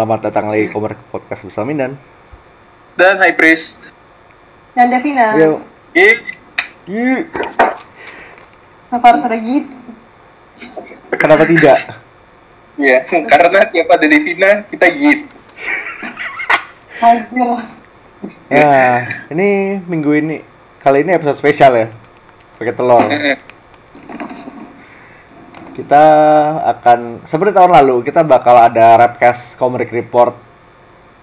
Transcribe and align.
Selamat 0.00 0.32
datang 0.32 0.48
lagi 0.48 0.64
ke 0.64 0.72
Komar 0.72 0.96
Podcast 1.12 1.44
bersama 1.44 1.76
Mindan. 1.76 1.92
Dan 2.96 3.20
High 3.20 3.36
Priest. 3.36 3.92
Dan 4.72 4.88
Devina. 4.88 5.36
Yuk. 5.36 5.60
Ih, 5.92 6.16
Yuk. 6.88 7.28
Kenapa 8.88 9.06
harus 9.12 9.28
ada 9.28 9.36
gitu? 9.36 9.76
Kenapa 11.20 11.44
tidak? 11.44 12.00
ya 12.80 13.04
karena 13.36 13.60
tiap 13.68 13.92
ada 13.92 14.06
Devina 14.08 14.64
kita 14.72 14.88
git. 14.88 15.28
Anjir. 17.04 17.60
Nah, 18.48 19.04
ini 19.28 19.84
minggu 19.84 20.16
ini 20.16 20.40
kali 20.80 21.04
ini 21.04 21.12
episode 21.12 21.36
spesial 21.36 21.76
ya. 21.76 21.92
Pakai 22.56 22.72
telur. 22.72 23.04
Kita 25.70 26.04
akan 26.76 27.24
seperti 27.24 27.54
tahun 27.54 27.72
lalu 27.72 28.02
kita 28.02 28.26
bakal 28.26 28.58
ada 28.58 28.98
Rapcast 28.98 29.54
Comeric 29.54 29.94
Report 29.94 30.34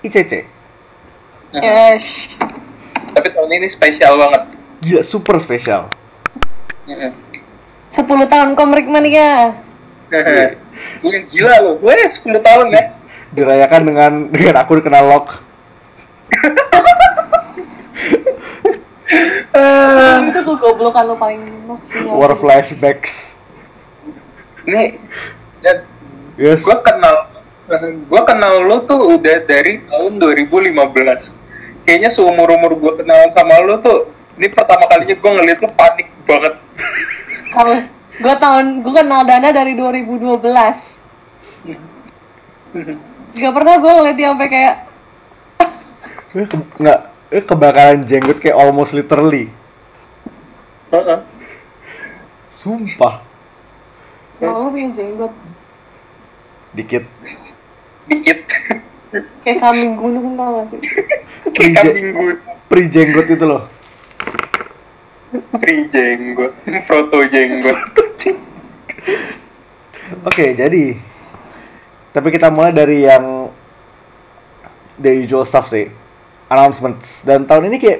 ICC. 0.03 0.47
Yes. 1.55 2.31
Tapi 3.15 3.27
tahun 3.31 3.49
ini 3.49 3.67
spesial 3.67 4.19
banget. 4.19 4.55
Gila, 4.83 5.02
super 5.03 5.39
spesial. 5.41 5.89
10 6.88 8.03
tahun 8.05 8.55
Komrik 8.55 8.88
Mania. 8.88 9.55
Iya 11.03 11.19
gila 11.27 11.55
loh, 11.61 11.75
gue 11.81 11.93
10 11.93 12.39
tahun 12.39 12.67
ya. 12.71 12.83
Dirayakan 13.35 13.81
dengan 13.83 14.11
dengan 14.31 14.55
akun 14.63 14.79
kenal 14.79 15.05
lock. 15.07 15.43
itu 20.27 20.39
tuh 20.44 20.55
goblokan 20.59 21.03
lo 21.07 21.16
paling 21.16 21.41
War 22.11 22.35
flashbacks. 22.38 23.36
Nih, 24.67 24.99
dan 25.59 25.87
Yes. 26.35 26.61
gue 26.61 26.77
kenal, 26.77 27.25
gue 28.03 28.21
kenal 28.23 28.61
lo 28.61 28.83
tuh 28.83 29.17
udah 29.17 29.41
dari 29.41 29.81
tahun 29.81 30.19
2015. 30.19 31.33
Kayaknya 31.81 32.09
seumur 32.09 32.45
umur 32.47 32.75
gue 32.75 32.93
kenal 32.95 33.31
sama 33.31 33.57
lo 33.59 33.79
tuh, 33.79 34.05
ini 34.35 34.45
pertama 34.47 34.85
kalinya 34.85 35.15
gue 35.15 35.31
ngeliat 35.33 35.57
lo 35.57 35.71
panik 35.71 36.07
banget. 36.23 36.53
Kalau 37.55 37.79
gue 38.13 38.35
tahun 38.38 38.65
gue 38.81 38.93
kenal 38.93 39.21
Dana 39.23 39.49
dari 39.49 39.73
2012. 39.73 41.01
Gak 43.33 43.53
pernah 43.53 43.75
gue 43.77 43.91
ngeliat 43.91 44.15
dia 44.15 44.29
sampai 44.29 44.49
kayak 44.49 44.75
Eh, 46.29 46.43
ke- 46.43 46.69
nggak 46.77 46.99
eh, 47.31 47.41
kebakaran 47.41 48.03
jenggot 48.03 48.38
kayak 48.38 48.53
almost 48.53 48.93
literally. 48.93 49.49
Heeh. 50.88 51.19
Sumpah. 52.51 53.25
Malu 54.41 54.69
punya 54.69 54.89
jenggot 54.93 55.33
Dikit. 56.77 57.03
Dikit. 58.05 58.39
kayak 59.41 59.57
kambing 59.63 59.97
gunung 59.97 60.38
tau 60.38 60.61
gak 60.61 60.77
sih? 60.77 60.79
Kayak 61.57 61.73
kambing 61.81 62.07
gue. 62.13 62.33
Pri 62.69 62.83
jenggot 62.91 63.27
itu 63.33 63.45
loh. 63.47 63.63
Tri 65.57 65.89
jenggot, 65.89 66.53
proto 66.85 67.17
jenggot. 67.25 67.77
Oke, 70.27 70.53
jadi 70.53 70.95
tapi 72.13 72.27
kita 72.29 72.53
mulai 72.53 72.72
dari 72.72 73.09
yang 73.09 73.49
the 75.01 75.25
usual 75.25 75.47
stuff 75.47 75.72
sih. 75.73 75.89
Announcements. 76.47 77.25
Dan 77.25 77.49
tahun 77.49 77.73
ini 77.73 77.77
kayak 77.81 77.99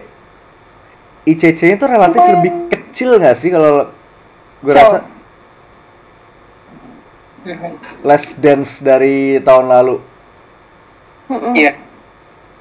ICC-nya 1.28 1.76
tuh 1.76 1.90
relatif 1.92 2.22
lebih 2.24 2.52
kecil 2.72 3.20
nggak 3.20 3.36
sih 3.36 3.52
kalau 3.52 3.92
gue 4.64 4.72
So. 4.72 4.80
rasa 4.80 5.17
less 8.04 8.36
dense 8.38 8.84
dari 8.84 9.40
tahun 9.44 9.68
lalu. 9.72 9.96
Iya. 11.56 11.76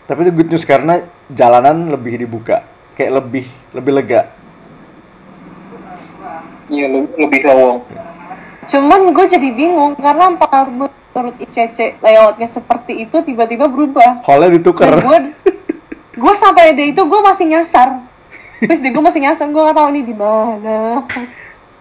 Tapi 0.06 0.18
itu 0.22 0.32
good 0.34 0.50
news 0.54 0.66
karena 0.66 1.02
jalanan 1.30 1.90
lebih 1.90 2.18
dibuka, 2.18 2.62
kayak 2.94 3.12
lebih 3.22 3.46
lebih 3.74 3.92
lega. 3.94 4.22
Iya 6.66 6.86
le- 6.90 7.14
lebih 7.14 7.40
lowong. 7.46 7.78
Cuman 8.66 9.14
gue 9.14 9.26
jadi 9.30 9.48
bingung 9.54 9.94
karena 9.94 10.34
empat 10.34 10.66
menurut 10.66 11.34
ICC 11.38 12.02
layoutnya 12.02 12.50
seperti 12.50 13.06
itu 13.06 13.16
tiba-tiba 13.22 13.70
berubah. 13.70 14.26
Hallnya 14.26 14.58
ditukar. 14.58 14.98
Dan 14.98 15.06
gue 15.06 15.18
gue 16.16 16.34
sampai 16.34 16.74
ada 16.74 16.82
itu 16.82 16.98
gue 16.98 17.20
masih 17.22 17.46
nyasar. 17.46 18.02
Terus 18.58 18.82
deh 18.82 18.90
gue 18.90 19.04
masih 19.04 19.20
nyasar 19.22 19.46
gue 19.46 19.62
gak 19.62 19.76
tahu 19.78 19.88
nih 19.94 20.04
di 20.06 20.14
mana. 20.16 21.06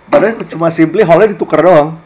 Padahal 0.05 0.37
cuma 0.45 0.69
simply 0.69 1.01
hallnya 1.01 1.33
ditukar 1.33 1.65
doang. 1.65 1.97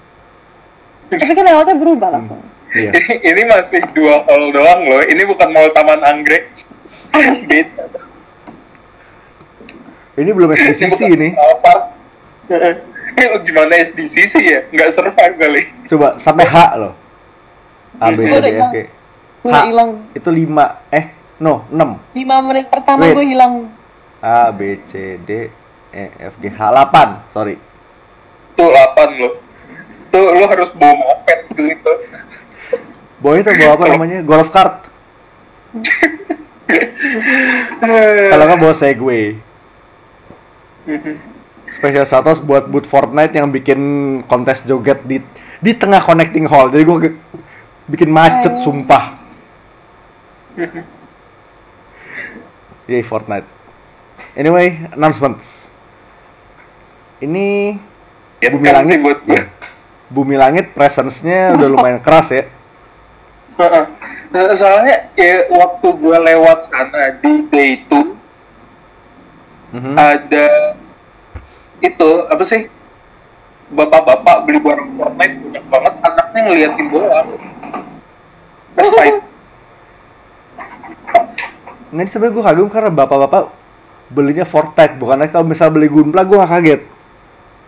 Tapi 1.10 1.34
kan 1.34 1.44
layoutnya 1.46 1.76
berubah 1.78 2.10
langsung. 2.14 2.42
Iya. 2.70 2.94
ini 3.34 3.42
masih 3.50 3.82
dua 3.98 4.22
hall 4.30 4.54
doang 4.54 4.82
loh. 4.86 5.02
Ini 5.02 5.26
bukan 5.26 5.50
mall 5.50 5.74
Taman 5.74 6.06
Anggrek. 6.06 6.50
Beda. 7.50 7.86
Ini 10.20 10.30
belum 10.36 10.50
SDCC 10.54 11.00
ini. 11.16 11.30
Apa? 11.34 11.74
Eh, 12.52 12.76
gimana 13.48 13.74
SDCC 13.82 14.34
ya? 14.46 14.60
Nggak 14.70 14.90
survive 14.94 15.36
kali. 15.40 15.64
Coba 15.90 16.14
sampai 16.22 16.46
H 16.46 16.58
loh. 16.78 16.94
A 18.00 18.14
B 18.14 18.22
C 18.24 18.34
D 18.38 18.48
E 18.48 18.52
F 18.54 18.70
G. 18.72 18.78
H 19.40 19.56
hilang. 19.72 19.92
itu 20.12 20.30
5 20.30 20.92
eh 20.92 21.06
no 21.40 21.64
6 21.72 22.12
5 22.12 22.48
menit 22.52 22.66
pertama 22.68 23.08
gue 23.12 23.26
hilang. 23.28 23.72
A 24.20 24.52
B 24.52 24.80
C 24.92 25.16
D 25.24 25.48
E 25.96 26.04
F 26.20 26.36
G 26.44 26.52
H 26.52 26.60
8 26.60 27.34
sorry 27.34 27.56
Tuh 28.60 28.68
8 28.68 29.24
lo. 29.24 29.49
Tuh 30.10 30.26
lo 30.34 30.46
harus 30.50 30.70
bawa 30.74 30.94
moped 30.98 31.40
ke 31.54 31.62
situ. 31.62 31.92
boy 33.20 33.44
itu 33.44 33.52
bawa 33.52 33.72
apa 33.78 33.86
namanya? 33.94 34.20
Golf 34.26 34.50
cart. 34.50 34.88
Kalau 38.30 38.44
nggak 38.46 38.60
bawa 38.62 38.74
segway. 38.74 39.38
Special 41.70 42.06
status 42.10 42.42
buat 42.42 42.66
boot 42.68 42.90
Fortnite 42.90 43.38
yang 43.38 43.54
bikin 43.54 43.80
kontes 44.26 44.66
joget 44.66 45.06
di 45.06 45.22
di 45.62 45.72
tengah 45.78 46.02
connecting 46.02 46.50
hall. 46.50 46.74
Jadi 46.74 46.84
gue 46.84 46.98
bikin 47.90 48.10
macet 48.10 48.50
Oh. 48.50 48.64
sumpah. 48.66 49.20
Yay 52.90 53.06
Fortnite. 53.06 53.46
Anyway 54.34 54.90
announcements. 54.96 55.46
Ini 57.22 57.78
Ya 58.40 58.50
Bumi 58.56 58.72
Langit 58.72 58.88
sih 58.88 58.98
buat 59.04 59.20
gue. 59.28 59.59
Bumi 60.10 60.36
Langit 60.36 60.74
presence-nya 60.74 61.54
udah 61.54 61.68
lumayan 61.70 62.02
keras 62.02 62.34
ya. 62.34 62.44
Nah, 64.30 64.54
soalnya 64.54 65.10
ya, 65.14 65.46
waktu 65.50 65.88
gue 65.90 66.18
lewat 66.18 66.70
sana 66.70 67.18
di 67.20 67.44
day 67.50 67.82
2 67.86 68.18
Mhm. 69.70 69.94
ada 69.94 70.74
itu 71.80 72.10
apa 72.26 72.42
sih? 72.42 72.66
Bapak-bapak 73.70 74.50
beli 74.50 74.58
barang 74.58 74.98
Fortnite 74.98 75.36
banyak 75.46 75.66
banget 75.70 75.94
anaknya 76.02 76.40
ngeliatin 76.42 76.86
doang. 76.90 77.28
Aside 78.74 79.22
Nah, 81.90 82.02
ini 82.02 82.10
sebenarnya 82.10 82.34
gue 82.38 82.44
kagum 82.46 82.70
karena 82.70 82.90
bapak-bapak 82.90 83.50
belinya 84.10 84.46
Fortnite, 84.46 84.98
bukannya 84.98 85.30
kalau 85.30 85.46
misal 85.46 85.70
beli 85.70 85.86
Gunpla 85.86 86.22
gue 86.22 86.38
kaget. 86.38 86.82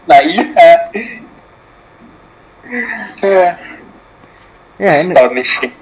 nah 0.01 0.17
iya 0.17 0.89
Ya, 3.21 3.59
ini, 4.79 5.11
astonishing 5.13 5.73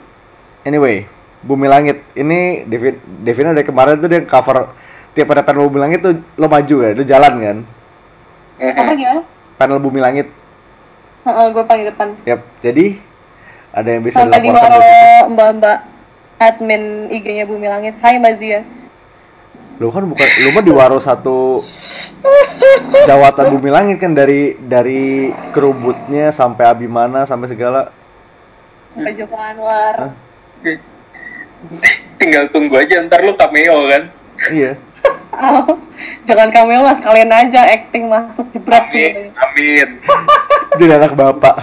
anyway, 0.66 1.06
Bumi 1.46 1.70
Langit. 1.70 2.02
Ini 2.18 2.66
Devin, 2.66 2.98
Devina 3.22 3.54
dari 3.54 3.64
kemarin 3.64 4.02
tuh 4.02 4.09
dia 4.09 4.26
cover 4.26 4.74
tiap 5.14 5.30
ada 5.32 5.46
panel 5.46 5.70
Bumi 5.70 5.80
Langit 5.80 6.00
tuh 6.02 6.18
lo 6.36 6.50
maju 6.50 6.76
ya, 6.82 6.90
lo 6.97 7.03
jalan 7.06 7.34
kan. 7.40 7.58
Apa 8.59 8.91
gimana? 8.97 9.22
Panel 9.56 9.80
Bumi 9.80 10.00
Langit. 10.02 10.28
Heeh, 11.24 11.46
gue 11.53 11.64
paling 11.64 11.86
depan. 11.88 12.08
Yap, 12.26 12.41
jadi 12.59 12.97
ada 13.70 13.90
yang 13.94 14.03
bisa 14.03 14.26
Sampai 14.26 14.42
di 14.42 14.50
dilaporkan 14.50 14.82
situ. 14.82 15.26
mbak-mbak 15.35 15.78
admin 16.42 16.84
IG-nya 17.14 17.46
Bumi 17.46 17.68
Langit. 17.70 17.96
Hai 18.02 18.18
Mbak 18.18 18.34
Lo 19.79 19.90
kan 19.96 20.03
bukan, 20.03 20.28
lo 20.43 20.49
mah 20.52 20.64
di 20.64 20.73
waro 20.76 20.99
satu 20.99 21.64
jawatan 23.08 23.46
Bumi 23.55 23.72
Langit 23.72 23.97
kan 24.03 24.11
dari 24.11 24.59
dari 24.59 25.31
kerubutnya 25.55 26.35
sampai 26.35 26.67
Abimana 26.67 27.23
sampai 27.23 27.47
segala. 27.47 27.96
Sampai 28.91 29.16
Joko 29.16 29.40
Anwar. 29.40 29.96
Hah? 29.96 30.11
tinggal 32.20 32.47
tunggu 32.52 32.79
aja 32.79 33.03
ntar 33.08 33.20
lu 33.23 33.35
cameo 33.35 33.87
kan 33.91 34.03
Iya. 34.47 34.72
Oh, 35.35 35.76
jangan 36.23 36.47
cameo 36.47 36.79
lah 36.79 36.96
sekalian 36.96 37.28
aja 37.28 37.67
acting 37.67 38.08
masuk 38.08 38.47
jebret 38.55 38.87
sih. 38.87 39.11
amin 39.11 39.35
amin 39.35 39.90
Jadi 40.79 40.93
anak 40.96 41.11
bapak. 41.11 41.59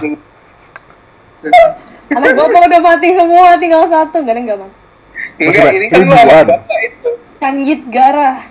Anak 2.12 2.32
bapak 2.36 2.60
udah 2.68 2.82
mati 2.84 3.16
semua, 3.16 3.56
tinggal 3.56 3.88
satu. 3.88 4.20
Gak 4.20 4.36
ada 4.36 4.40
yang 4.40 4.48
gak 4.52 4.60
mati. 4.60 4.76
enggak 5.40 5.72
ini 5.72 5.86
kan 5.88 5.98
lu 6.04 6.12
anak 6.12 6.44
bapak 6.52 6.78
itu 6.84 7.10
Kanjit 7.38 7.86
Garah. 7.92 8.42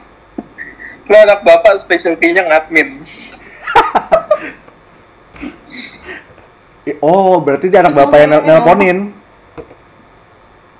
lu 1.05 1.13
anak 1.13 1.45
bapak 1.45 1.77
specialty-nya 1.77 2.49
ngadmin 2.49 3.05
Oh, 7.01 7.41
berarti 7.41 7.69
dia 7.69 7.81
anak 7.81 7.97
bapak 7.97 8.17
yang 8.21 8.29
nel- 8.29 8.45
nelponin. 8.45 9.09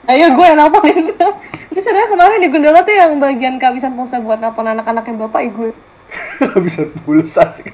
Ayo 0.05 0.37
gue 0.37 0.45
yang 0.45 0.57
nelponin. 0.61 1.09
Ini 1.73 1.79
sebenarnya 1.81 2.09
kemarin 2.13 2.45
di 2.45 2.49
Gundala 2.53 2.85
tuh 2.85 2.93
yang 2.93 3.17
bagian 3.17 3.57
kehabisan 3.57 3.97
pulsa 3.97 4.21
buat 4.21 4.37
nelpon 4.37 4.69
anak-anaknya 4.69 5.25
bapak 5.25 5.49
gue. 5.49 5.73
bisa 6.65 6.85
pulsa 7.03 7.51
sih 7.57 7.73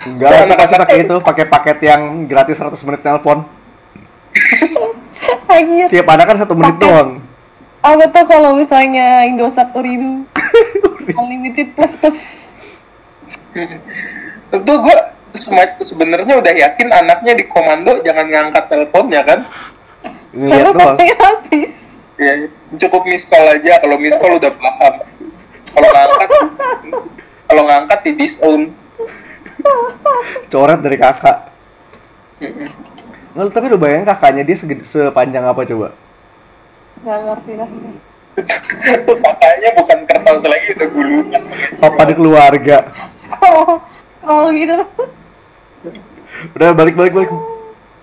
Enggak, 0.00 0.56
pasti 0.56 0.76
pakai 0.80 0.98
itu, 1.04 1.16
pakai 1.20 1.44
paket 1.44 1.78
yang 1.84 2.24
gratis 2.24 2.56
100 2.56 2.72
menit 2.88 3.04
telepon. 3.04 3.44
Anjir. 5.50 5.86
Tiap 5.90 6.06
anak 6.06 6.24
kan 6.30 6.36
satu 6.38 6.54
menit 6.54 6.78
Paket. 6.78 6.86
doang. 6.86 7.10
Apa 7.80 8.04
tuh 8.12 8.24
kalau 8.28 8.50
misalnya 8.54 9.24
Indosat 9.24 9.72
Uridu 9.72 10.28
Unlimited 11.20 11.72
plus 11.72 11.96
plus 11.96 12.20
Tentu 14.52 14.72
gue 14.84 14.96
sebenarnya 15.80 16.34
udah 16.36 16.52
yakin 16.52 16.92
anaknya 16.92 17.32
di 17.40 17.48
komando 17.48 17.98
jangan 18.04 18.28
ngangkat 18.28 18.64
teleponnya 18.68 19.20
kan. 19.24 19.40
Karena 20.30 20.70
pasti 20.76 21.06
habis 21.18 21.72
Ya, 22.20 22.52
cukup 22.76 23.08
miss 23.08 23.24
call 23.24 23.48
aja. 23.48 23.80
Kalau 23.80 23.96
miss 23.96 24.12
call 24.20 24.36
udah 24.36 24.52
paham. 24.52 24.94
Kalau 25.72 25.88
ngangkat, 25.88 26.30
kalau 27.48 27.62
ngangkat 27.64 27.98
di 28.04 28.12
disown. 28.12 28.62
Coret 30.52 30.84
dari 30.84 31.00
kakak. 31.00 31.48
Nggak, 33.30 33.54
tapi 33.54 33.66
lu 33.70 33.78
bayangin 33.78 34.10
kakaknya 34.10 34.42
dia 34.42 34.56
segede, 34.58 34.82
sepanjang 34.82 35.46
apa 35.46 35.62
coba? 35.62 35.94
Gak 37.00 37.18
ngerti 37.24 37.52
lah 37.56 37.68
Makanya 39.24 39.70
bukan 39.76 39.98
kertas 40.06 40.42
lagi 40.46 40.66
udah 40.76 40.88
gulungan. 40.90 41.42
Papa 41.78 42.02
di 42.10 42.14
keluarga. 42.18 42.76
Scroll 43.14 43.80
Scroll 44.18 44.46
gitu 44.56 44.76
Udah 46.56 46.68
balik 46.74 46.94
balik 46.98 47.12
balik. 47.14 47.30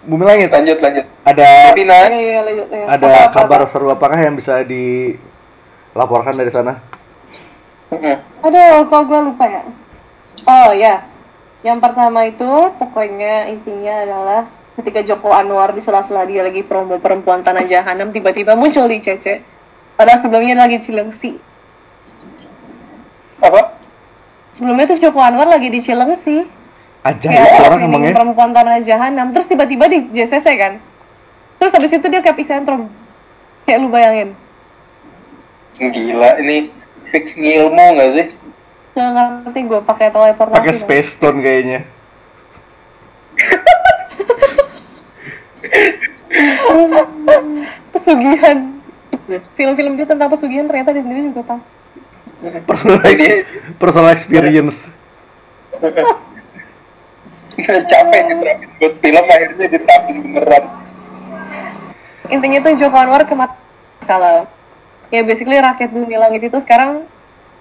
Bumi 0.07 0.23
langit. 0.23 0.49
Lanjut 0.49 0.79
lanjut. 0.79 1.05
Ada 1.27 1.75
Tapi 1.75 1.83
nah, 1.83 2.07
Iya, 2.07 2.15
iya, 2.15 2.39
lanjut, 2.47 2.67
iya. 2.71 2.85
ada 2.87 3.07
Apa, 3.07 3.19
apa, 3.19 3.33
kabar 3.35 3.59
apa? 3.63 3.67
seru 3.67 3.87
apakah 3.91 4.15
yang 4.15 4.39
bisa 4.39 4.63
dilaporkan 4.63 6.39
dari 6.39 6.51
sana? 6.53 6.79
Aduh, 8.43 8.87
kok 8.87 9.01
gue 9.07 9.19
lupa 9.31 9.47
ya 9.47 9.63
Oh 10.43 10.75
ya 10.75 11.07
Yang 11.63 11.77
pertama 11.79 12.27
itu 12.27 12.51
pokoknya 12.75 13.47
intinya 13.47 14.03
adalah 14.03 14.41
ketika 14.77 15.01
Joko 15.01 15.33
Anwar 15.33 15.73
di 15.73 15.81
sela-sela 15.81 16.23
dia 16.23 16.45
lagi 16.45 16.61
promo 16.61 17.01
perempuan 17.01 17.41
tanah 17.41 17.65
jahanam 17.65 18.13
tiba-tiba 18.13 18.53
muncul 18.53 18.85
di 18.85 19.01
Cece 19.01 19.41
padahal 19.97 20.21
sebelumnya 20.21 20.53
lagi 20.53 20.77
di 20.77 20.85
Cilengsi 20.85 21.31
apa? 23.41 23.73
sebelumnya 24.49 24.85
tuh 24.93 24.99
Joko 25.01 25.19
Anwar 25.21 25.49
lagi 25.49 25.73
di 25.73 25.81
Cilengsi 25.81 26.45
Aja 27.05 27.29
ya, 27.29 27.45
orang 27.63 27.87
emangnya. 27.87 28.11
perempuan 28.13 28.51
tanah 28.51 28.83
jahanam 28.83 29.31
terus 29.31 29.47
tiba-tiba 29.47 29.89
di 29.89 30.09
JCC 30.13 30.47
kan 30.59 30.73
terus 31.57 31.73
habis 31.73 31.93
itu 31.93 32.05
dia 32.05 32.21
ke 32.21 32.29
epicentrum 32.29 32.89
kayak 33.65 33.79
lu 33.81 33.89
bayangin 33.89 34.37
Gila 35.77 36.41
ini 36.41 36.73
fix 37.05 37.37
ngilmu 37.37 37.85
nggak 37.93 38.09
sih? 38.17 38.27
nggak 38.97 39.13
ngerti 39.45 39.59
gue 39.69 39.81
pakai 39.85 40.09
teleportasi 40.09 40.57
Pakai 40.57 40.73
space 40.73 41.09
stone 41.13 41.45
kayaknya. 41.45 41.85
pesugihan. 47.91 48.57
Film-film 49.59 49.99
dia 49.99 50.07
tentang 50.07 50.29
pesugihan 50.31 50.63
ternyata 50.63 50.95
di 50.95 51.01
sini 51.03 51.31
juga 51.33 51.43
tahu. 51.43 51.61
Personal, 52.63 53.01
personal 53.81 54.09
experience. 54.13 54.87
Capek 57.57 58.21
diterapin 58.29 58.69
buat 58.77 58.93
film 59.01 59.25
akhirnya 59.25 59.65
diterapin 59.65 60.15
beneran. 60.21 60.63
intinya 62.27 62.59
tuh 62.59 62.75
Joko 62.75 62.97
Anwar 62.99 63.23
kemat 63.23 63.55
kalau 64.03 64.45
ya 65.09 65.23
basically 65.23 65.57
rakyat 65.57 65.89
bumi 65.89 66.19
langit 66.19 66.43
itu 66.43 66.59
sekarang 66.59 67.07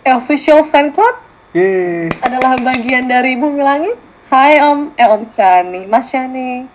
official 0.02 0.67
fan 0.67 0.90
club 0.90 1.17
Yeay. 1.55 2.11
adalah 2.20 2.58
bagian 2.61 3.08
dari 3.08 3.38
bumi 3.38 3.62
langit. 3.62 3.96
Hai 4.26 4.58
Om, 4.58 4.90
eh 4.99 5.06
Om 5.06 5.23
Shani, 5.23 5.87
Mas 5.87 6.11
Shani 6.11 6.67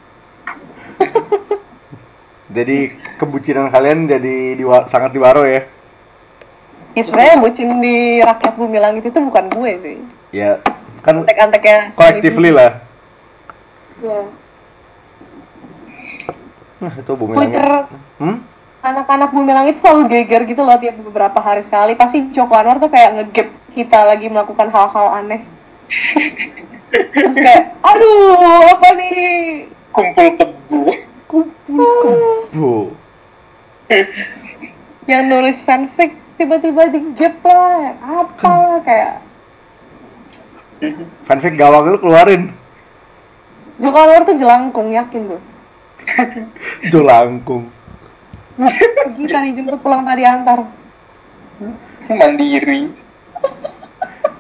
Jadi 2.51 2.77
kebucinan 3.15 3.71
kalian 3.71 4.05
jadi 4.05 4.35
diwa- 4.53 4.87
sangat 4.87 5.11
diwaro 5.11 5.43
ya. 5.43 5.63
Ya 6.91 7.01
sebenarnya 7.01 7.39
bucin 7.39 7.79
di 7.79 8.19
rakyat 8.19 8.53
bumi 8.53 8.75
langit 8.75 9.07
itu 9.07 9.15
bukan 9.15 9.47
gue 9.47 9.71
sih 9.79 9.97
Ya, 10.29 10.59
kan 10.99 11.23
Antek-anteknya 11.23 11.95
collectively 11.95 12.51
lah. 12.51 12.83
Ya. 13.99 14.27
Nah, 16.77 16.93
itu 16.93 17.11
bumi 17.13 17.31
langit. 17.31 17.39
Twitter 17.47 17.67
Hmm? 18.17 18.37
anak-anak 18.81 19.29
bumi 19.29 19.53
langit 19.53 19.77
selalu 19.77 20.09
geger 20.09 20.41
gitu 20.43 20.65
loh 20.65 20.73
tiap 20.75 20.97
beberapa 20.97 21.37
hari 21.37 21.61
sekali 21.61 21.93
pasti 21.93 22.33
Joko 22.33 22.57
Anwar 22.57 22.81
tuh 22.81 22.89
kayak 22.89 23.13
ngegap 23.13 23.47
kita 23.69 24.03
lagi 24.03 24.25
melakukan 24.25 24.67
hal-hal 24.67 25.07
aneh 25.15 25.45
terus 27.13 27.37
kayak 27.37 27.77
aduh 27.77 28.41
apa 28.73 28.89
nih 28.97 29.21
Kumpul 29.93 30.33
kebu. 31.31 31.87
Bu. 32.51 32.75
yang 35.11 35.27
nulis 35.31 35.63
fanfic 35.63 36.15
tiba-tiba 36.35 36.91
digap 36.91 37.35
lah 37.43 37.95
apa 37.99 38.51
lah 38.51 38.79
kayak 38.83 39.13
Fanfic 41.29 41.53
gawang 41.61 41.93
lu 41.93 42.01
keluarin. 42.01 42.49
Joko 43.77 43.97
Anwar 44.01 44.25
tuh 44.25 44.37
jelangkung 44.37 44.93
yakin 44.93 45.29
gue 45.29 45.41
Jolangkung. 46.93 47.69
kita 49.17 49.37
nih 49.41 49.57
jemput 49.57 49.81
pulang 49.81 50.05
tadi 50.05 50.25
antar 50.25 50.65
Mandiri. 52.09 52.89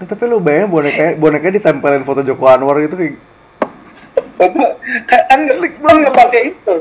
Tapi 0.01 0.23
lu 0.25 0.41
bayangin 0.41 0.73
boneka 0.73 1.05
boneka 1.21 1.53
ditempelin 1.53 2.05
foto 2.05 2.25
Joko 2.25 2.49
Anwar 2.49 2.81
gitu 2.81 2.97
kayak 2.97 3.21
kan 4.41 5.21
kan 5.29 5.39
kan 5.45 5.95
nggak 6.01 6.15
pakai 6.15 6.41
itu. 6.55 6.75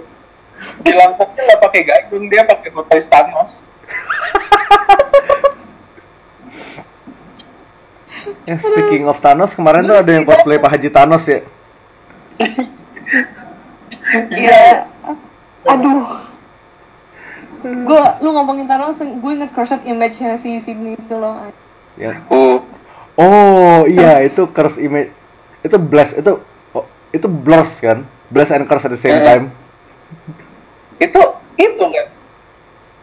Di 0.85 0.93
lampoknya 0.93 1.43
nggak 1.45 1.62
pakai 1.65 1.83
gayung, 1.85 2.25
dia 2.29 2.43
pakai 2.44 2.69
foto 2.73 2.93
Thanos. 2.93 3.65
Ya, 8.44 8.56
speaking 8.61 9.08
of 9.08 9.17
Thanos, 9.25 9.56
kemarin 9.56 9.89
tuh 9.89 9.96
ada 9.96 10.11
yang 10.13 10.29
cosplay 10.29 10.61
Pak 10.61 10.77
Haji 10.77 10.89
Thanos 10.93 11.25
ya. 11.25 11.41
iya 14.32 14.89
aduh 15.69 16.03
gue 17.61 18.05
lu 18.25 18.29
ngomongin 18.32 18.65
Thanos 18.65 19.05
gue 19.05 19.32
inget 19.37 19.53
cursed 19.53 19.84
image-nya 19.84 20.41
si 20.41 20.56
Sydney 20.56 20.96
itu 20.96 21.15
loh 21.15 21.37
Ya. 22.01 22.17
Oh, 22.32 22.65
Oh, 23.20 23.84
iya 23.84 24.25
itu 24.25 24.49
curse 24.49 24.81
image. 24.81 25.13
Itu 25.61 25.77
blast, 25.77 26.17
itu 26.17 26.41
itu 27.10 27.26
blurs 27.26 27.79
kan? 27.79 28.06
Blast 28.31 28.55
and 28.55 28.67
curse 28.67 28.86
at 28.86 28.94
the 28.94 29.00
same 29.00 29.19
Eh. 29.19 29.26
time. 29.26 29.44
itu 31.00 31.20
itu 31.56 31.84
kan. 31.84 32.06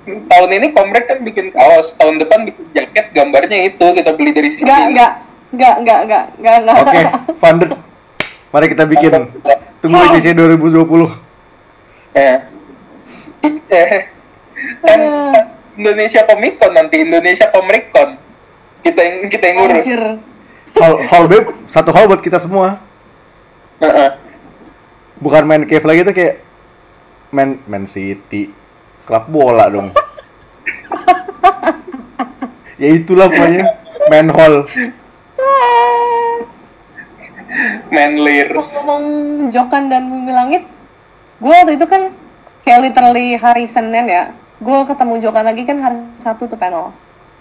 Tahun 0.07 0.49
ini 0.53 0.71
Komrek 0.71 1.07
kan 1.07 1.19
bikin 1.19 1.51
kaos, 1.51 1.97
tahun 1.99 2.21
depan 2.21 2.47
bikin 2.47 2.63
jaket, 2.71 3.11
gambarnya 3.11 3.67
itu 3.67 3.85
kita 3.91 4.15
beli 4.15 4.31
dari 4.31 4.47
sini. 4.47 4.63
Enggak, 4.63 4.87
enggak, 4.87 5.11
enggak, 5.51 5.73
enggak, 5.75 5.99
enggak, 5.99 6.23
enggak, 6.37 6.55
enggak. 6.61 6.75
Oke, 6.79 7.01
funded. 7.41 7.71
Mari 8.47 8.65
kita 8.71 8.83
bikin. 8.87 9.11
Tunggu 9.77 9.99
ICC 9.99 10.25
2020. 10.31 11.11
Ya. 12.15 12.47
Eh, 13.67 13.99
kan 14.81 14.99
Indonesia 15.75 16.21
Comic 16.23 16.57
Con 16.57 16.71
nanti 16.73 17.03
Indonesia 17.03 17.45
Comic 17.51 17.91
Con 17.91 18.17
kita 18.81 19.01
yang 19.03 19.17
kita 19.27 19.43
yang 19.43 19.57
ngurus. 19.59 19.83
Anjir. 19.83 20.03
Hall, 20.77 20.93
hall 21.03 21.25
babe, 21.25 21.47
satu 21.67 21.89
hall 21.91 22.07
buat 22.07 22.21
kita 22.21 22.39
semua. 22.39 22.79
Bukan 25.17 25.43
main 25.45 25.65
cave 25.65 25.85
lagi 25.85 26.01
tuh 26.05 26.13
kayak 26.13 26.35
main 27.33 27.61
Man 27.69 27.85
City. 27.85 28.49
Klub 29.07 29.25
bola 29.31 29.71
dong. 29.71 29.93
ya 32.81 32.87
itulah 32.91 33.31
pokoknya 33.31 33.63
main 34.11 34.27
hall. 34.33 34.67
Manlir. 37.87 38.51
Ngomong 38.53 39.05
Jokan 39.49 39.89
dan 39.89 40.11
Bumi 40.11 40.29
Langit, 40.29 40.63
gue 41.39 41.55
waktu 41.55 41.79
itu 41.79 41.87
kan 41.87 42.11
kayak 42.61 42.91
literally 42.91 43.39
hari 43.39 43.65
Senin 43.65 44.05
ya, 44.05 44.35
gue 44.59 44.79
ketemu 44.85 45.13
Jokan 45.23 45.45
lagi 45.47 45.63
kan 45.63 45.79
hari 45.79 45.97
Sabtu 46.19 46.51
tuh 46.51 46.59
panel. 46.59 46.91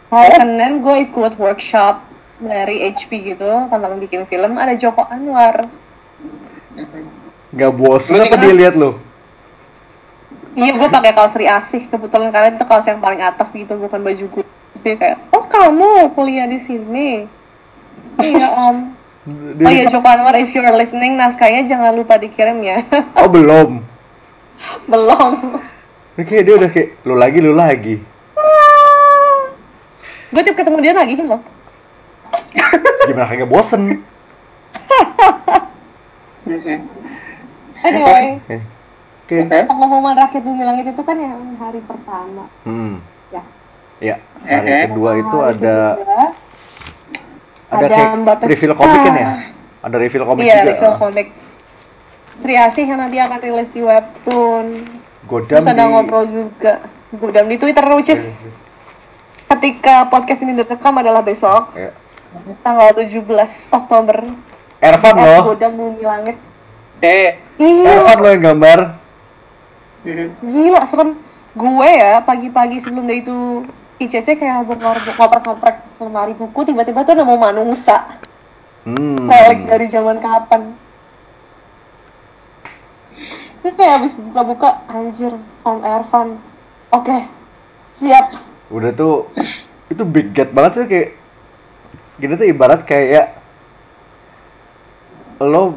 Hari 0.09 0.31
Oh. 0.33 0.39
Senin 0.39 0.87
gue 0.87 0.97
ikut 1.11 1.35
workshop 1.35 1.99
dari 2.39 2.87
HP 2.87 3.35
gitu 3.35 3.67
tentang 3.67 3.99
bikin 3.99 4.23
film, 4.31 4.55
ada 4.55 4.79
Joko 4.79 5.03
Anwar. 5.11 5.67
Gak 7.57 7.73
bosen 7.73 8.21
Lu 8.21 8.25
apa 8.27 8.37
dia 8.37 8.53
lihat 8.53 8.75
lo? 8.77 8.93
Iya, 10.57 10.73
gue 10.73 10.89
pakai 10.89 11.13
kaos 11.13 11.37
Sri 11.37 11.45
Asih 11.45 11.85
kebetulan 11.85 12.33
karena 12.33 12.57
itu 12.57 12.65
kaos 12.65 12.89
yang 12.89 12.97
paling 12.97 13.21
atas 13.21 13.53
gitu, 13.53 13.77
bukan 13.77 14.01
baju 14.01 14.25
gue. 14.25 14.45
Terus 14.73 14.83
dia 14.83 14.97
kayak, 14.97 15.17
oh 15.37 15.45
kamu 15.45 16.17
kuliah 16.17 16.49
di 16.49 16.57
sini? 16.57 17.29
iya 18.25 18.49
om. 18.57 18.97
Oh 19.61 19.69
iya 19.69 19.85
Joko 19.85 20.09
Anwar, 20.09 20.33
if 20.41 20.55
you're 20.57 20.65
listening, 20.73 21.19
naskahnya 21.21 21.69
jangan 21.69 21.93
lupa 21.93 22.17
dikirim 22.17 22.57
ya. 22.65 22.81
Oh 23.21 23.29
belum. 23.29 23.85
Belum. 24.89 25.61
Kayak 26.17 26.45
dia 26.49 26.55
udah 26.57 26.71
kayak 26.73 26.89
lu 27.05 27.15
lagi 27.21 27.39
lu 27.45 27.53
lagi. 27.53 27.97
Gue 30.33 30.43
tiap 30.43 30.57
ketemu 30.57 30.79
dia 30.81 30.93
nagihin 30.97 31.27
loh. 31.29 31.41
Gimana 33.05 33.29
kagak 33.29 33.49
bosen? 33.49 34.01
Anyway, 37.77 38.25
Oke. 39.27 39.37
Eh? 39.43 39.65
pengumuman 39.67 40.15
rakyat 40.15 40.39
bumi 40.41 40.63
langit 40.63 40.87
itu 40.87 41.03
kan 41.03 41.19
yang 41.19 41.35
hari 41.59 41.83
pertama. 41.83 42.47
Hmm. 42.63 43.03
Ya. 43.29 43.43
Ya, 43.99 44.17
hari 44.41 44.65
Eh, 44.65 44.77
eh. 44.77 44.85
kedua 44.87 45.11
itu 45.17 45.37
Hari 45.37 45.51
ada 45.53 45.77
kedua, 45.93 46.23
ada, 47.67 47.83
ada 47.83 47.87
kayak 47.89 48.11
Mbak 48.17 48.37
reveal 48.47 48.75
komik 48.75 49.01
kan 49.01 49.15
ya? 49.15 49.29
Ada 49.83 49.97
reveal 49.99 50.25
komik 50.25 50.43
Iya, 50.43 50.55
juga. 50.57 50.71
reveal 50.71 50.95
komik. 50.97 51.29
Sri 52.37 52.55
Asih 52.55 52.85
yang 52.85 53.01
nanti 53.01 53.17
akan 53.17 53.39
rilis 53.41 53.71
di 53.71 53.81
webtoon. 53.81 54.67
Godam 55.27 55.59
Terus 55.59 55.67
ada 55.67 55.83
di- 55.83 55.91
ngobrol 55.91 56.25
juga. 56.29 56.73
Godam 57.11 57.47
di 57.49 57.57
Twitter, 57.57 57.83
which 57.91 58.09
is 58.09 58.47
ketika 59.49 60.07
podcast 60.07 60.41
ini 60.41 60.55
direkam 60.55 60.95
adalah 60.95 61.21
besok, 61.21 61.75
Ya. 61.75 61.91
tanggal 62.61 62.95
17 62.95 63.27
Oktober. 63.69 64.23
Ervan 64.81 65.15
At 65.17 65.25
loh. 65.25 65.43
Godam 65.53 65.73
Bumi 65.77 66.05
Langit. 66.05 66.37
Eh. 67.01 67.41
Ervan 67.61 68.19
loh 68.21 68.31
yang 68.33 68.43
gambar. 68.53 68.79
Gila 70.45 70.83
serem. 70.85 71.19
Gue 71.57 71.89
ya, 71.89 72.21
pagi-pagi 72.21 72.77
sebelum 72.77 73.09
dia 73.09 73.25
itu 73.25 73.65
ICC 73.97 74.37
kayak 74.37 74.69
ngoprek-ngoprek 75.17 75.77
lemari 75.97 76.37
buku, 76.37 76.69
tiba-tiba 76.69 77.01
tuh 77.01 77.17
nemu 77.17 77.33
manungsa. 77.41 78.21
Hmm. 78.85 79.25
Balik 79.25 79.65
dari 79.65 79.89
zaman 79.89 80.21
kapan. 80.21 80.77
Terus 83.65 83.75
kayak 83.75 84.05
abis 84.05 84.21
buka-buka, 84.21 84.85
anjir, 84.93 85.33
Om 85.65 85.81
Ervan. 85.81 86.37
Oke, 86.93 87.25
siap. 87.97 88.37
Udah 88.69 88.93
tuh 88.93 89.33
itu 89.89 90.03
big 90.05 90.37
get 90.37 90.53
banget 90.53 90.73
sih 90.77 90.87
kayak 90.87 91.09
gini 92.21 92.37
tuh 92.37 92.47
ibarat 92.47 92.85
kayak 92.85 93.39
lo 95.41 95.77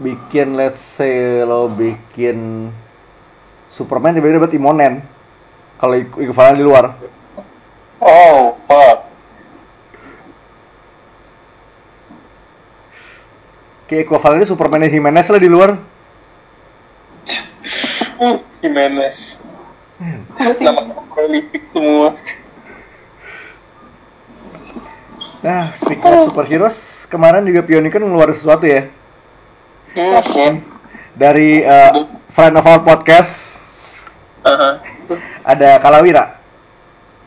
bikin 0.00 0.56
let's 0.56 0.80
say 0.96 1.42
lo 1.44 1.68
bikin 1.68 2.70
Superman 3.68 4.16
tiba-tiba 4.16 4.40
dapat 4.40 4.56
Imonen 4.56 4.94
kalau 5.76 5.94
ekuivalen 5.98 6.56
di 6.58 6.64
luar 6.64 6.96
Oh, 7.98 8.54
fuck. 8.70 9.10
kayak 13.88 14.04
ekuivalennya 14.04 14.46
Superman 14.46 14.84
Jimenez 14.86 15.26
lah 15.32 15.40
di 15.40 15.50
luar 15.50 15.70
Uh, 18.18 18.42
Jimenez. 18.62 19.46
Pusing. 20.34 20.66
Nama 20.66 20.82
prolific 21.14 21.70
semua. 21.70 22.18
Nah 25.38 25.70
speaking 25.72 26.02
of 26.04 26.28
superheroes 26.28 26.78
kemarin 27.06 27.42
juga 27.42 27.62
Pionicon 27.62 28.02
ngeluarin 28.02 28.34
sesuatu 28.34 28.64
ya 28.64 28.90
Hmm. 29.88 30.60
dari 31.16 31.64
uh, 31.64 32.04
friend 32.28 32.54
of 32.54 32.62
our 32.62 32.78
podcast 32.78 33.56
Aha. 34.44 34.78
ada 35.42 35.80
Kalawira. 35.80 36.36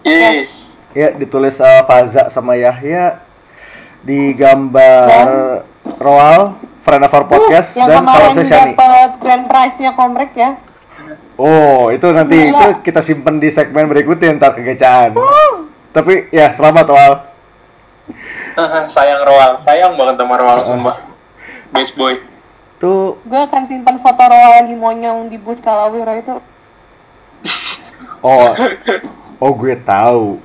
Yes. 0.01 0.69
ya 0.91 1.11
ditulis 1.11 1.57
uh, 1.57 1.83
Faza 1.83 2.29
sama 2.29 2.53
Yahya 2.53 3.17
di 3.99 4.31
gambar 4.31 5.07
Roal 5.97 6.53
friend 6.81 7.01
of 7.01 7.11
our 7.11 7.25
podcast 7.25 7.73
Yang 7.73 7.89
dan 7.89 7.97
kemarin 7.99 8.29
Kalawira 8.29 8.45
Shani 8.45 8.71
dapat 8.71 9.11
grand 9.17 9.45
prize-nya 9.45 9.91
komrek 9.93 10.31
ya. 10.33 10.51
oh 11.35 11.89
itu 11.89 12.07
nanti 12.07 12.37
Gila. 12.45 12.53
itu 12.53 12.67
kita 12.83 13.01
simpen 13.01 13.35
di 13.37 13.49
segmen 13.49 13.85
berikutnya 13.85 14.37
ntar 14.37 14.53
kegecaan 14.53 15.17
tapi 15.89 16.29
ya 16.29 16.53
selamat 16.53 16.85
Roal 16.87 17.13
sayang 18.93 19.21
Roal, 19.23 19.51
sayang 19.61 19.93
banget 19.95 20.15
sama 20.19 20.35
Roal 20.37 20.59
sumpah. 20.65 20.97
Best 21.71 21.95
boy. 21.95 22.19
tuh 22.81 23.21
Gue 23.29 23.37
akan 23.37 23.63
simpan 23.69 24.01
foto 24.01 24.25
Roa 24.25 24.59
lagi 24.61 24.73
monyong 24.73 25.29
di 25.29 25.37
booth 25.37 25.61
Kalawira 25.61 26.17
itu. 26.17 26.41
oh 28.25 28.53
oh 29.41 29.51
gue 29.57 29.73
tahu 29.81 30.37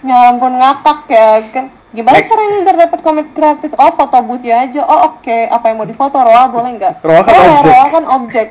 Ya 0.00 0.32
ampun 0.32 0.56
ngakak 0.56 1.04
ya 1.12 1.44
kan. 1.52 1.66
Gimana 1.90 2.22
Next. 2.22 2.30
caranya 2.30 2.56
biar 2.64 2.76
dapat 2.86 3.00
komik 3.02 3.28
gratis? 3.34 3.76
Oh 3.76 3.92
foto 3.92 4.16
boothnya 4.24 4.64
aja. 4.64 4.80
Oh 4.86 5.12
oke. 5.12 5.38
Apa 5.50 5.68
yang 5.68 5.76
mau 5.82 5.88
difoto 5.88 6.16
Roa 6.22 6.48
boleh 6.48 6.78
nggak? 6.78 7.04
Roa 7.04 7.20
kan 7.20 7.34
Boleh, 7.34 7.50
objek. 7.50 7.68
Roa 7.68 7.86
kan 7.90 8.04
objek. 8.08 8.48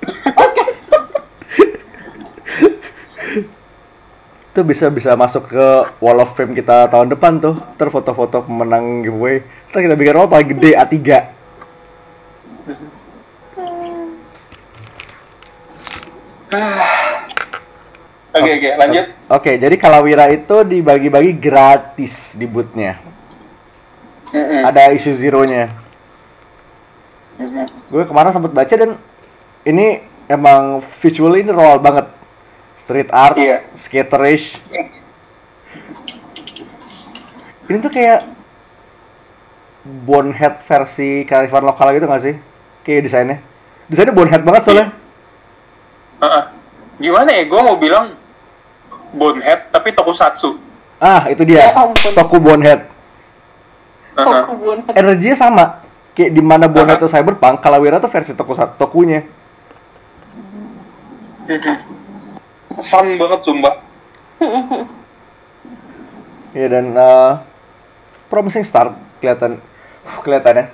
Oke. 0.44 0.64
Itu 4.60 4.76
bisa 4.76 4.92
bisa 4.92 5.16
masuk 5.16 5.48
ke 5.48 5.66
wall 6.04 6.20
of 6.20 6.36
fame 6.36 6.52
kita 6.52 6.84
tahun 6.92 7.08
depan 7.08 7.40
tuh 7.40 7.56
ntar 7.80 7.88
foto-foto 7.88 8.44
pemenang 8.44 9.00
giveaway 9.00 9.40
ntar 9.72 9.80
kita 9.80 9.96
bikin 9.96 10.20
paling 10.28 10.48
gede 10.52 10.76
A3 10.76 10.96
Oke 18.30 18.46
oke, 18.46 18.70
lanjut. 18.78 19.10
Oke, 19.26 19.58
jadi 19.58 19.74
Kalawira 19.74 20.30
itu 20.30 20.62
dibagi-bagi 20.62 21.34
gratis 21.34 22.38
di 22.38 22.46
bootnya. 22.46 22.94
Mm-mm. 24.30 24.70
Ada 24.70 24.94
isu 24.94 25.18
zero-nya. 25.18 25.74
Mm-mm. 27.42 27.66
Gue 27.90 28.06
kemarin 28.06 28.30
sempat 28.30 28.54
baca 28.54 28.70
dan 28.70 28.94
ini 29.66 30.06
emang 30.30 30.78
visually 31.02 31.42
ini 31.42 31.50
roll 31.50 31.82
banget. 31.82 32.06
Street 32.90 33.06
art, 33.14 33.38
Iya. 33.38 33.62
skaterish. 33.78 34.58
Ini 37.70 37.78
tuh 37.78 37.92
kayak 37.94 38.26
bonehead 40.02 40.66
versi 40.66 41.22
kearifan 41.22 41.62
lokal 41.62 41.94
gitu 41.94 42.10
gak 42.10 42.22
sih? 42.26 42.34
Kayak 42.82 43.06
desainnya. 43.06 43.38
Desainnya 43.86 44.10
bonehead 44.10 44.42
banget 44.42 44.62
soalnya. 44.66 44.86
Ah, 46.18 46.50
Gimana 46.98 47.30
ya? 47.30 47.46
Gue 47.46 47.60
mau 47.62 47.78
bilang 47.78 48.18
bonehead 49.14 49.70
tapi 49.70 49.94
tokusatsu. 49.94 50.58
Ah, 50.98 51.30
itu 51.30 51.46
dia. 51.46 51.70
Ya 51.70 51.78
ampun. 51.78 52.10
Toku 52.10 52.42
bonehead. 52.42 52.90
Aha. 54.18 54.50
Kebun. 54.50 54.78
energinya 54.98 55.36
sama 55.38 55.64
kayak 56.18 56.34
di 56.34 56.42
mana 56.42 56.66
Bona 56.66 56.98
itu 56.98 57.06
cyberpunk 57.06 57.62
Kalawira 57.62 58.02
tuh 58.02 58.10
versi 58.10 58.34
toku 58.34 58.52
tokunya 58.74 59.22
Fun 62.82 63.06
banget 63.16 63.40
sumpah. 63.42 63.74
ya 66.50 66.66
dan 66.66 66.86
uh, 66.92 67.32
promising 68.26 68.62
start 68.62 68.90
kelihatan 69.18 69.60
kelihatannya 70.20 70.66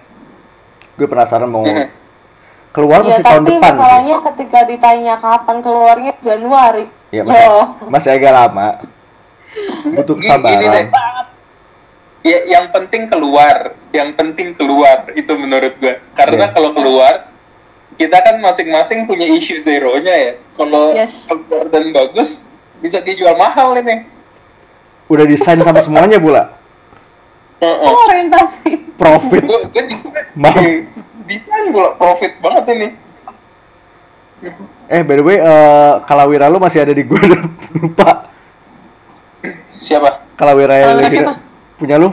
gue 0.96 1.04
penasaran 1.04 1.44
mau 1.46 1.60
Mhm. 1.60 1.86
keluar 2.72 3.00
Ya 3.00 3.18
masih 3.18 3.24
tahun 3.24 3.42
tapi 3.42 3.52
depan 3.52 3.72
masalahnya 3.74 4.16
ketika 4.22 4.58
ditanya 4.64 5.14
kapan 5.16 5.56
keluarnya 5.60 6.12
Januari. 6.18 6.86
ya 7.08 7.22
masih, 7.22 7.44
Loh. 7.44 7.66
masih 7.86 8.10
agak 8.12 8.32
lama 8.32 8.68
butuh 9.90 10.16
Gini- 10.16 10.42
gini 10.42 10.66
deh. 10.66 10.84
kesabaran 10.86 11.24
Ya, 12.20 12.42
yang 12.50 12.66
penting 12.68 13.06
keluar, 13.06 13.56
yang 13.92 14.10
penting 14.12 14.50
keluar 14.52 15.06
itu 15.14 15.30
menurut 15.32 15.78
gue. 15.78 15.94
Karena 16.10 16.50
Iya. 16.50 16.52
kalau 16.52 16.74
keluar, 16.74 17.22
kita 17.96 18.16
kan 18.18 18.36
masing-masing 18.38 19.04
punya 19.04 19.24
issue 19.26 19.58
zero-nya 19.58 20.12
ya. 20.12 20.32
Kalau 20.52 20.92
Yes. 20.92 21.24
keluar 21.24 21.66
dan 21.66 21.90
bagus, 21.90 22.44
bisa 22.78 23.00
dijual 23.00 23.34
mahal 23.34 23.72
ini. 23.74 24.04
udah 25.06 25.22
desain 25.22 25.56
sama 25.56 25.78
semuanya 25.80 26.18
pula 26.18 26.50
Heeh. 27.56 27.78
Oh, 27.80 28.04
orientasi. 28.04 28.90
profit 28.94 29.38
Gue 29.40 29.60
gue 29.70 29.84
desain, 29.86 30.26
Maaf. 30.34 30.58
desain 31.24 31.64
pula 31.70 31.94
profit 31.94 32.32
banget 32.36 32.64
ini. 32.68 32.88
eh 34.86 35.00
by 35.00 35.14
the 35.14 35.24
way 35.24 35.38
uh, 35.38 36.02
Kalawira 36.04 36.46
lu 36.46 36.58
masih 36.58 36.82
ada 36.82 36.90
di 36.90 37.00
gue 37.00 37.16
lupa 37.76 38.28
Siapa? 39.70 40.26
Kalawira 40.34 40.74
yang 40.74 40.88
Kalawira 40.90 41.06
lagi 41.06 41.16
siapa? 41.16 41.34
punya 41.76 41.96
lu 41.96 42.10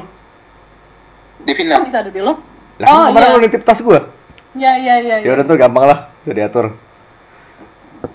Devina. 1.41 1.81
Bisa 1.81 1.99
ada 1.99 2.07
di 2.07 2.21
lo? 2.21 2.39
lah 2.77 2.87
Oh, 2.87 3.03
kemarin 3.09 3.25
iya. 3.25 3.33
lu 3.33 3.41
nitip 3.41 3.61
tas 3.63 3.79
gue 3.79 3.99
Ya, 4.53 4.77
ya, 4.77 5.01
ya. 5.01 5.17
ya 5.17 5.25
ya. 5.25 5.33
udah 5.33 5.45
tuh 5.45 5.57
gampang 5.57 5.85
lah 5.85 5.99
udah 6.23 6.35
diatur 6.35 6.65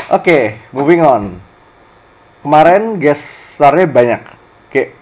oke 0.09 0.39
moving 0.71 1.03
on 1.03 1.23
kemarin 2.41 2.97
guest 2.97 3.25
starnya 3.55 3.87
banyak 3.87 4.23
kayak 4.69 4.95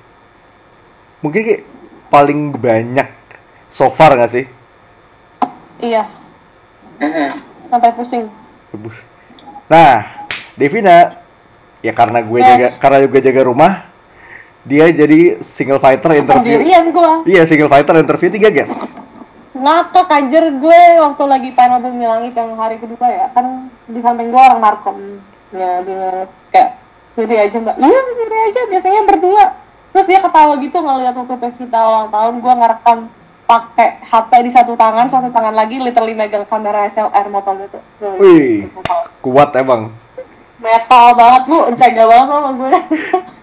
mungkin 1.21 1.41
kayak 1.43 1.63
paling 2.09 2.41
banyak 2.53 3.09
so 3.69 3.91
far 3.91 4.15
nggak 4.15 4.33
sih 4.33 4.47
Iya, 5.77 6.09
sampai 7.69 7.93
pusing. 7.93 8.33
Nah 9.69 10.25
Devina 10.57 11.21
ya 11.85 11.93
karena 11.93 12.25
gue 12.25 12.41
Yes. 12.41 12.49
jaga 12.49 12.69
karena 12.81 12.99
juga 13.05 13.19
jaga 13.21 13.43
rumah 13.45 13.73
dia 14.65 14.89
jadi 14.89 15.37
single 15.53 15.77
fighter 15.77 16.17
interview 16.17 16.57
Sendirian 16.57 16.89
gua. 16.91 17.21
iya 17.29 17.45
single 17.45 17.69
fighter 17.69 18.01
interview 18.01 18.33
tiga 18.33 18.49
guys 18.49 18.73
ngakak 19.57 20.13
anjir 20.13 20.45
gue 20.53 20.81
waktu 21.01 21.23
lagi 21.25 21.51
panel 21.57 21.81
bumi 21.81 22.05
langit 22.05 22.33
yang 22.37 22.53
hari 22.55 22.77
kedua 22.77 23.07
ya. 23.09 23.27
Kan 23.33 23.73
di 23.89 24.01
samping 24.05 24.29
gue 24.29 24.41
orang 24.41 24.61
markom 24.61 24.99
ya 25.55 25.81
dia 25.81 26.29
terus 26.29 26.49
kayak 26.53 26.71
sendiri 27.17 27.37
aja 27.41 27.57
mbak. 27.63 27.77
Iya 27.81 28.01
sendiri 28.13 28.37
aja 28.45 28.61
biasanya 28.69 29.01
berdua. 29.09 29.45
Terus 29.93 30.07
dia 30.13 30.21
ketawa 30.21 30.55
gitu 30.61 30.77
ngeliat 30.77 31.15
waktu 31.17 31.35
Pevita 31.41 31.81
ulang 31.81 32.09
tahun 32.13 32.35
gue 32.45 32.53
ngerekam 32.53 32.99
pakai 33.47 34.03
HP 34.03 34.31
di 34.43 34.51
satu 34.51 34.75
tangan 34.75 35.07
satu 35.07 35.31
tangan 35.31 35.55
lagi 35.55 35.79
literally 35.79 36.19
megang 36.19 36.43
kamera 36.45 36.83
SLR 36.85 37.31
motor 37.31 37.55
gitu 37.65 37.79
Wih. 38.19 38.67
Kuat 39.23 39.55
emang. 39.57 39.95
metal 40.57 41.13
banget 41.13 41.43
lu 41.47 41.59
jaga 41.77 42.03
banget 42.09 42.29
sama 42.33 42.51
gue. 42.57 42.71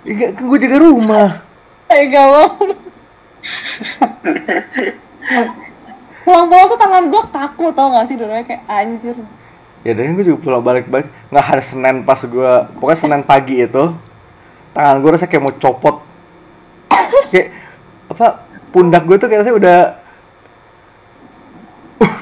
Iya, 0.03 0.35
kan 0.35 0.43
gue 0.43 0.59
jaga 0.59 0.77
rumah. 0.83 1.29
tega 1.87 2.23
banget 2.27 2.75
pulang-pulang 6.23 6.67
tuh 6.71 6.79
tangan 6.79 7.03
gue 7.11 7.23
kaku 7.29 7.65
tau 7.75 7.91
gak 7.93 8.07
sih? 8.07 8.15
Dulu 8.15 8.31
kayak 8.43 8.63
anjir. 8.67 9.15
Ya 9.83 9.91
dan 9.91 10.15
gue 10.15 10.23
juga 10.23 10.39
pulang 10.39 10.63
balik-balik 10.63 11.11
nggak 11.27 11.43
hari 11.43 11.63
Senin 11.63 12.07
pas 12.07 12.15
gue 12.23 12.51
pokoknya 12.79 12.99
Senin 13.03 13.23
pagi 13.27 13.67
itu 13.67 13.91
tangan 14.71 14.97
gue 15.03 15.11
rasa 15.11 15.27
kayak 15.27 15.43
mau 15.43 15.53
copot. 15.59 15.99
Kayak 17.27 17.51
apa 18.07 18.47
pundak 18.71 19.03
gue 19.03 19.19
tuh 19.19 19.27
kayaknya 19.27 19.53
udah 19.53 19.79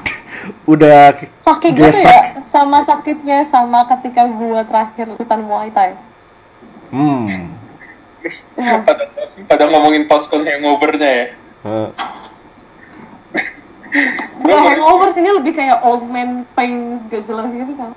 udah 0.74 0.98
kaki 1.46 1.68
gue 1.78 1.90
tuh 1.94 2.02
ya? 2.02 2.42
Sama 2.50 2.82
sakitnya 2.82 3.46
sama 3.46 3.86
ketika 3.86 4.26
gue 4.26 4.60
terakhir 4.66 5.06
ikutan 5.14 5.40
Muay 5.46 5.70
Thai. 5.70 5.94
Hmm. 6.90 7.24
Emang, 8.52 8.84
pada, 8.84 9.08
pada 9.48 9.64
ngomongin 9.70 10.04
postcon 10.10 10.44
hangover-nya 10.44 11.10
ya. 11.10 11.26
Gue 14.42 14.56
hangover 14.56 15.12
sini 15.12 15.28
lebih 15.36 15.52
kayak 15.52 15.84
old 15.84 16.08
man 16.08 16.48
pains 16.56 17.04
gak 17.12 17.28
jelas 17.28 17.52
gitu 17.52 17.72
kan. 17.76 17.92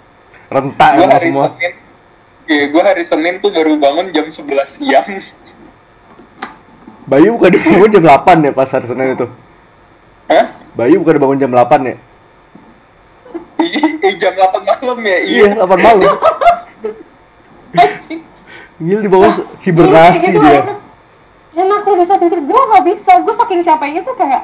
Rentak 0.51 0.91
Gue 0.99 1.03
emang 1.07 1.15
hari 1.15 1.29
semua. 1.31 1.47
Senin, 1.55 1.73
ya, 2.45 2.63
gue 2.69 2.83
hari 2.83 3.03
Senin 3.07 3.35
tuh 3.39 3.49
baru 3.49 3.79
bangun 3.79 4.11
jam 4.11 4.27
11 4.27 4.43
siang. 4.67 5.07
Bayu 7.05 7.37
bukan 7.37 7.49
dibangun 7.53 7.89
jam 7.93 8.03
8 8.03 8.45
ya 8.45 8.51
pas 8.51 8.69
hari 8.69 8.85
Senin 8.85 9.15
itu? 9.15 9.27
Hah? 10.27 10.45
Bayu 10.75 10.99
bukan 10.99 11.13
dibangun 11.15 11.39
jam 11.39 11.51
8 11.53 11.89
ya? 11.89 11.95
Iya, 13.55 14.11
jam 14.19 14.33
8 14.35 14.61
malam 14.61 14.99
ya. 15.01 15.17
iya. 15.23 15.49
8 15.57 15.65
malam. 15.79 16.11
Anjing. 17.75 18.21
Gila 18.75 18.99
dibangun 19.01 19.31
Iya, 19.31 19.43
hibernasi 19.63 20.17
kayak 20.19 20.33
gitu, 20.35 20.39
dia. 20.43 20.59
enak. 20.61 20.77
enak 21.55 21.79
gue 21.81 21.95
bisa 22.03 22.13
tidur. 22.19 22.39
Gue 22.43 22.61
gak 22.75 22.83
bisa. 22.83 23.11
Gue 23.23 23.33
saking 23.33 23.61
capeknya 23.63 24.01
tuh 24.03 24.15
kayak 24.19 24.43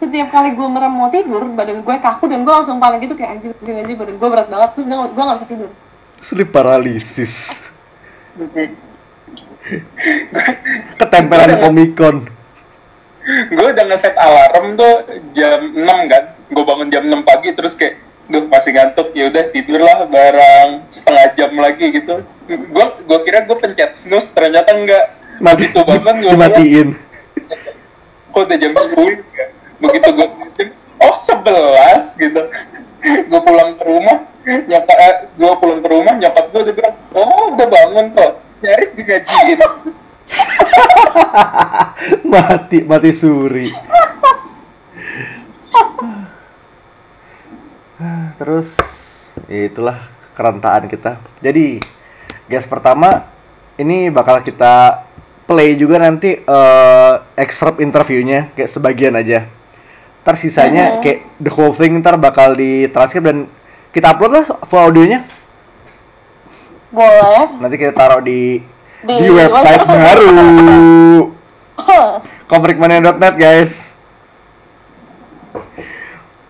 setiap 0.00 0.32
kali 0.32 0.56
gue 0.56 0.68
merem 0.72 0.92
mau 0.96 1.12
tidur 1.12 1.44
badan 1.52 1.84
gue 1.84 1.96
kaku 2.00 2.24
dan 2.32 2.40
gue 2.48 2.52
langsung 2.56 2.80
panik 2.80 3.04
gitu 3.04 3.20
kayak 3.20 3.36
anjing 3.36 3.52
anjing 3.52 3.76
anjing 3.84 3.96
badan 4.00 4.16
gue 4.16 4.28
berat 4.32 4.48
banget 4.48 4.70
terus 4.72 4.86
gue 4.88 4.96
gue 4.96 5.24
gak 5.28 5.36
bisa 5.36 5.48
tidur 5.52 5.70
sleep 6.24 6.48
paralysis 6.48 7.32
ketempelan 10.96 11.52
komikon 11.60 12.16
gue 13.52 13.66
udah 13.76 13.84
ngeset 13.84 14.16
alarm 14.16 14.80
tuh 14.80 14.94
jam 15.36 15.76
6 15.76 15.84
kan. 16.08 16.24
Gue 16.50 16.64
bangun 16.66 16.88
jam 16.90 17.04
6 17.06 17.20
pagi 17.22 17.52
terus 17.54 17.76
kayak 17.78 18.00
Duh, 18.30 18.46
masih 18.46 18.70
ngantuk 18.70 19.10
ya 19.10 19.26
udah 19.26 19.44
tidurlah 19.50 20.06
barang 20.06 20.86
setengah 20.94 21.34
jam 21.34 21.50
lagi 21.58 21.90
gitu. 21.90 22.22
Gue 22.46 22.86
gue 23.02 23.18
kira 23.26 23.42
gue 23.42 23.58
pencet 23.58 23.98
snooze 23.98 24.30
ternyata 24.30 24.70
enggak. 24.70 25.18
mati 25.42 25.66
Begitu 25.66 25.82
banget 25.82 26.14
gue 26.22 26.30
dimatiin 26.30 26.88
kok 28.30 28.46
udah 28.46 28.56
jam 28.62 28.72
10 28.72 29.34
ya? 29.34 29.46
Begitu 29.80 30.08
gue 30.12 30.28
oh 31.00 31.16
11 31.16 32.20
gitu. 32.20 32.42
Gue 33.00 33.40
pulang 33.40 33.80
ke 33.80 33.84
rumah 33.88 34.28
nyokap 34.44 34.98
eh, 35.00 35.16
gue 35.36 35.52
pulang 35.56 35.80
ke 35.80 35.88
rumah 35.88 36.14
nyokap 36.20 36.44
gue 36.52 36.60
udah 36.68 36.74
bilang 36.76 36.94
oh 37.16 37.56
udah 37.56 37.68
bangun 37.68 38.06
kok 38.12 38.32
nyaris 38.60 38.92
digajiin. 38.92 39.60
Mati 42.30 42.78
mati 42.84 43.10
suri. 43.16 43.72
Terus 48.38 48.68
itulah 49.48 49.98
kerentaan 50.36 50.88
kita. 50.88 51.16
Jadi 51.40 51.80
guys 52.46 52.68
pertama 52.68 53.24
ini 53.80 54.12
bakal 54.12 54.44
kita 54.44 55.04
play 55.48 55.74
juga 55.74 55.98
nanti 55.98 56.36
eh, 56.36 57.14
excerpt 57.34 57.82
interviewnya 57.82 58.52
kayak 58.54 58.70
sebagian 58.70 59.18
aja 59.18 59.59
ntar 60.30 60.38
sisanya 60.38 60.84
Mhm. 60.94 61.00
kayak 61.02 61.18
the 61.42 61.50
whole 61.50 61.74
thing 61.74 61.98
ntar 61.98 62.14
bakal 62.14 62.54
ditranskrip 62.54 63.26
dan 63.26 63.50
kita 63.90 64.14
upload 64.14 64.38
lah 64.38 64.46
full 64.70 64.78
audionya. 64.78 65.26
Boleh. 66.94 67.50
Nanti 67.58 67.74
kita 67.74 67.90
taruh 67.90 68.22
di 68.22 68.62
di, 69.02 69.14
Di 69.18 69.26
website 69.26 69.90
baru. 69.90 70.30
Komprikmania.net 72.50 73.34
guys. 73.34 73.90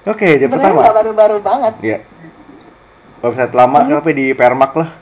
Oke 0.05 0.29
jam 0.37 0.53
sebenarnya 0.53 0.77
pertama. 0.77 0.99
baru-baru 1.01 1.37
banget. 1.41 1.75
Ya 1.81 1.99
website 3.25 3.57
lama 3.57 3.81
kenapa 3.89 4.13
di 4.13 4.37
permak 4.37 4.77
lah. 4.77 4.93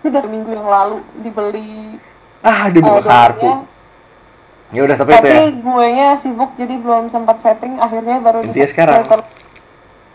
Itu 0.00 0.08
dari 0.08 0.28
minggu 0.32 0.56
yang 0.56 0.68
lalu 0.72 1.04
dibeli. 1.20 2.00
Ah 2.40 2.72
buka 2.72 2.96
eh, 2.96 3.04
kartu. 3.04 3.48
Ya 4.72 4.80
udah 4.88 4.96
tapi, 4.96 5.12
itu 5.12 5.20
tapi 5.20 5.28
ya. 5.28 5.44
gue 5.52 5.86
nya 5.92 6.08
sibuk 6.16 6.50
jadi 6.56 6.74
belum 6.80 7.12
sempat 7.12 7.36
setting 7.44 7.76
akhirnya 7.76 8.24
baru 8.24 8.40
Intinya 8.40 8.66
di 8.66 8.72
sekarang. 8.72 9.04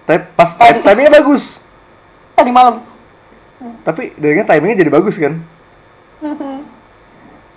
tapi 0.10 0.22
pas 0.34 0.50
Tadi. 0.58 0.82
timingnya 0.82 1.14
bagus. 1.14 1.62
Tadi 2.34 2.50
malam. 2.50 2.82
Tapi 3.86 4.18
dengarnya 4.18 4.46
timingnya 4.50 4.78
jadi 4.82 4.92
bagus 4.92 5.16
kan? 5.22 5.34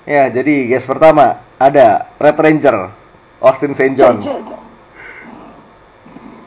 Ya 0.08 0.26
jadi 0.26 0.66
guys 0.66 0.88
pertama 0.88 1.38
ada 1.60 2.08
Red 2.18 2.34
Ranger 2.40 2.90
Austin 3.38 3.76
St. 3.78 3.94
John. 3.94 4.18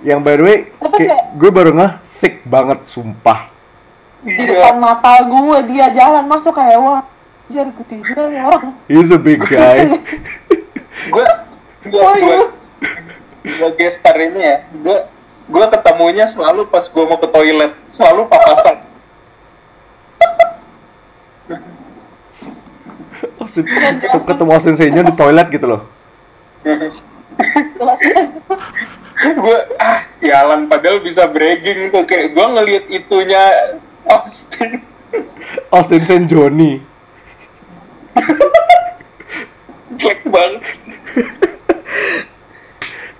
Yang 0.03 0.19
by 0.19 0.35
the 0.35 0.43
way 0.43 0.57
kayak 0.99 1.37
gue 1.37 1.49
baru 1.53 1.71
thick 2.19 2.43
banget 2.43 2.83
sumpah. 2.91 3.47
Di 4.25 4.43
depan 4.51 4.83
mata 4.83 5.15
gue 5.23 5.57
dia 5.71 5.95
jalan 5.95 6.27
masuk 6.27 6.59
kayak 6.59 6.75
wah 6.81 7.07
jar 7.51 7.67
gede 7.71 7.95
juga 8.03 8.29
orang 8.29 8.75
he's 8.87 9.11
a 9.11 9.19
big 9.19 9.43
guy. 9.43 9.87
Gue 11.11 11.25
gue 11.83 11.99
Oh, 11.99 12.15
gue 12.15 12.39
gue 13.43 13.69
gestar 13.75 14.15
ini 14.15 14.39
ya. 14.39 14.57
Gue 14.71 15.03
gue 15.51 15.65
ketemunya 15.67 16.23
selalu 16.23 16.71
pas 16.71 16.87
gue 16.87 17.03
mau 17.03 17.19
ke 17.19 17.27
toilet. 17.27 17.73
Selalu 17.91 18.31
papasan. 18.31 18.77
Austin 23.43 23.63
ketemu 24.07 24.51
Austin 24.55 24.75
St. 24.79 24.93
John 24.95 25.11
di 25.11 25.15
toilet 25.19 25.47
gitu 25.51 25.65
loh. 25.67 25.81
Gue 29.19 29.57
ah 29.75 30.07
sialan. 30.07 30.71
Padahal 30.71 31.03
bisa 31.03 31.27
bragging 31.27 31.91
tuh. 31.91 32.07
Kayak 32.07 32.31
gue 32.31 32.45
ngelihat 32.47 32.85
itunya 32.87 33.43
Austin. 34.07 34.79
Austin 35.67 36.01
St. 36.07 36.25
Johnny 36.31 36.92
jelek 39.99 40.21
banget 40.27 40.63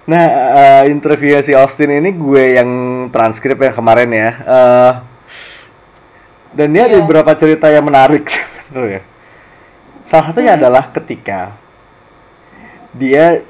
Nah, 0.04 0.26
eh, 0.28 0.92
interview 0.92 1.40
si 1.40 1.56
Austin 1.56 1.88
ini 1.88 2.12
gue 2.12 2.60
yang 2.60 2.70
transkrip 3.08 3.56
yang 3.56 3.72
kemarin 3.72 4.12
ya. 4.12 4.30
Eh, 4.36 4.92
dan 6.60 6.68
dia 6.76 6.92
ada 6.92 7.00
Iya. 7.00 7.04
beberapa 7.08 7.32
cerita 7.40 7.72
yang 7.72 7.88
menarik 7.88 8.28
sebenarnya. 8.68 9.00
Salah 10.12 10.26
satunya 10.28 10.60
adalah 10.60 10.92
ketika 10.92 11.56
dia 12.92 13.42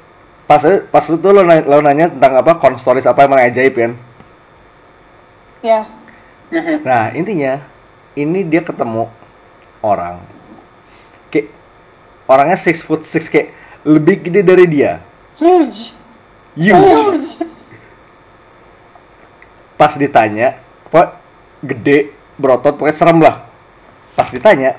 pas 0.46 0.62
pas 0.88 1.04
itu 1.04 1.28
lo, 1.28 1.42
nanya, 1.42 1.64
lo 1.66 1.82
nanya 1.82 2.06
tentang 2.08 2.38
apa 2.38 2.56
konstoris 2.62 3.04
apa 3.04 3.26
yang 3.26 3.34
ajaib 3.50 3.74
kan. 3.74 3.92
ya 5.58 5.82
Nah, 6.84 7.10
intinya 7.18 7.58
ini 8.14 8.46
dia 8.46 8.62
ketemu 8.62 9.10
orang 9.82 10.22
orangnya 12.28 12.56
six 12.56 12.80
foot 12.80 13.04
six 13.04 13.28
kayak 13.28 13.52
lebih 13.84 14.24
gede 14.24 14.40
dari 14.40 14.64
dia. 14.68 15.00
huge 15.36 15.92
You. 16.54 16.78
huge 16.78 17.42
pas 19.74 19.92
ditanya 19.98 20.62
apa 20.86 21.18
gede 21.58 22.14
berotot 22.38 22.78
pokoknya 22.78 22.94
serem 22.94 23.18
lah 23.18 23.42
pas 24.14 24.30
ditanya 24.30 24.78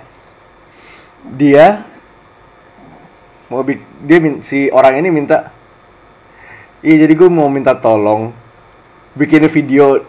dia 1.35 1.83
mau 3.51 3.61
dia 4.07 4.17
si 4.47 4.71
orang 4.71 5.03
ini 5.03 5.11
minta 5.11 5.51
iya 6.79 7.03
jadi 7.03 7.13
gue 7.13 7.29
mau 7.29 7.51
minta 7.51 7.75
tolong 7.75 8.31
bikin 9.13 9.45
video 9.51 10.01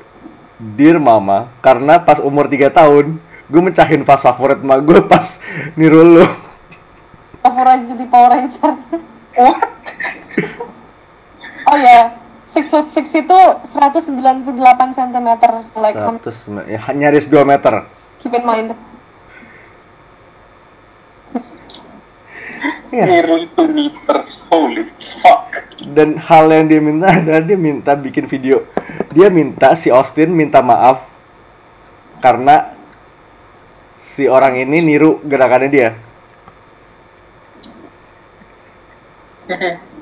Dear 0.57 0.97
Mama 0.97 1.53
karena 1.61 2.01
pas 2.01 2.23
umur 2.23 2.49
3 2.49 2.71
tahun 2.73 3.19
gue 3.51 3.63
mecahin 3.63 4.07
pas 4.07 4.23
favorit 4.23 4.63
emak 4.63 4.81
gue 4.87 5.01
pas 5.05 5.37
niru 5.75 6.03
lo 6.03 6.46
Power 7.47 7.67
Ranger 7.67 7.95
di 7.95 8.07
Power 8.11 8.31
Ranger 8.35 8.75
what 9.39 9.63
oh 11.71 11.79
ya 11.79 12.19
six 12.47 12.71
foot 12.71 12.91
six 12.91 13.15
itu 13.15 13.39
198 13.63 14.19
cm 14.99 15.29
so 15.63 15.79
like 15.79 15.99
um, 15.99 16.19
100 16.19 16.71
ya, 16.71 16.81
nyaris 16.95 17.27
2 17.31 17.43
meter. 17.47 17.87
keep 18.19 18.35
in 18.35 18.43
mind 18.43 18.75
2 22.91 23.69
meters. 23.77 24.47
Holy 24.49 24.89
fuck. 25.21 25.53
Dan 25.85 26.17
hal 26.17 26.49
yang 26.49 26.65
dia 26.71 26.81
minta 26.81 27.13
adalah 27.13 27.43
dia 27.45 27.59
minta 27.59 27.93
bikin 27.93 28.25
video. 28.25 28.65
Dia 29.13 29.29
minta 29.29 29.77
si 29.77 29.93
Austin 29.93 30.33
minta 30.33 30.65
maaf 30.65 31.05
karena 32.25 32.73
si 34.17 34.25
orang 34.25 34.57
ini 34.57 34.81
niru 34.81 35.21
gerakannya 35.27 35.69
dia. 35.69 35.91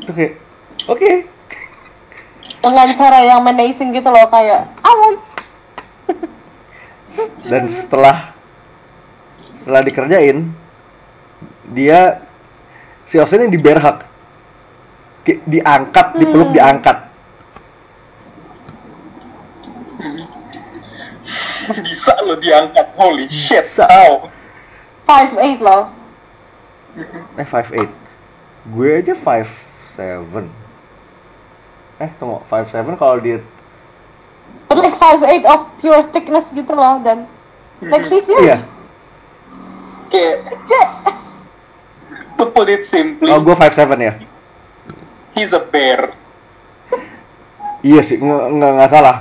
Oke. 0.09 0.27
Oke. 0.89 1.11
dengan 2.65 2.89
cara 2.97 3.21
yang 3.21 3.45
menacing 3.45 3.93
gitu 3.93 4.09
loh 4.09 4.25
kayak 4.33 4.65
I 4.81 4.93
want 4.97 5.21
Dan 7.51 7.69
setelah 7.69 8.33
setelah 9.61 9.85
dikerjain 9.85 10.49
dia 11.77 12.25
si 13.09 13.21
Austin 13.21 13.49
ini 13.49 13.57
diberhak. 13.57 14.09
Diangkat, 15.25 16.21
dipeluk 16.21 16.53
Hmm. 16.53 16.57
diangkat. 16.57 16.99
Bisa 21.85 22.13
lo 22.21 22.37
diangkat. 22.37 22.93
Holy 22.97 23.25
shit. 23.29 23.65
Bisa. 23.65 23.89
How? 23.89 24.29
5'8 25.05 25.61
loh 25.61 25.93
Eh 27.37 27.45
58. 27.45 28.04
Gue 28.65 28.97
aja 28.97 29.13
57. 29.13 30.49
Eh 32.01 32.11
tunggu, 32.17 32.41
57 32.49 32.97
kalau 32.97 33.21
dia 33.21 33.39
but 34.65 34.81
like 34.81 34.97
5'8 34.97 35.45
of 35.45 35.69
pure 35.79 36.03
thickness 36.09 36.51
gitu 36.51 36.73
loh 36.73 36.99
dan 37.01 37.29
like 37.81 38.05
he's 38.09 38.27
huge 38.27 38.41
Iya. 38.43 38.57
Kayak, 40.09 40.37
to 42.35 42.45
put 42.49 42.67
it 42.67 42.83
simply, 42.83 43.31
Oh, 43.31 43.43
gue 43.43 43.55
57 43.55 43.99
ya. 43.99 44.13
he's 45.35 45.51
a 45.51 45.63
bear. 45.63 46.15
Iya 47.83 48.01
sih, 48.01 48.17
nggak 48.17 48.71
nggak 48.79 48.91
salah. 48.91 49.17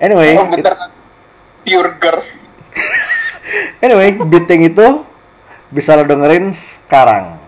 Anyway, 0.00 0.32
Oh, 0.34 0.48
bener. 0.48 0.74
Pure 1.62 1.90
girth. 2.00 2.30
anyway, 3.84 4.16
beating 4.16 4.64
itu 4.66 5.04
bisa 5.70 5.94
lo 5.94 6.02
dengerin 6.02 6.50
sekarang. 6.50 7.38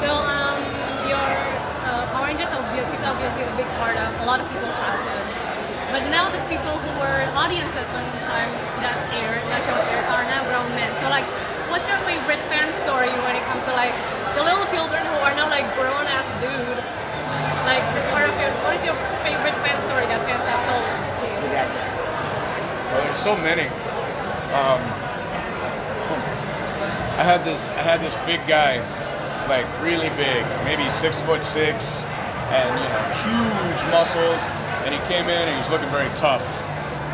So 0.00 0.08
um, 0.08 0.56
your 1.04 1.20
uh, 1.20 2.08
Power 2.16 2.32
Rangers 2.32 2.48
obvious 2.48 2.88
is 2.96 3.04
obviously 3.04 3.44
a 3.44 3.54
big 3.60 3.68
part 3.76 4.00
of 4.00 4.08
a 4.08 4.24
lot 4.24 4.40
of 4.40 4.48
people's 4.48 4.72
childhood. 4.80 5.26
But 5.92 6.08
now 6.08 6.32
the 6.32 6.40
people 6.48 6.72
who 6.80 6.92
were 6.96 7.28
audiences 7.36 7.84
when 7.92 8.06
time 8.24 8.48
that 8.80 8.96
aired, 9.12 9.44
that 9.52 9.60
show 9.68 9.76
aired, 9.76 10.06
are 10.08 10.24
now 10.32 10.48
grown 10.48 10.70
men. 10.72 10.88
So 11.02 11.12
like, 11.12 11.28
what's 11.68 11.84
your 11.84 12.00
favorite 12.08 12.40
fan 12.48 12.72
story 12.80 13.12
when 13.26 13.36
it 13.36 13.44
comes 13.52 13.68
to 13.68 13.72
like 13.76 13.92
the 14.38 14.40
little 14.40 14.64
children 14.72 15.04
who 15.04 15.18
are 15.20 15.36
now 15.36 15.52
like 15.52 15.68
grown 15.76 16.08
ass 16.08 16.32
dude? 16.40 16.80
Like, 17.68 17.84
part 18.16 18.32
of 18.32 18.34
your, 18.40 18.48
what 18.64 18.74
is 18.74 18.82
your 18.82 18.96
favorite 19.20 19.54
fan 19.60 19.76
story 19.84 20.08
that 20.08 20.24
fans 20.24 20.42
have 20.48 20.64
told 20.64 20.88
to 21.20 21.24
you? 21.28 21.36
Well, 22.88 23.04
there's 23.04 23.20
so 23.20 23.36
many. 23.36 23.68
Um, 24.56 24.80
I 27.20 27.24
had 27.24 27.44
this 27.44 27.70
I 27.70 27.82
had 27.82 28.00
this 28.00 28.14
big 28.26 28.40
guy, 28.48 28.80
like 29.48 29.66
really 29.82 30.08
big, 30.10 30.44
maybe 30.64 30.88
six 30.88 31.20
foot 31.20 31.44
six, 31.44 32.02
and 32.50 32.78
you 32.80 32.88
know 32.88 33.04
huge 33.24 33.90
muscles. 33.90 34.40
And 34.84 34.94
he 34.94 35.00
came 35.06 35.28
in 35.28 35.36
and 35.36 35.50
he 35.50 35.56
was 35.56 35.68
looking 35.68 35.90
very 35.90 36.08
tough. 36.16 36.42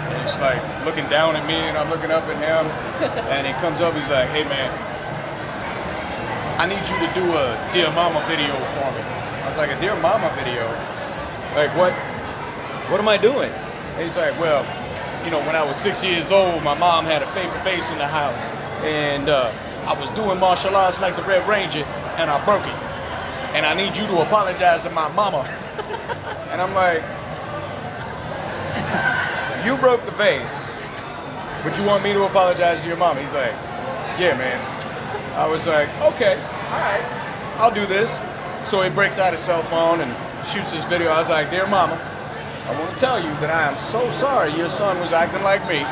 And 0.09 0.23
he's 0.23 0.39
like 0.39 0.63
looking 0.85 1.09
down 1.09 1.35
at 1.35 1.45
me, 1.47 1.55
and 1.55 1.77
I'm 1.77 1.91
looking 1.91 2.11
up 2.11 2.25
at 2.29 2.37
him. 2.37 2.71
And 3.27 3.47
he 3.47 3.53
comes 3.55 3.81
up, 3.81 3.95
he's 3.95 4.09
like, 4.09 4.29
"Hey 4.29 4.45
man, 4.45 4.71
I 6.59 6.67
need 6.67 6.89
you 6.89 6.97
to 7.07 7.13
do 7.13 7.37
a 7.37 7.59
Dear 7.73 7.91
Mama 7.91 8.25
video 8.29 8.55
for 8.65 8.93
me." 8.93 9.01
I 9.43 9.47
was 9.47 9.59
like, 9.59 9.71
"A 9.71 9.81
Dear 9.81 9.97
Mama 9.97 10.33
video? 10.37 10.65
Like 11.55 11.75
what? 11.75 11.93
What 12.91 13.01
am 13.01 13.09
I 13.09 13.19
doing?" 13.19 13.51
And 13.51 14.03
he's 14.03 14.17
like, 14.17 14.39
"Well, 14.39 14.65
you 15.25 15.31
know, 15.33 15.41
when 15.41 15.57
I 15.57 15.65
was 15.65 15.77
six 15.77 16.05
years 16.05 16.31
old, 16.31 16.63
my 16.63 16.75
mom 16.75 17.05
had 17.05 17.23
a 17.23 17.27
favorite 17.27 17.63
face 17.63 17.91
in 17.91 17.99
the 17.99 18.07
house, 18.07 18.41
and 18.85 19.29
uh, 19.29 19.53
I 19.87 19.93
was 19.99 20.11
doing 20.11 20.39
martial 20.41 20.75
arts 20.77 21.01
like 21.01 21.17
the 21.17 21.23
Red 21.23 21.49
Ranger, 21.49 21.85
and 22.19 22.31
I 22.31 22.45
broke 22.45 22.67
it. 22.67 22.77
And 23.55 23.65
I 23.65 23.75
need 23.75 23.97
you 23.97 24.07
to 24.09 24.19
apologize 24.21 24.83
to 24.83 24.91
my 24.91 25.09
mama." 25.09 25.47
and 26.51 26.61
I'm 26.61 26.75
like, 26.75 27.03
"You 29.65 29.77
broke 29.79 30.05
the 30.05 30.13
vase, 30.13 30.81
but 31.63 31.79
you 31.79 31.85
want 31.85 32.03
me 32.03 32.13
to 32.13 32.25
apologize 32.25 32.83
to 32.83 32.89
your 32.89 32.97
mom?" 32.97 33.17
He's 33.19 33.33
like, 33.33 33.55
"Yeah, 34.19 34.35
man." 34.35 34.61
I 35.37 35.47
was 35.47 35.67
like, 35.67 35.89
"Okay, 36.03 36.35
all 36.35 36.81
right, 36.81 37.05
I'll 37.59 37.75
do 37.75 37.87
this." 37.87 38.21
So 38.63 38.83
he 38.83 38.91
breaks 38.91 39.19
out 39.19 39.33
his 39.33 39.41
cell 39.41 39.63
phone 39.63 40.01
and 40.01 40.15
shoots 40.47 40.73
this 40.73 40.85
video. 40.85 41.11
I 41.11 41.21
was 41.21 41.29
like, 41.29 41.51
"Dear 41.51 41.67
mama." 41.67 42.01
I 42.67 42.73
want 42.73 42.95
to 42.95 42.99
tell 42.99 43.23
you 43.23 43.31
that 43.39 43.49
I 43.49 43.71
am 43.71 43.79
so 43.79 44.11
sorry 44.11 44.51
your 44.51 44.69
son 44.69 44.99
was 44.99 45.13
acting 45.13 45.45
like 45.45 45.69
me 45.69 45.87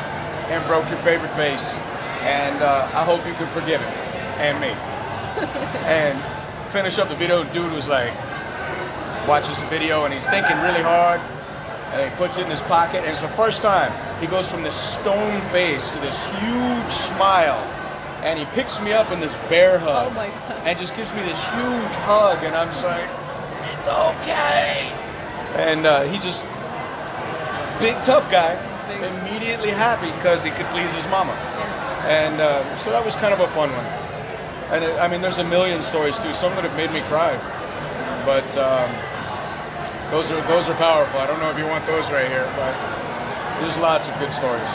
and 0.51 0.67
broke 0.67 0.89
your 0.89 0.97
favorite 0.97 1.31
vase, 1.31 1.73
and 2.25 2.61
uh, 2.61 2.89
I 2.93 3.03
hope 3.05 3.25
you 3.25 3.33
can 3.33 3.47
forgive 3.47 3.79
him 3.81 3.93
and 4.41 4.59
me. 4.59 4.69
and 5.85 6.17
finish 6.71 6.97
up 6.97 7.09
the 7.09 7.15
video. 7.15 7.43
Dude 7.43 7.71
was 7.71 7.87
like, 7.87 8.13
watches 9.27 9.59
the 9.61 9.67
video 9.67 10.03
and 10.05 10.13
he's 10.13 10.25
thinking 10.25 10.57
really 10.61 10.81
hard, 10.81 11.21
and 11.93 12.09
he 12.11 12.17
puts 12.17 12.37
it 12.37 12.43
in 12.43 12.49
his 12.49 12.61
pocket, 12.61 12.99
and 12.99 13.07
it's 13.11 13.21
the 13.21 13.27
first 13.29 13.61
time 13.61 13.91
he 14.19 14.27
goes 14.27 14.49
from 14.49 14.63
this 14.63 14.75
stone 14.75 15.41
face 15.51 15.89
to 15.91 15.99
this 15.99 16.17
huge 16.39 16.89
smile, 16.91 17.61
and 18.23 18.39
he 18.39 18.45
picks 18.45 18.81
me 18.81 18.91
up 18.93 19.11
in 19.11 19.19
this 19.19 19.35
bear 19.49 19.77
hug 19.77 20.07
Oh 20.11 20.15
my 20.15 20.27
god. 20.27 20.61
and 20.65 20.79
just 20.79 20.95
gives 20.95 21.13
me 21.13 21.21
this 21.21 21.43
huge 21.53 21.95
hug, 22.07 22.43
and 22.43 22.55
I'm 22.55 22.69
just 22.69 22.83
like, 22.83 23.07
it's 23.71 23.87
okay. 23.87 24.91
And 25.55 25.85
uh, 25.85 26.03
he 26.03 26.17
just, 26.19 26.43
big 27.79 27.95
tough 28.03 28.29
guy, 28.31 28.55
Big. 28.87 29.01
immediately 29.03 29.69
happy 29.69 30.11
because 30.11 30.43
he 30.43 30.49
could 30.51 30.65
please 30.67 30.93
his 30.93 31.07
mama. 31.07 31.31
And 32.05 32.39
uh, 32.39 32.77
so 32.77 32.91
that 32.91 33.03
was 33.03 33.15
kind 33.15 33.33
of 33.33 33.39
a 33.41 33.47
fun 33.47 33.71
one. 33.73 33.85
And 34.69 34.83
it, 34.83 34.93
I 34.97 35.07
mean, 35.07 35.21
there's 35.21 35.39
a 35.39 35.43
million 35.43 35.81
stories 35.81 36.17
too. 36.19 36.33
Some 36.33 36.53
that 36.55 36.63
have 36.63 36.77
made 36.77 36.93
me 36.93 37.01
cry, 37.09 37.33
but 38.25 38.45
um, 38.57 38.89
those 40.11 40.29
are 40.31 40.41
those 40.47 40.69
are 40.69 40.77
powerful. 40.77 41.19
I 41.19 41.27
don't 41.27 41.39
know 41.39 41.49
if 41.49 41.57
you 41.57 41.65
want 41.65 41.85
those 41.85 42.11
right 42.11 42.29
here, 42.29 42.45
but 42.55 42.73
there's 43.61 43.77
lots 43.77 44.07
of 44.07 44.13
good 44.21 44.33
stories. 44.33 44.69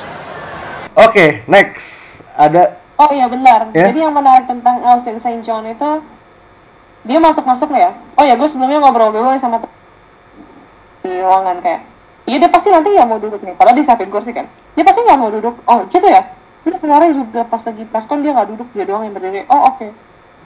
Oke, 0.98 1.46
next 1.46 2.18
ada 2.34 2.80
Oh 3.00 3.08
iya 3.16 3.32
benar. 3.32 3.72
Ya. 3.72 3.88
Jadi 3.88 4.04
yang 4.04 4.12
menarik 4.12 4.44
tentang 4.44 4.84
Austin 4.84 5.16
St. 5.16 5.40
John 5.40 5.64
itu 5.64 6.04
dia 7.08 7.16
masuk-masuk 7.16 7.72
nggak 7.72 7.82
ya? 7.88 7.92
Oh 8.20 8.24
ya 8.28 8.36
gue 8.36 8.44
sebelumnya 8.44 8.76
ngobrol 8.76 9.08
dulu 9.08 9.32
sama 9.40 9.64
di 11.00 11.16
ruangan 11.16 11.64
kayak 11.64 11.88
iya 12.28 12.36
dia 12.36 12.50
pasti 12.52 12.68
nanti 12.68 12.92
nggak 12.92 13.08
mau 13.08 13.16
duduk 13.16 13.40
nih. 13.40 13.56
Padahal 13.56 13.80
disiapin 13.80 14.12
kursi 14.12 14.36
kan. 14.36 14.44
Dia 14.76 14.84
pasti 14.84 15.00
nggak 15.00 15.16
mau 15.16 15.32
duduk. 15.32 15.64
Oh 15.64 15.88
gitu 15.88 16.04
ya? 16.12 16.28
Dia 16.64 16.77
kemarin 16.77 17.16
juga 17.16 17.40
pas 17.49 17.62
lagi 17.64 17.83
preskon 17.88 18.20
dia 18.20 18.37
nggak 18.37 18.49
duduk 18.57 18.68
dia 18.77 18.85
doang 18.85 19.05
yang 19.07 19.14
berdiri. 19.16 19.49
Oh 19.49 19.73
oke. 19.73 19.87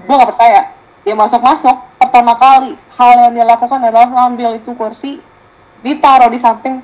Gue 0.04 0.14
nggak 0.14 0.30
percaya. 0.30 0.70
Dia 1.04 1.14
masuk-masuk. 1.14 1.76
Pertama 1.98 2.32
kali 2.38 2.78
hal 2.96 3.10
yang 3.28 3.32
dia 3.34 3.44
lakukan 3.46 3.78
adalah 3.82 4.06
ngambil 4.06 4.58
itu 4.58 4.70
kursi 4.78 5.18
ditaruh 5.84 6.32
di 6.32 6.40
samping 6.40 6.80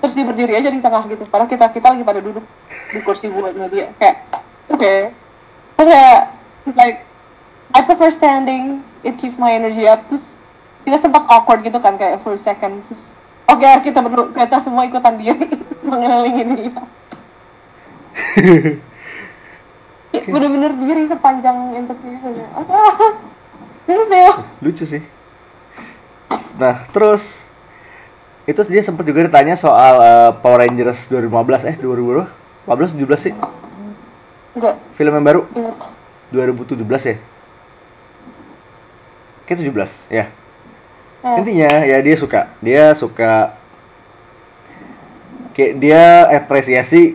terus 0.00 0.16
dia 0.16 0.24
berdiri 0.24 0.52
aja 0.56 0.68
di 0.68 0.80
tengah 0.80 1.04
gitu. 1.08 1.24
Padahal 1.28 1.48
kita 1.48 1.66
kita 1.72 1.92
lagi 1.92 2.04
pada 2.04 2.20
duduk 2.20 2.44
di 2.92 3.00
kursi 3.02 3.32
buatnya 3.32 3.66
dia. 3.72 3.86
Kayak 3.96 4.16
oke. 4.68 4.94
Terus 5.80 5.88
kayak 5.88 6.20
like 6.76 6.98
I 7.74 7.80
prefer 7.82 8.12
standing. 8.12 8.84
It 9.04 9.20
keeps 9.20 9.36
my 9.36 9.52
energy 9.52 9.84
up. 9.84 10.04
Terus 10.08 10.32
kita 10.84 11.00
sempat 11.00 11.24
awkward 11.32 11.64
gitu 11.64 11.80
kan 11.80 11.96
kayak 11.96 12.20
for 12.20 12.36
a 12.36 12.40
second 12.40 12.84
terus 12.84 13.16
oke 13.48 13.64
kita 13.80 14.04
berdua 14.04 14.28
kita 14.36 14.60
semua 14.60 14.84
ikutan 14.84 15.16
dia 15.16 15.32
mengelilingi 15.88 16.44
dia 16.68 16.82
bener-bener 20.30 20.72
diri 20.78 21.10
sepanjang 21.10 21.74
interview. 21.74 22.14
Itu 23.84 24.02
terus 24.08 24.36
lucu 24.64 24.84
sih. 24.88 25.02
Nah, 26.56 26.88
terus 26.94 27.44
itu 28.44 28.60
dia 28.68 28.84
sempat 28.84 29.08
juga 29.08 29.24
ditanya 29.24 29.56
soal 29.56 29.94
eh, 30.04 30.30
Power 30.40 30.60
Rangers 30.64 31.08
2015 31.08 31.64
eh 31.64 31.76
2000 31.80 32.28
15 32.64 32.96
17 32.96 33.16
sih? 33.20 33.32
Enggak. 34.56 34.74
Film 34.96 35.12
yang 35.16 35.24
baru? 35.24 35.40
Inget 35.52 35.76
2017 36.32 37.10
ya? 37.10 37.16
Kayak 39.44 39.58
17 39.60 40.12
ya? 40.12 40.24
Eh, 41.24 41.36
intinya 41.40 41.70
ya 41.84 41.98
dia 42.00 42.16
suka. 42.16 42.40
Dia 42.60 42.84
suka 42.96 43.56
kayak 45.54 45.72
dia 45.80 46.04
apresiasi 46.34 47.14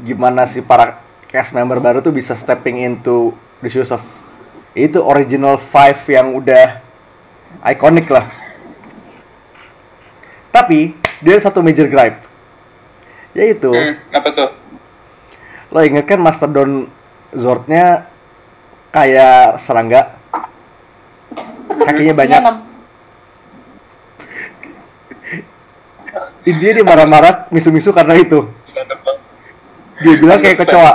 gimana 0.00 0.48
si 0.48 0.64
para 0.64 1.02
cast 1.28 1.52
member 1.52 1.80
baru 1.80 2.00
tuh 2.00 2.12
bisa 2.12 2.32
stepping 2.32 2.80
into 2.80 3.36
the 3.60 3.68
shoes 3.68 3.92
of 3.92 4.00
itu 4.72 4.96
original 5.04 5.60
five 5.60 6.00
yang 6.08 6.32
udah 6.32 6.80
ikonik 7.68 8.08
lah. 8.08 8.28
Tapi 10.52 10.92
dia 11.20 11.36
ada 11.36 11.48
satu 11.48 11.64
major 11.64 11.88
gripe, 11.88 12.20
yaitu 13.32 13.72
Hmm, 13.72 13.96
apa 14.12 14.28
tuh? 14.32 14.48
lo 15.72 15.80
inget 15.80 16.04
kan 16.04 16.20
Mastodon 16.20 16.88
Zordnya 17.32 18.04
kayak 18.92 19.56
serangga, 19.64 20.12
kakinya 21.72 22.12
banyak. 22.12 22.36
Iya, 22.36 22.44
enam. 22.44 22.56
Intinya 26.42 26.72
dia 26.76 26.84
marah-marah, 26.84 27.34
misu-misu 27.48 27.88
karena 27.94 28.18
itu. 28.20 28.44
Dia 30.02 30.14
bilang 30.18 30.38
kayak 30.42 30.58
kecoa. 30.58 30.92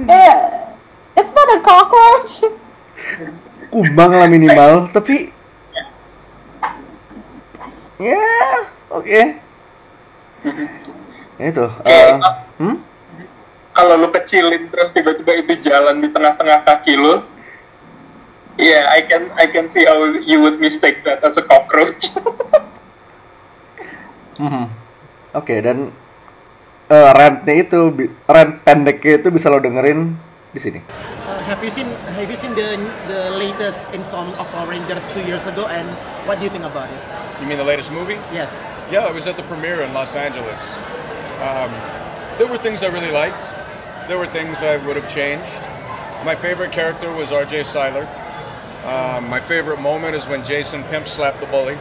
Eh, 0.00 0.36
it's 1.14 1.32
not 1.36 1.48
a 1.54 1.58
cockroach. 1.60 2.48
Kumbang 3.70 4.12
lah 4.16 4.26
minimal, 4.26 4.90
tapi 4.90 5.30
ya 8.00 8.24
oke. 8.90 9.20
Ya 11.36 11.44
itu. 11.44 11.66
eh, 11.84 12.16
hmm? 12.58 12.76
Kalau 13.76 13.94
lu 14.00 14.08
kecilin 14.10 14.72
terus 14.72 14.90
tiba-tiba 14.90 15.32
itu 15.36 15.52
jalan 15.68 16.00
di 16.00 16.08
tengah-tengah 16.10 16.64
kaki 16.64 16.96
lu, 16.96 17.22
yeah, 18.56 18.88
I 18.88 19.04
can 19.04 19.28
I 19.36 19.46
can 19.46 19.68
see 19.68 19.84
how 19.84 20.00
you 20.16 20.40
would 20.42 20.58
mistake 20.58 21.04
that 21.04 21.22
as 21.22 21.36
a 21.36 21.44
cockroach. 21.44 22.10
Mhm. 24.40 24.64
Oke 25.36 25.60
dan 25.60 25.92
eh, 26.90 27.10
rantnya 27.14 27.54
itu 27.60 27.80
bi- 27.94 28.10
rant 28.26 28.64
pendeknya 28.66 29.20
itu 29.20 29.28
bisa 29.30 29.46
lo 29.52 29.60
dengerin 29.62 30.16
di 30.50 30.58
sini. 30.58 30.80
Uh, 31.30 31.38
have 31.46 31.62
you 31.62 31.70
seen 31.70 31.86
Have 32.18 32.26
you 32.26 32.34
seen 32.34 32.56
the 32.58 32.74
the 33.06 33.30
latest 33.36 33.86
installment 33.94 34.34
of 34.40 34.48
Power 34.50 34.66
Rangers 34.72 35.04
two 35.14 35.22
years 35.22 35.44
ago, 35.46 35.68
and 35.70 35.86
what 36.26 36.40
do 36.40 36.44
you 36.48 36.50
think 36.50 36.66
about 36.66 36.90
it? 36.90 36.98
You 37.38 37.46
mean 37.46 37.60
the 37.60 37.68
latest 37.68 37.92
movie? 37.94 38.18
Yes. 38.34 38.50
Yeah, 38.90 39.06
I 39.06 39.12
was 39.14 39.30
at 39.30 39.36
the 39.38 39.46
premiere 39.46 39.84
in 39.86 39.94
Los 39.94 40.16
Angeles. 40.18 40.58
Um, 41.38 41.70
there 42.42 42.48
were 42.50 42.58
things 42.58 42.82
I 42.82 42.90
really 42.90 43.12
liked. 43.14 43.46
There 44.10 44.18
were 44.18 44.26
things 44.26 44.64
I 44.66 44.76
would 44.82 44.96
have 44.98 45.06
changed. 45.06 45.62
My 46.26 46.34
favorite 46.34 46.72
character 46.74 47.08
was 47.12 47.30
R.J. 47.32 47.64
Seiler. 47.64 48.04
Um, 48.84 49.30
my 49.30 49.38
favorite 49.40 49.78
moment 49.80 50.16
is 50.18 50.26
when 50.26 50.42
Jason 50.42 50.82
pimp 50.90 51.06
slapped 51.06 51.38
the 51.40 51.46
bully. 51.46 51.78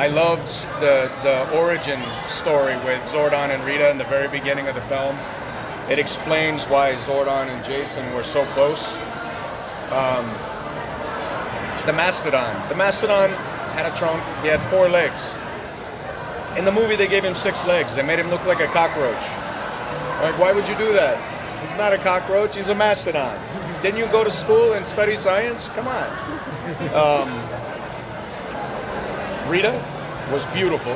I 0.00 0.06
loved 0.06 0.46
the 0.80 1.12
the 1.22 1.58
origin 1.58 2.00
story 2.26 2.74
with 2.74 3.02
Zordon 3.02 3.50
and 3.50 3.62
Rita 3.66 3.90
in 3.90 3.98
the 3.98 4.04
very 4.04 4.28
beginning 4.28 4.66
of 4.66 4.74
the 4.74 4.80
film. 4.80 5.14
It 5.90 5.98
explains 5.98 6.64
why 6.64 6.94
Zordon 6.94 7.48
and 7.48 7.62
Jason 7.62 8.14
were 8.14 8.22
so 8.22 8.46
close. 8.46 8.96
Um, 9.90 10.24
the 11.84 11.92
Mastodon. 11.92 12.66
The 12.70 12.76
Mastodon 12.76 13.28
had 13.28 13.92
a 13.92 13.94
trunk. 13.94 14.24
He 14.40 14.48
had 14.48 14.62
four 14.62 14.88
legs. 14.88 15.36
In 16.56 16.64
the 16.64 16.72
movie, 16.72 16.96
they 16.96 17.06
gave 17.06 17.22
him 17.22 17.34
six 17.34 17.66
legs. 17.66 17.94
They 17.94 18.02
made 18.02 18.18
him 18.18 18.30
look 18.30 18.46
like 18.46 18.60
a 18.60 18.68
cockroach. 18.68 19.26
Like, 20.22 20.38
why 20.38 20.52
would 20.54 20.66
you 20.66 20.76
do 20.76 20.94
that? 20.94 21.20
He's 21.60 21.76
not 21.76 21.92
a 21.92 21.98
cockroach. 21.98 22.56
He's 22.56 22.70
a 22.70 22.74
mastodon. 22.74 23.38
Didn't 23.82 23.98
you 23.98 24.06
go 24.06 24.24
to 24.24 24.30
school 24.30 24.72
and 24.72 24.86
study 24.86 25.16
science? 25.16 25.68
Come 25.68 25.88
on. 25.88 26.08
Um, 26.94 27.49
Rita 29.50 29.82
was 30.30 30.46
beautiful. 30.46 30.92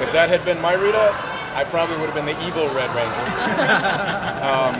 If 0.00 0.12
that 0.12 0.28
had 0.28 0.44
been 0.44 0.60
my 0.60 0.72
Rita, 0.72 1.14
I 1.54 1.62
probably 1.62 1.96
would 1.98 2.10
have 2.10 2.14
been 2.14 2.26
the 2.26 2.46
evil 2.46 2.66
Red 2.74 2.94
Ranger. 2.94 3.24
Um, 4.44 4.74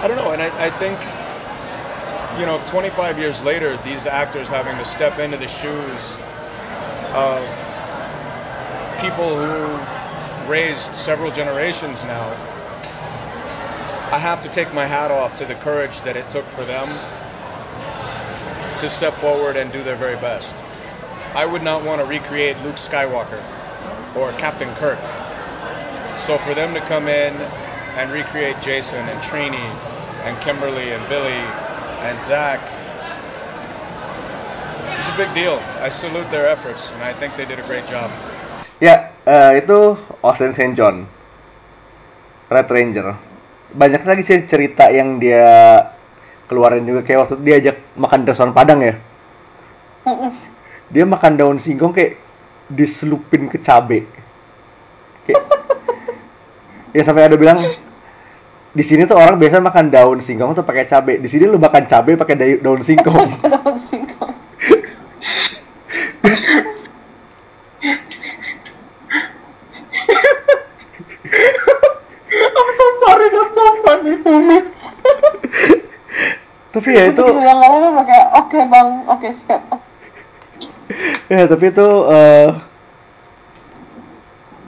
I 0.00 0.06
don't 0.06 0.16
know, 0.16 0.30
and 0.30 0.40
I, 0.40 0.66
I 0.66 0.70
think 0.70 0.96
you 2.38 2.46
know, 2.46 2.62
25 2.66 3.18
years 3.18 3.42
later, 3.42 3.76
these 3.78 4.06
actors 4.06 4.48
having 4.48 4.76
to 4.76 4.84
step 4.84 5.18
into 5.18 5.38
the 5.38 5.48
shoes 5.48 6.16
of 7.14 7.42
people 9.00 9.36
who 9.36 10.48
raised 10.48 10.94
several 10.94 11.32
generations 11.32 12.04
now. 12.04 12.28
I 14.12 14.18
have 14.18 14.42
to 14.42 14.48
take 14.48 14.72
my 14.72 14.86
hat 14.86 15.10
off 15.10 15.36
to 15.36 15.46
the 15.46 15.56
courage 15.56 16.02
that 16.02 16.16
it 16.16 16.30
took 16.30 16.46
for 16.46 16.64
them 16.64 16.88
to 18.78 18.88
step 18.88 19.14
forward 19.14 19.56
and 19.56 19.72
do 19.72 19.82
their 19.82 19.96
very 19.96 20.16
best. 20.16 20.54
I 21.34 21.44
would 21.44 21.62
not 21.62 21.84
want 21.84 22.00
to 22.00 22.06
recreate 22.06 22.56
Luke 22.62 22.76
Skywalker 22.76 23.42
or 24.16 24.32
Captain 24.32 24.72
Kirk. 24.76 24.98
So 26.16 26.38
for 26.38 26.54
them 26.54 26.74
to 26.74 26.80
come 26.80 27.06
in 27.08 27.34
and 27.96 28.10
recreate 28.10 28.60
Jason 28.60 29.04
and 29.06 29.20
Trini 29.20 29.68
and 30.24 30.40
Kimberly 30.40 30.90
and 30.90 31.02
Billy 31.08 31.40
and 32.02 32.16
Zach, 32.22 32.60
it's 34.98 35.08
a 35.08 35.16
big 35.16 35.32
deal. 35.34 35.62
I 35.78 35.90
salute 35.90 36.30
their 36.30 36.46
efforts, 36.46 36.90
and 36.92 37.02
I 37.02 37.14
think 37.14 37.36
they 37.36 37.46
did 37.46 37.58
a 37.58 37.66
great 37.66 37.86
job. 37.86 38.10
Ya, 38.82 39.14
eh, 39.26 39.62
itu 39.62 39.98
Austin 40.22 40.54
St. 40.54 40.74
John, 40.74 41.06
Red 42.50 42.70
Ranger. 42.70 43.14
Banyak 43.74 44.02
lagi 44.06 44.22
sih 44.26 44.46
cerita 44.50 44.90
yang 44.90 45.22
dia 45.22 45.46
keluarin 46.48 46.88
juga 46.88 47.04
kayak 47.04 47.28
waktu 47.28 47.34
dia 47.44 47.54
ajak 47.60 47.76
makan 47.94 48.24
restoran 48.24 48.56
Padang 48.56 48.80
ya. 48.80 48.96
Dia 50.88 51.04
makan 51.04 51.36
daun 51.36 51.60
singkong 51.60 51.92
kayak 51.92 52.16
diselupin 52.72 53.52
ke 53.52 53.60
cabe. 53.60 54.08
Kayak, 55.28 55.44
ya 56.96 57.02
sampai 57.04 57.28
ada 57.28 57.36
bilang 57.36 57.60
di 58.72 58.84
sini 58.84 59.04
tuh 59.04 59.20
orang 59.20 59.36
biasa 59.36 59.60
makan 59.60 59.92
daun 59.92 60.18
singkong 60.24 60.56
tuh 60.56 60.64
pakai 60.64 60.88
cabe. 60.88 61.20
Di 61.20 61.28
sini 61.28 61.44
lu 61.44 61.60
makan 61.60 61.84
cabe 61.84 62.16
pakai 62.16 62.34
da- 62.40 62.60
daun 62.64 62.80
singkong. 62.80 63.28
Daun 63.44 63.76
singkong. 63.76 64.32
I'm 72.58 72.70
so 72.74 72.86
sorry 73.04 73.28
that's 73.28 73.54
so 73.54 73.64
funny 73.84 74.14
to 74.24 74.32
me. 74.40 74.77
Tapi 76.78 76.90
ya 76.94 77.10
itu 77.10 77.24
yang 77.42 77.58
ngomong 77.58 78.06
pakai 78.06 78.20
oke 78.38 78.58
bang, 78.70 78.88
oke 79.10 79.28
siap. 79.34 79.62
ya 81.32 81.44
tapi 81.50 81.64
itu 81.74 81.88
eh 82.06 82.48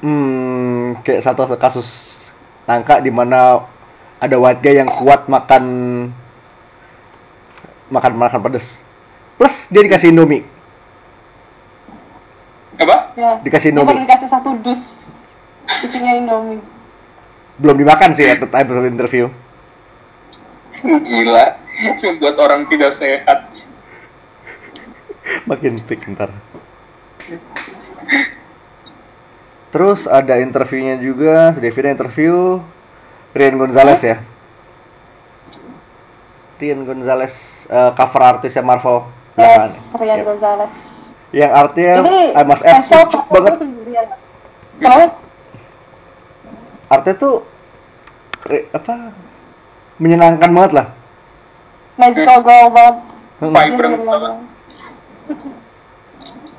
hmm, 0.02 1.00
kayak 1.06 1.22
satu 1.22 1.46
kasus 1.54 2.18
tangka 2.66 2.98
di 2.98 3.14
mana 3.14 3.62
ada 4.20 4.36
white 4.36 4.60
guy 4.60 4.82
yang 4.82 4.90
kuat 4.90 5.30
makan 5.30 5.64
makan 7.90 8.12
makan 8.18 8.40
pedes 8.42 8.76
plus 9.38 9.66
dia 9.70 9.82
dikasih 9.86 10.12
indomie 10.12 10.44
Apa? 12.80 13.12
Ya. 13.12 13.36
Dikasih 13.44 13.70
Dia 13.70 13.72
Indomie. 13.76 13.92
baru 13.92 14.00
dikasih 14.08 14.28
satu 14.32 14.56
dus 14.64 15.12
isinya 15.84 16.16
Indomie. 16.16 16.64
belum 17.60 17.76
dimakan 17.76 18.16
sih 18.16 18.24
at 18.24 18.40
the 18.40 18.48
time 18.48 18.72
interview 18.88 19.28
Gila. 21.08 21.60
Membuat 22.04 22.36
orang 22.40 22.68
tidak 22.68 22.92
sehat. 22.92 23.48
makin 25.46 25.78
pick 25.86 26.02
ntar 26.10 26.30
terus 29.70 30.10
ada 30.10 30.42
interviewnya 30.42 30.98
juga 30.98 31.54
Devina 31.54 31.94
interview 31.94 32.58
Rian 33.30 33.54
Gonzalez 33.54 34.02
ya 34.02 34.18
Rian 36.58 36.82
Gonzalez 36.82 37.64
eh, 37.70 37.90
cover 37.96 38.22
artisnya 38.36 38.60
Marvel. 38.60 39.06
Yes, 39.38 39.94
Rian 39.96 40.20
Yep. 40.20 40.26
Gonzalez. 40.26 40.74
yang 41.30 41.54
artinya 41.54 42.02
Ini 42.02 42.34
I 42.34 42.42
must 42.42 42.66
add 42.66 42.82
banget 43.30 43.54
artinya 46.90 47.16
tuh 47.22 47.46
apa 48.74 49.14
menyenangkan 50.02 50.50
banget 50.50 50.72
lah 50.74 50.86
Magical 52.00 52.38
girl 52.40 52.66
banget. 52.70 52.96
Hmm. 53.38 53.52
Vibrant 53.52 53.94
Dia 53.94 54.06
banget. 54.06 54.34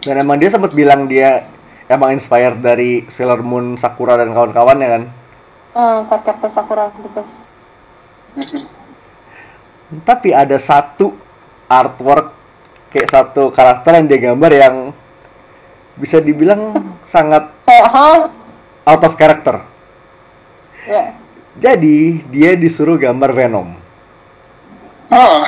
dan 0.02 0.16
emang 0.18 0.38
dia 0.38 0.50
sempat 0.50 0.72
bilang 0.72 1.06
dia 1.06 1.46
emang 1.86 2.10
inspired 2.12 2.58
dari 2.58 3.06
Sailor 3.06 3.42
Moon 3.42 3.76
Sakura 3.76 4.16
dan 4.16 4.32
kawan-kawannya 4.32 4.88
kan 4.88 5.04
Hmm, 5.72 6.04
Captain 6.06 6.50
Sakura 6.50 6.90
the 6.92 7.10
best. 7.12 7.46
tapi 10.02 10.32
ada 10.32 10.56
satu 10.56 11.14
artwork 11.68 12.32
kayak 12.90 13.08
satu 13.08 13.52
karakter 13.52 13.92
yang 13.94 14.08
dia 14.08 14.20
gambar 14.22 14.52
yang 14.52 14.76
bisa 15.96 16.18
dibilang 16.18 16.74
sangat 17.06 17.52
out 18.82 19.04
of 19.04 19.14
character 19.16 19.62
Ya. 20.82 21.14
jadi 21.56 21.98
dia 22.26 22.58
disuruh 22.58 22.98
gambar 22.98 23.38
Venom 23.38 23.78
Hah. 25.12 25.44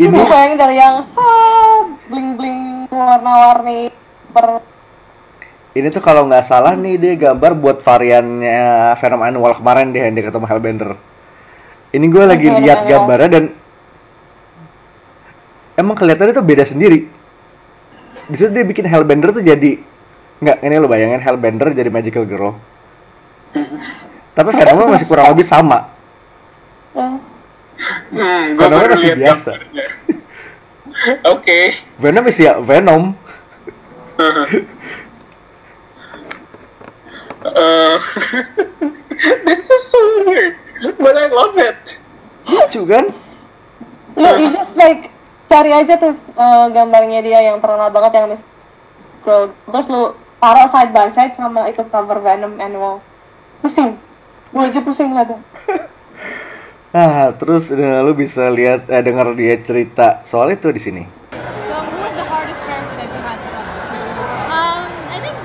Ini 0.00 0.10
bayangin 0.10 0.58
dari 0.58 0.76
yang 0.80 1.04
bling 2.08 2.28
bling 2.40 2.62
warna-warni 2.90 3.92
per 4.32 4.64
ini 5.74 5.90
tuh 5.90 5.98
kalau 5.98 6.30
nggak 6.30 6.46
salah 6.46 6.78
nih 6.78 6.94
dia 7.02 7.12
gambar 7.18 7.58
buat 7.58 7.82
variannya 7.82 8.94
Venom 9.02 9.26
Annual 9.26 9.58
kemarin 9.58 9.90
deh 9.90 10.06
yang 10.06 10.14
dia 10.14 10.30
ketemu 10.30 10.46
Hellbender. 10.46 10.90
Ini 11.90 12.06
gue 12.06 12.24
lagi 12.24 12.46
Oke, 12.46 12.58
lihat 12.62 12.86
gambarnya 12.86 13.28
dan 13.30 13.44
emang 15.74 15.98
kelihatannya 15.98 16.34
tuh 16.38 16.46
beda 16.46 16.62
sendiri. 16.62 17.10
Di 18.30 18.36
situ 18.38 18.54
dia 18.54 18.62
bikin 18.62 18.86
Hellbender 18.86 19.34
tuh 19.34 19.42
jadi 19.42 19.82
nggak 20.38 20.62
ini 20.62 20.74
lo 20.78 20.86
bayangin 20.86 21.18
Hellbender 21.18 21.74
jadi 21.74 21.90
Magical 21.90 22.22
Girl. 22.22 22.54
Tapi 24.34 24.48
Venom 24.54 24.94
masih 24.94 25.10
kurang 25.10 25.34
lebih 25.34 25.46
sama. 25.46 25.90
Eh, 26.94 27.33
Hmm, 28.14 28.54
gue 28.54 28.62
Venomnya 28.62 28.88
masih 28.94 29.18
biasa. 29.18 29.52
Oke. 31.34 31.60
Venom 31.98 32.24
is 32.30 32.38
ya 32.38 32.58
Venom 32.62 33.18
Uh, 37.44 37.98
this 39.44 39.68
is 39.68 39.82
so 39.84 40.00
weird, 40.24 40.56
but 40.96 41.12
I 41.18 41.28
love 41.28 41.58
it. 41.60 41.98
lucu 42.44 42.84
kan 42.84 43.08
Lu 44.14 44.28
you 44.38 44.48
just 44.52 44.78
like 44.78 45.10
cari 45.50 45.74
aja 45.74 45.98
tuh 45.98 46.14
eh, 46.14 46.66
gambarnya 46.70 47.20
dia 47.20 47.40
yang 47.50 47.58
terkenal 47.58 47.90
banget 47.90 48.22
yang 48.22 48.30
Miss 48.30 48.46
Girl. 49.26 49.50
Terus 49.66 49.86
lu 49.90 50.14
taruh 50.38 50.68
side 50.70 50.92
by 50.94 51.10
side 51.10 51.34
sama 51.34 51.66
itu 51.66 51.82
cover 51.90 52.22
Venom 52.22 52.56
Annual. 52.62 53.02
Pusing. 53.60 53.98
Gue 54.54 54.62
aja 54.70 54.80
pusing 54.84 55.10
liatnya. 55.10 55.42
ah 56.94 57.34
terus 57.40 57.64
eh, 57.74 57.98
lu 58.06 58.12
bisa 58.14 58.48
lihat 58.58 58.86
eh, 58.88 59.02
dengar 59.02 59.26
dia 59.34 59.58
cerita 59.66 60.22
soal 60.30 60.54
itu 60.54 60.68
di 60.70 60.80
sini 60.80 61.02
So 61.68 61.74
who 61.90 61.98
was 61.98 62.14
the 62.14 62.24
hardest 62.24 62.62
character 62.62 62.94
that 62.96 63.10
you 63.10 63.20
had 63.20 63.38
to 63.42 63.50
to? 63.90 63.98
Um, 64.54 64.88
I 65.10 65.18
think 65.18 65.36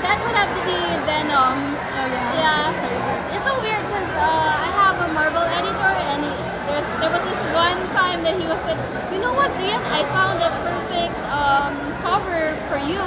that 0.00 0.16
would 0.24 0.36
have 0.40 0.50
to 0.56 0.62
be 0.64 0.78
Venom. 1.04 1.76
Oh 1.92 2.06
yeah. 2.08 2.32
Yeah, 2.32 3.34
it's 3.34 3.44
so 3.44 3.54
weird 3.60 3.84
because 3.90 4.08
uh, 4.16 4.66
I 4.66 4.70
have 4.72 4.96
a 5.04 5.08
Marvel 5.12 5.44
editor, 5.60 5.92
and 6.12 6.24
he, 6.24 6.32
there, 6.66 6.82
there 7.00 7.10
was 7.12 7.24
just 7.26 7.42
one 7.52 7.90
time 7.92 8.22
that 8.24 8.34
he 8.40 8.46
was 8.46 8.62
like, 8.64 8.78
you 9.12 9.20
know 9.20 9.32
what, 9.34 9.52
Rian, 9.60 9.82
I 9.92 10.06
found 10.14 10.40
a 10.40 10.50
perfect 10.64 11.16
um, 11.28 11.92
cover 12.00 12.56
for 12.70 12.78
you, 12.78 13.02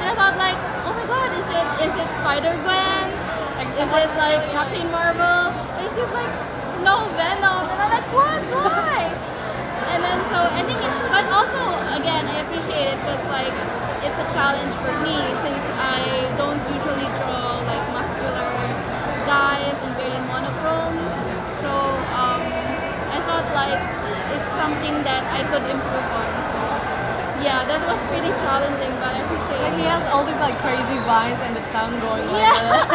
and 0.00 0.06
I 0.08 0.14
thought 0.16 0.36
like, 0.40 0.56
oh 0.86 0.92
my 0.96 1.04
god, 1.04 1.28
is 1.36 1.46
it 1.50 1.66
is 1.84 1.92
it 2.00 2.08
Spider 2.16 2.56
Gwen? 2.62 3.08
Is 3.76 3.88
it 3.92 4.10
like 4.16 4.40
Captain 4.50 4.88
Marvel? 4.90 5.52
And 5.76 5.86
she's 5.92 6.12
like, 6.12 6.32
no, 6.78 7.14
Venom, 7.14 7.70
and 7.70 7.80
I'm 7.80 7.90
like, 7.90 8.10
what? 8.10 8.42
Why? 8.50 9.20
And 9.86 10.04
then 10.04 10.24
so 10.24 10.36
I 10.36 10.62
think, 10.64 10.82
it, 10.82 10.92
but 11.10 11.24
also 11.30 11.96
again 11.98 12.28
I 12.28 12.36
appreciate 12.36 12.88
it 12.92 12.98
because 12.98 13.24
like 13.24 13.56
it's 14.00 14.18
a 14.18 14.24
challenge 14.24 14.78
for 14.78 14.96
me 14.96 15.36
since 15.36 15.70
I 15.76 16.32
don't 16.36 16.66
usually 16.66 17.10
draw 17.10 17.60
like 17.60 17.88
muscular 17.88 18.78
guys 19.22 19.80
and 19.82 19.96
very 19.96 20.20
monochrome. 20.20 21.12
So 21.50 21.70
um, 22.06 22.80
I 23.08 23.20
thought 23.20 23.50
like 23.52 23.80
it's 24.02 24.50
something 24.50 25.04
that 25.04 25.26
I 25.30 25.44
could 25.44 25.64
improve 25.66 26.10
on. 26.10 26.40
So 26.40 26.75
yeah, 27.42 27.64
that 27.68 27.80
was 27.84 28.00
pretty 28.08 28.32
challenging, 28.40 28.92
but 28.98 29.12
I 29.12 29.20
appreciate 29.20 29.60
Like 29.60 29.76
it. 29.76 29.80
he 29.82 29.86
has 29.86 30.04
all 30.08 30.24
these 30.24 30.38
like 30.40 30.56
crazy 30.64 30.98
vines 31.04 31.38
and 31.44 31.52
the 31.54 31.64
tongue 31.74 31.96
going 32.00 32.24
like 32.28 32.42
Yeah, 32.42 32.56
that. 32.56 32.86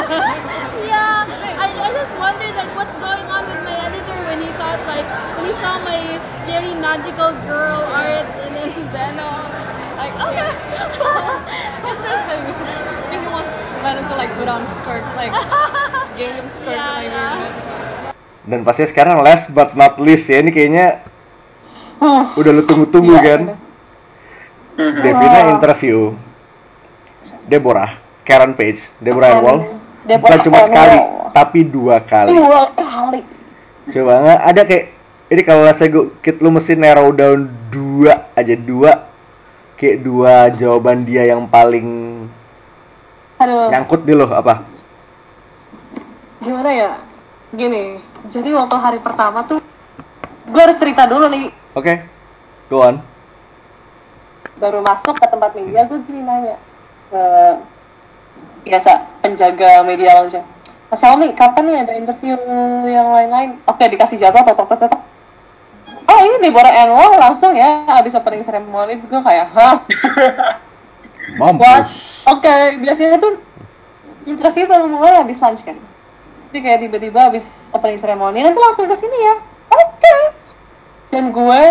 yeah. 0.92 1.62
I, 1.62 1.68
I 1.70 1.90
just 1.94 2.14
wondered 2.18 2.54
like 2.58 2.72
what's 2.74 2.94
going 2.98 3.28
on 3.30 3.46
with 3.46 3.62
my 3.62 3.76
editor 3.86 4.18
when 4.26 4.42
he 4.42 4.50
thought 4.58 4.82
like 4.90 5.06
when 5.38 5.46
he 5.46 5.54
saw 5.54 5.78
my 5.86 6.18
very 6.50 6.74
magical 6.74 7.34
girl 7.46 7.86
art 7.94 8.26
and 8.46 8.52
then 8.58 8.72
Venom. 8.90 9.46
like 9.98 10.14
oh, 10.18 10.34
okay. 10.34 10.50
Interesting. 11.86 12.44
I 12.66 13.06
think 13.14 13.22
he 13.22 13.30
wants 13.30 13.50
Venom 13.86 14.04
to 14.10 14.16
like 14.18 14.32
put 14.34 14.48
on 14.50 14.66
skirts, 14.66 15.10
like 15.14 15.34
give 16.18 16.34
him 16.34 16.48
skirts 16.50 16.82
Yeah, 16.82 16.98
like 16.98 17.12
yeah. 17.14 17.38
yeah. 17.38 18.50
dan 18.50 18.66
pasti 18.66 18.90
sekarang 18.90 19.22
last 19.22 19.54
but 19.54 19.78
not 19.78 20.02
least 20.02 20.26
ya 20.26 20.42
ini 20.42 20.50
kayaknya 20.50 21.06
udah 22.34 22.52
lu 22.58 22.64
tunggu-tunggu 22.66 23.14
Iya, 23.14 23.22
kan 23.22 23.42
udah. 23.54 23.58
Devina 24.78 25.40
interview 25.52 26.16
Deborah 27.46 27.98
Karen 28.24 28.54
Page 28.54 28.88
Deborah 28.98 29.36
Karen- 29.36 29.66
Deborah 30.02 30.30
bukan 30.38 30.40
cuma 30.42 30.58
Anwar. 30.58 30.68
sekali 30.68 30.98
tapi 31.32 31.60
dua 31.64 31.96
kali. 32.04 32.28
Dua 32.36 32.62
kali. 32.76 33.22
coba 33.88 34.14
nggak? 34.20 34.40
Ada 34.52 34.62
kayak 34.68 34.86
ini 35.32 35.42
kalau 35.42 35.64
saya 35.72 35.90
gue 35.90 36.06
kit 36.20 36.38
lu 36.38 36.52
mesti 36.52 36.76
narrow 36.76 37.12
down 37.12 37.48
dua 37.70 38.28
aja 38.34 38.56
dua. 38.56 39.08
Kayak 39.80 39.98
dua 40.04 40.34
jawaban 40.52 41.02
dia 41.02 41.26
yang 41.26 41.48
paling 41.48 41.88
Aduh. 43.40 43.72
nyangkut 43.72 44.06
di 44.06 44.14
lo 44.14 44.30
apa? 44.30 44.62
Gimana 46.38 46.70
ya? 46.70 46.92
Gini 47.52 47.98
jadi 48.22 48.54
waktu 48.54 48.76
hari 48.78 49.00
pertama 49.02 49.42
tuh 49.42 49.60
gue 50.46 50.62
harus 50.62 50.78
cerita 50.78 51.10
dulu 51.10 51.26
nih. 51.28 51.50
Oke 51.74 52.06
go 52.68 52.82
on 52.82 53.00
baru 54.62 54.86
masuk 54.86 55.18
ke 55.18 55.26
tempat 55.26 55.58
media 55.58 55.90
gue 55.90 55.98
gini 56.06 56.22
nanya 56.22 56.62
ke 57.10 57.24
biasa 58.70 59.10
penjaga 59.26 59.82
media 59.82 60.22
lounge 60.22 60.38
Mas 60.94 61.02
Helmi 61.02 61.34
kapan 61.34 61.64
nih 61.66 61.78
ada 61.82 61.94
interview 61.98 62.38
yang 62.86 63.10
lain-lain 63.10 63.58
oke 63.66 63.82
dikasih 63.82 64.22
jadwal 64.22 64.46
tok 64.46 64.62
tok 64.62 64.78
tok 64.78 64.94
tok. 64.94 65.02
oh 66.06 66.20
ini 66.22 66.38
Deborah 66.46 66.86
Anwar 66.86 67.18
langsung 67.18 67.58
ya 67.58 67.90
abis 67.98 68.14
opening 68.14 68.46
ceremony 68.46 69.02
gue 69.02 69.22
kayak 69.26 69.50
hah 69.50 69.82
mampus 71.42 72.12
Oke, 72.22 72.54
biasanya 72.78 73.18
tuh 73.18 73.42
interview 74.30 74.70
baru 74.70 74.86
mulai 74.86 75.26
habis 75.26 75.42
lunch 75.42 75.66
kan. 75.66 75.74
Jadi 76.50 76.58
kayak 76.62 76.80
tiba-tiba 76.86 77.34
habis 77.34 77.74
opening 77.74 77.98
ceremony 77.98 78.46
nanti 78.46 78.62
langsung 78.62 78.86
ke 78.86 78.94
sini 78.94 79.18
ya. 79.18 79.36
Oke. 79.74 80.16
Dan 81.10 81.34
gue 81.34 81.62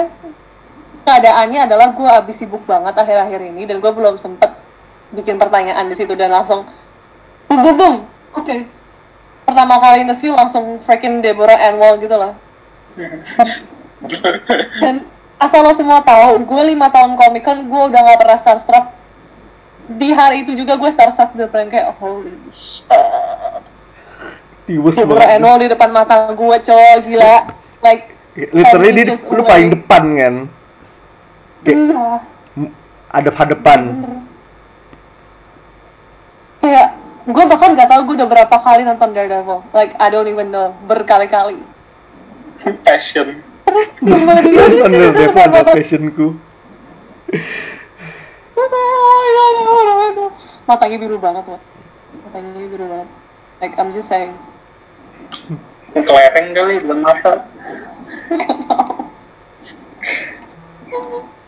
keadaannya 1.05 1.67
adalah 1.69 1.93
gue 1.93 2.09
habis 2.09 2.37
sibuk 2.41 2.65
banget 2.69 2.95
akhir-akhir 2.97 3.41
ini 3.53 3.67
dan 3.67 3.79
gue 3.81 3.93
belum 3.93 4.17
sempet 4.21 4.53
bikin 5.11 5.37
pertanyaan 5.37 5.89
di 5.91 5.97
situ 5.99 6.15
dan 6.15 6.31
langsung 6.31 6.67
bum 7.51 7.59
bum 7.61 7.75
bum. 7.77 7.95
Oke. 8.39 8.67
Pertama 9.49 9.83
kali 9.83 10.07
interview 10.07 10.33
langsung 10.39 10.79
freaking 10.79 11.19
Deborah 11.19 11.59
Anwar 11.59 11.99
gitu 11.99 12.15
lah. 12.15 12.39
Dan 14.83 15.05
asal 15.43 15.67
lo 15.67 15.75
semua 15.75 16.01
tahu, 16.07 16.39
gue 16.47 16.63
lima 16.71 16.87
tahun 16.89 17.19
Comic 17.19 17.43
Con 17.43 17.67
gue 17.67 17.83
udah 17.91 18.01
gak 18.01 18.19
pernah 18.23 18.39
starstruck 18.39 19.01
di 19.91 20.15
hari 20.15 20.47
itu 20.47 20.55
juga 20.55 20.79
gue 20.79 20.87
starstruck 20.87 21.35
di 21.35 21.43
depan 21.43 21.67
kayak 21.67 21.99
holy 21.99 22.31
shit 22.55 22.87
Deborah 24.71 25.35
Anwar 25.35 25.59
di 25.59 25.67
depan 25.67 25.91
mata 25.91 26.31
gue 26.31 26.57
cowok 26.63 26.97
gila 27.03 27.35
like 27.83 28.15
literally 28.55 29.03
di, 29.03 29.11
lu 29.11 29.43
paling 29.43 29.75
depan 29.75 30.03
kan 30.15 30.35
kayak 31.65 31.79
iya. 31.79 32.09
M- 32.57 32.75
hadap-hadapan. 33.13 33.81
Kayak 36.61 36.89
gue 37.25 37.45
bahkan 37.47 37.71
gak 37.77 37.89
tau 37.89 38.01
gue 38.05 38.15
udah 38.17 38.29
berapa 38.29 38.57
kali 38.61 38.83
nonton 38.85 39.17
Daredevil. 39.17 39.65
Like 39.73 39.97
I 39.97 40.13
don't 40.13 40.29
even 40.29 40.53
know. 40.53 40.77
Berkali-kali. 40.89 41.61
Passion. 42.85 43.41
terus 43.71 43.95
tiba 44.03 44.35
dia? 44.43 44.67
Di 44.67 44.77
nonton 44.83 45.15
Devo 45.15 45.39
ada 45.39 45.63
mata 45.63 45.73
passionku. 45.73 46.27
Matanya 50.67 50.97
biru 50.99 51.17
banget 51.23 51.47
loh 51.47 51.61
matanya 52.31 52.71
biru 52.71 52.87
banget. 52.87 53.11
Like 53.59 53.75
I'm 53.75 53.91
just 53.91 54.07
saying. 54.07 54.31
Kelereng 55.99 56.55
kali 56.55 56.79
bukan 56.87 57.03
mata. 57.03 57.43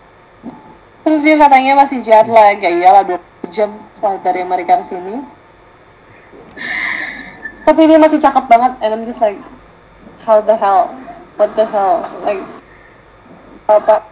Terus 1.02 1.20
dia 1.26 1.34
katanya 1.34 1.72
masih 1.74 1.98
jet 1.98 2.30
lag, 2.30 2.58
ya 2.62 2.70
iyalah 2.70 3.02
20 3.02 3.50
jam 3.50 3.70
flight 3.98 4.22
dari 4.22 4.46
Amerika 4.46 4.78
ke 4.78 4.86
sini. 4.86 5.18
Tapi 7.66 7.80
dia 7.90 7.98
masih 7.98 8.22
cakep 8.22 8.44
banget, 8.46 8.72
and 8.82 8.90
I'm 8.94 9.02
just 9.06 9.18
like, 9.18 9.38
how 10.22 10.38
the 10.38 10.54
hell, 10.54 10.94
what 11.38 11.50
the 11.58 11.66
hell, 11.66 12.06
like, 12.22 12.42
apa? 13.66 14.06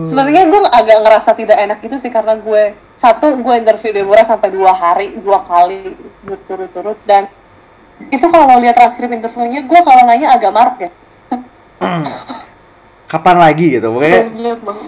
Sebenarnya 0.00 0.48
gue 0.48 0.60
agak 0.64 0.98
ngerasa 1.04 1.36
tidak 1.36 1.58
enak 1.60 1.78
itu 1.84 2.00
sih 2.00 2.08
karena 2.08 2.40
gue 2.40 2.72
satu 2.96 3.36
gue 3.36 3.54
interview 3.60 3.92
Deborah 3.92 4.24
sampai 4.24 4.48
dua 4.48 4.72
hari 4.72 5.20
dua 5.20 5.44
kali 5.44 5.92
berturut-turut 6.24 6.96
dan 7.04 7.28
itu 8.08 8.24
kalau 8.32 8.56
lihat 8.64 8.80
transkrip 8.80 9.12
interviewnya 9.12 9.60
gue 9.60 9.80
kalau 9.84 10.08
nanya 10.08 10.32
agak 10.32 10.56
marah 10.56 10.76
ya. 10.80 10.88
Kapan 13.06 13.36
lagi 13.38 13.66
gitu 13.74 13.88
pokoknya 13.88 14.20
Iya, 14.32 14.54
Bang. 14.60 14.78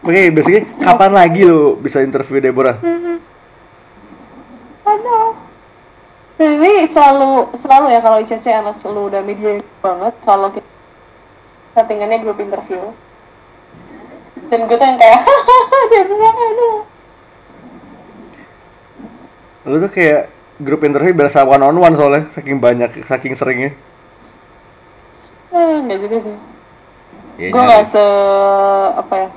pokoknya 0.00 0.22
basically 0.30 0.62
kapan 0.78 1.10
lagi 1.12 1.40
lo 1.42 1.74
bisa 1.76 2.00
interview 2.00 2.38
Deborah 2.38 2.76
Ada. 4.82 5.18
Dan 6.36 6.58
ini 6.58 6.90
selalu 6.90 7.54
selalu 7.54 7.86
ya 7.94 8.00
kalau 8.02 8.18
ICC 8.18 8.46
anak 8.50 8.74
lu 8.82 9.06
udah 9.06 9.22
media 9.22 9.62
banget 9.78 10.14
kalau 10.26 10.50
kita 10.50 10.66
settingannya 11.70 12.18
grup 12.18 12.42
interview. 12.42 12.90
Dan 14.50 14.66
gue 14.66 14.74
tuh 14.74 14.82
yang 14.82 14.98
kayak 14.98 15.22
bilang 16.10 16.34
aduh. 16.36 16.76
lu 19.70 19.76
tuh 19.78 19.90
kayak 19.94 20.26
grup 20.58 20.82
interview 20.82 21.14
berasa 21.14 21.46
one 21.46 21.62
on 21.62 21.78
one 21.78 21.94
soalnya 21.94 22.26
saking 22.34 22.58
banyak 22.58 23.06
saking 23.06 23.38
seringnya 23.38 23.70
Eh, 25.52 25.74
enggak 25.84 25.98
juga 26.00 26.16
sih. 26.24 26.36
ya, 27.36 27.48
gue 27.52 27.60
nggak 27.60 27.84
se 27.84 28.04
apa 28.96 29.14
ya 29.16 29.28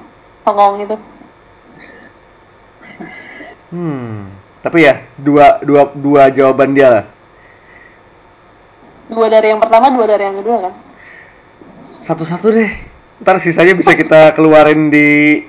songong 0.43 0.83
itu. 0.83 0.95
hmm 3.71 4.31
tapi 4.61 4.81
ya 4.81 5.03
dua 5.19 5.59
dua 5.61 5.91
dua 5.93 6.23
jawaban 6.31 6.71
dia 6.73 6.87
lah 6.89 7.05
Dua 9.05 9.29
dari 9.29 9.53
yang 9.53 9.61
pertama, 9.61 9.93
dua 9.93 10.05
dari 10.09 10.23
yang 10.25 10.37
kedua 10.41 10.57
kan. 10.65 10.73
satu-satu 12.09 12.47
deh 12.49 12.71
ntar 13.21 13.37
sisanya 13.37 13.77
bisa 13.77 13.93
kita 13.93 14.33
keluarin 14.33 14.89
di 14.89 15.39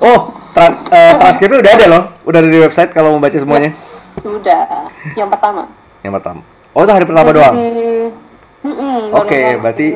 oh 0.00 0.32
eh, 0.56 1.12
transkripnya 1.20 1.60
udah 1.60 1.72
ada 1.76 1.86
loh 1.86 2.04
udah 2.24 2.38
ada 2.40 2.50
di 2.50 2.58
website 2.60 2.90
kalau 2.92 3.16
mau 3.16 3.20
baca 3.22 3.36
semuanya 3.36 3.70
sudah. 3.76 4.88
Yang 5.16 5.28
pertama. 5.36 5.62
yang 6.00 6.12
pertama 6.16 6.40
oh 6.72 6.82
itu 6.84 6.92
hari 6.92 7.06
pertama 7.08 7.30
doang 7.32 7.54
Oke, 9.14 9.38
pertama. 9.38 9.62
berarti- 9.62 9.94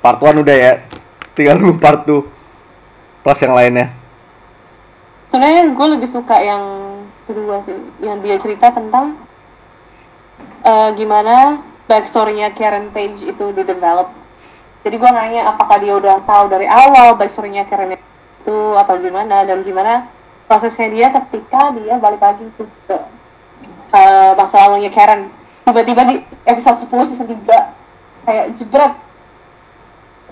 part 0.00 0.18
1 0.18 0.40
udah 0.40 0.56
ya 0.56 0.72
tinggal 1.36 1.60
nunggu 1.60 1.76
part 1.76 2.08
2 2.08 2.24
plus 3.20 3.40
yang 3.44 3.54
lainnya 3.54 3.86
Sebenarnya 5.30 5.70
gue 5.70 5.86
lebih 5.94 6.08
suka 6.10 6.42
yang 6.42 6.62
kedua 7.22 7.62
sih, 7.62 7.76
yang 8.02 8.18
dia 8.18 8.34
cerita 8.34 8.74
tentang 8.74 9.14
eh, 10.66 10.90
gimana 10.98 11.62
backstory-nya 11.86 12.50
Karen 12.50 12.90
Page 12.90 13.22
itu 13.22 13.44
di 13.54 13.62
develop. 13.62 14.10
Jadi 14.82 14.96
gue 14.96 15.10
nanya 15.12 15.54
apakah 15.54 15.78
dia 15.78 15.94
udah 15.94 16.18
tahu 16.26 16.50
dari 16.50 16.66
awal 16.66 17.14
backstory-nya 17.14 17.62
Karen 17.62 17.94
itu 17.94 18.56
atau 18.74 18.98
gimana 18.98 19.46
dan 19.46 19.62
gimana 19.62 20.10
prosesnya 20.50 20.90
dia 20.90 21.06
ketika 21.14 21.70
dia 21.78 21.94
balik 22.02 22.18
lagi 22.18 22.50
ke 22.58 22.64
eh, 23.94 24.30
masa 24.34 24.66
lalunya 24.66 24.90
Karen. 24.90 25.30
Tiba-tiba 25.62 26.02
di 26.10 26.26
episode 26.42 26.82
10 26.82 27.06
season 27.06 27.30
3 27.38 27.79
kayak 28.30 28.54
jebret. 28.54 28.94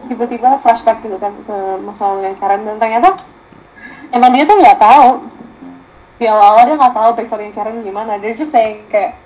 Tiba-tiba 0.07 0.62
flashback 0.62 1.03
gitu 1.03 1.18
kan 1.18 1.34
ke 1.42 1.57
masa 1.82 2.07
lalunya 2.07 2.38
Karen 2.38 2.62
dan 2.62 2.78
ternyata 2.78 3.18
emang 4.14 4.30
dia 4.30 4.46
tuh 4.46 4.55
nggak 4.55 4.78
tahu. 4.78 5.26
Di 6.22 6.30
awal-awal 6.30 6.70
dia 6.70 6.76
nggak 6.78 6.94
tahu 6.94 7.11
backstory 7.18 7.51
Karen 7.51 7.82
gimana. 7.82 8.14
Dia 8.22 8.30
just 8.38 8.55
saying 8.55 8.86
kayak 8.86 9.18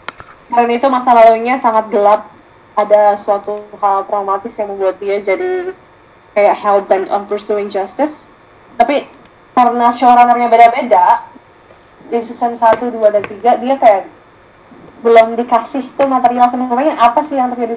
Karen 0.49 0.73
itu 0.73 0.89
masa 0.89 1.13
lalunya 1.13 1.61
sangat 1.61 1.93
gelap. 1.93 2.33
Ada 2.73 3.21
suatu 3.21 3.61
hal 3.77 4.09
traumatis 4.09 4.57
yang 4.57 4.73
membuat 4.73 4.97
dia 4.97 5.21
jadi 5.21 5.77
kayak 6.33 6.57
hell 6.57 6.81
bent 6.81 7.13
on 7.13 7.29
pursuing 7.29 7.69
justice. 7.69 8.33
Tapi 8.81 9.05
karena 9.53 9.93
showrunnernya 9.93 10.49
beda-beda 10.49 11.29
di 12.09 12.17
season 12.25 12.57
1, 12.57 12.81
2, 12.81 12.97
dan 13.13 13.25
3 13.25 13.61
dia 13.61 13.77
kayak 13.77 14.09
belum 15.05 15.37
dikasih 15.37 15.85
tuh 15.93 16.09
material 16.09 16.49
sebenarnya. 16.49 16.97
Apa 16.97 17.21
sih 17.21 17.37
yang 17.37 17.53
terjadi 17.53 17.77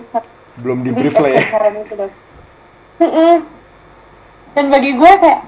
belum 0.59 0.87
di 0.87 0.91
brief 0.95 1.15
lah 1.19 1.31
ya. 1.31 1.43
Dan 4.55 4.65
bagi 4.71 4.95
gue 4.95 5.11
kayak 5.19 5.41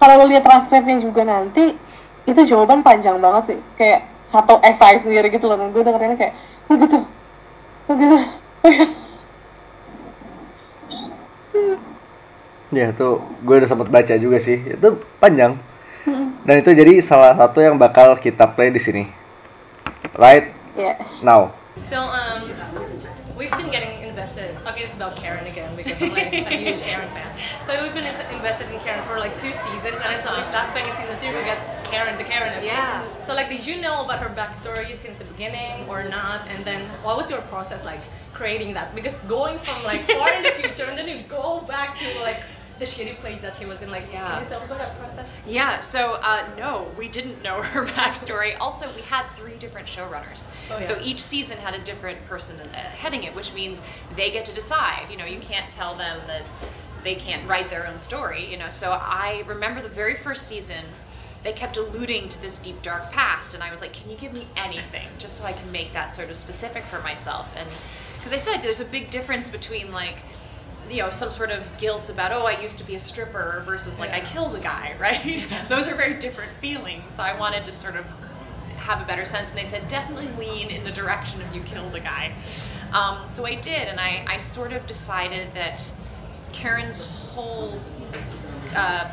kalau 0.00 0.14
lo 0.20 0.24
lihat 0.28 0.44
transkripnya 0.44 1.00
juga 1.04 1.24
nanti 1.24 1.76
itu 2.24 2.40
jawaban 2.48 2.80
panjang 2.80 3.20
banget 3.20 3.54
sih. 3.54 3.58
Kayak 3.76 4.08
satu 4.24 4.56
essay 4.64 4.96
sendiri 4.96 5.28
gitu 5.28 5.44
loh. 5.44 5.60
Dan 5.60 5.68
gue 5.72 5.82
dengerinnya 5.84 6.16
kayak 6.16 6.34
oh 6.72 6.74
gitu. 6.80 6.98
Oh 7.88 7.94
gitu. 7.96 8.16
Ya 12.74 12.90
itu 12.90 13.22
gue 13.22 13.54
udah 13.54 13.70
sempat 13.70 13.86
baca 13.86 14.14
juga 14.18 14.42
sih. 14.42 14.58
Itu 14.58 14.98
panjang. 15.22 15.54
Dan 16.42 16.54
itu 16.58 16.74
jadi 16.74 16.98
salah 16.98 17.38
satu 17.38 17.62
yang 17.62 17.78
bakal 17.78 18.18
kita 18.18 18.50
play 18.50 18.74
di 18.74 18.82
sini. 18.82 19.06
Right 20.18 20.50
yes. 20.74 21.22
now 21.22 21.54
So 21.76 22.00
um, 22.00 22.40
we've 23.36 23.50
been 23.50 23.70
getting 23.70 24.08
invested. 24.08 24.56
Okay, 24.66 24.84
it's 24.84 24.94
about 24.94 25.16
Karen 25.16 25.46
again 25.46 25.74
because 25.74 26.00
I'm 26.00 26.12
like 26.12 26.32
a 26.32 26.56
huge 26.56 26.80
Karen 26.88 27.08
fan. 27.08 27.28
So 27.66 27.82
we've 27.82 27.92
been 27.92 28.06
invested 28.06 28.70
in 28.72 28.78
Karen 28.80 29.02
for 29.02 29.18
like 29.18 29.36
two 29.36 29.52
seasons, 29.52 29.98
and 30.00 30.14
until 30.14 30.36
we 30.36 30.42
start 30.42 30.70
playing 30.70 30.86
in 30.86 30.94
season 30.94 31.16
three, 31.16 31.30
we 31.30 31.42
got 31.42 31.58
Karen, 31.90 32.16
the 32.16 32.24
Karen 32.24 32.52
episode. 32.52 32.66
Yeah. 32.66 33.04
So 33.24 33.34
like, 33.34 33.48
did 33.48 33.66
you 33.66 33.80
know 33.80 34.04
about 34.04 34.20
her 34.20 34.28
backstory 34.28 34.94
since 34.94 35.16
the 35.16 35.24
beginning 35.24 35.88
or 35.88 36.04
not? 36.04 36.46
And 36.48 36.64
then 36.64 36.88
what 37.02 37.16
was 37.16 37.28
your 37.28 37.40
process 37.42 37.84
like 37.84 38.00
creating 38.32 38.74
that? 38.74 38.94
Because 38.94 39.18
going 39.20 39.58
from 39.58 39.82
like 39.82 40.06
far 40.06 40.32
in 40.32 40.44
the 40.44 40.50
future 40.50 40.84
and 40.84 40.96
then 40.96 41.08
you 41.08 41.24
go 41.28 41.62
back 41.62 41.98
to 41.98 42.20
like 42.20 42.44
the 42.78 42.84
shitty 42.84 43.20
place 43.20 43.40
that 43.40 43.54
she 43.56 43.66
was 43.66 43.82
in. 43.82 43.90
Like, 43.90 44.08
Yeah. 44.10 44.26
can 44.34 44.42
you 44.42 44.48
tell 44.48 44.62
about 44.64 44.78
that 44.78 44.98
process? 44.98 45.28
Yeah, 45.46 45.80
so 45.80 46.18
uh, 46.20 46.48
no, 46.56 46.92
we 46.96 47.08
didn't 47.08 47.42
know 47.42 47.62
her 47.62 47.86
backstory. 47.86 48.54
Also, 48.60 48.92
we 48.94 49.02
had 49.02 49.24
three 49.36 49.56
different 49.58 49.86
showrunners. 49.86 50.48
Oh, 50.70 50.76
yeah. 50.76 50.80
So 50.80 50.98
each 51.02 51.20
season 51.20 51.58
had 51.58 51.74
a 51.74 51.82
different 51.84 52.26
person 52.26 52.58
heading 52.96 53.24
it, 53.24 53.34
which 53.34 53.54
means 53.54 53.80
they 54.16 54.30
get 54.30 54.46
to 54.46 54.54
decide. 54.54 55.06
You 55.10 55.16
know, 55.16 55.24
you 55.26 55.38
can't 55.38 55.70
tell 55.70 55.94
them 55.94 56.20
that 56.26 56.42
they 57.04 57.14
can't 57.14 57.46
write 57.48 57.70
their 57.70 57.86
own 57.86 58.00
story, 58.00 58.50
you 58.50 58.58
know. 58.58 58.70
So 58.70 58.90
I 58.90 59.44
remember 59.46 59.82
the 59.82 59.88
very 59.88 60.16
first 60.16 60.48
season, 60.48 60.84
they 61.42 61.52
kept 61.52 61.76
alluding 61.76 62.30
to 62.30 62.40
this 62.40 62.58
deep, 62.58 62.82
dark 62.82 63.12
past, 63.12 63.54
and 63.54 63.62
I 63.62 63.70
was 63.70 63.80
like, 63.80 63.92
can 63.92 64.10
you 64.10 64.16
give 64.16 64.32
me 64.32 64.46
anything 64.56 65.06
just 65.18 65.36
so 65.36 65.44
I 65.44 65.52
can 65.52 65.70
make 65.70 65.92
that 65.92 66.16
sort 66.16 66.30
of 66.30 66.36
specific 66.36 66.82
for 66.84 67.00
myself? 67.02 67.54
And 67.56 67.68
because 68.16 68.32
I 68.32 68.38
said 68.38 68.62
there's 68.62 68.80
a 68.80 68.86
big 68.86 69.10
difference 69.10 69.50
between 69.50 69.92
like, 69.92 70.16
you 70.88 71.02
know, 71.02 71.10
some 71.10 71.30
sort 71.30 71.50
of 71.50 71.78
guilt 71.78 72.10
about, 72.10 72.32
oh, 72.32 72.46
I 72.46 72.60
used 72.60 72.78
to 72.78 72.84
be 72.84 72.94
a 72.94 73.00
stripper 73.00 73.62
versus 73.66 73.98
like 73.98 74.12
I 74.12 74.20
killed 74.20 74.54
a 74.54 74.60
guy, 74.60 74.94
right? 75.00 75.46
Those 75.68 75.88
are 75.88 75.94
very 75.94 76.14
different 76.14 76.52
feelings. 76.60 77.14
So 77.14 77.22
I 77.22 77.38
wanted 77.38 77.64
to 77.64 77.72
sort 77.72 77.96
of 77.96 78.04
have 78.76 79.00
a 79.00 79.04
better 79.04 79.24
sense, 79.24 79.50
and 79.50 79.58
they 79.58 79.64
said 79.64 79.88
definitely 79.88 80.28
lean 80.38 80.70
in 80.70 80.84
the 80.84 80.90
direction 80.90 81.40
of 81.40 81.54
you 81.54 81.62
killed 81.62 81.94
a 81.94 82.00
guy. 82.00 82.32
Um, 82.92 83.28
so 83.28 83.46
I 83.46 83.54
did, 83.54 83.88
and 83.88 83.98
I, 83.98 84.24
I 84.28 84.36
sort 84.36 84.72
of 84.72 84.86
decided 84.86 85.54
that 85.54 85.90
Karen's 86.52 87.00
whole 87.00 87.80
uh, 88.76 89.08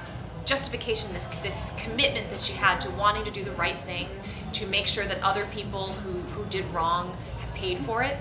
justification, 0.45 1.13
this 1.13 1.27
this 1.41 1.71
commitment 1.71 2.29
that 2.29 2.41
she 2.41 2.53
had 2.53 2.81
to 2.81 2.89
wanting 2.91 3.25
to 3.25 3.31
do 3.31 3.43
the 3.43 3.51
right 3.51 3.79
thing, 3.81 4.07
to 4.53 4.67
make 4.67 4.87
sure 4.87 5.05
that 5.05 5.21
other 5.23 5.45
people 5.45 5.87
who, 5.87 6.11
who 6.11 6.45
did 6.49 6.65
wrong 6.73 7.15
paid 7.55 7.79
for 7.79 8.03
it, 8.03 8.17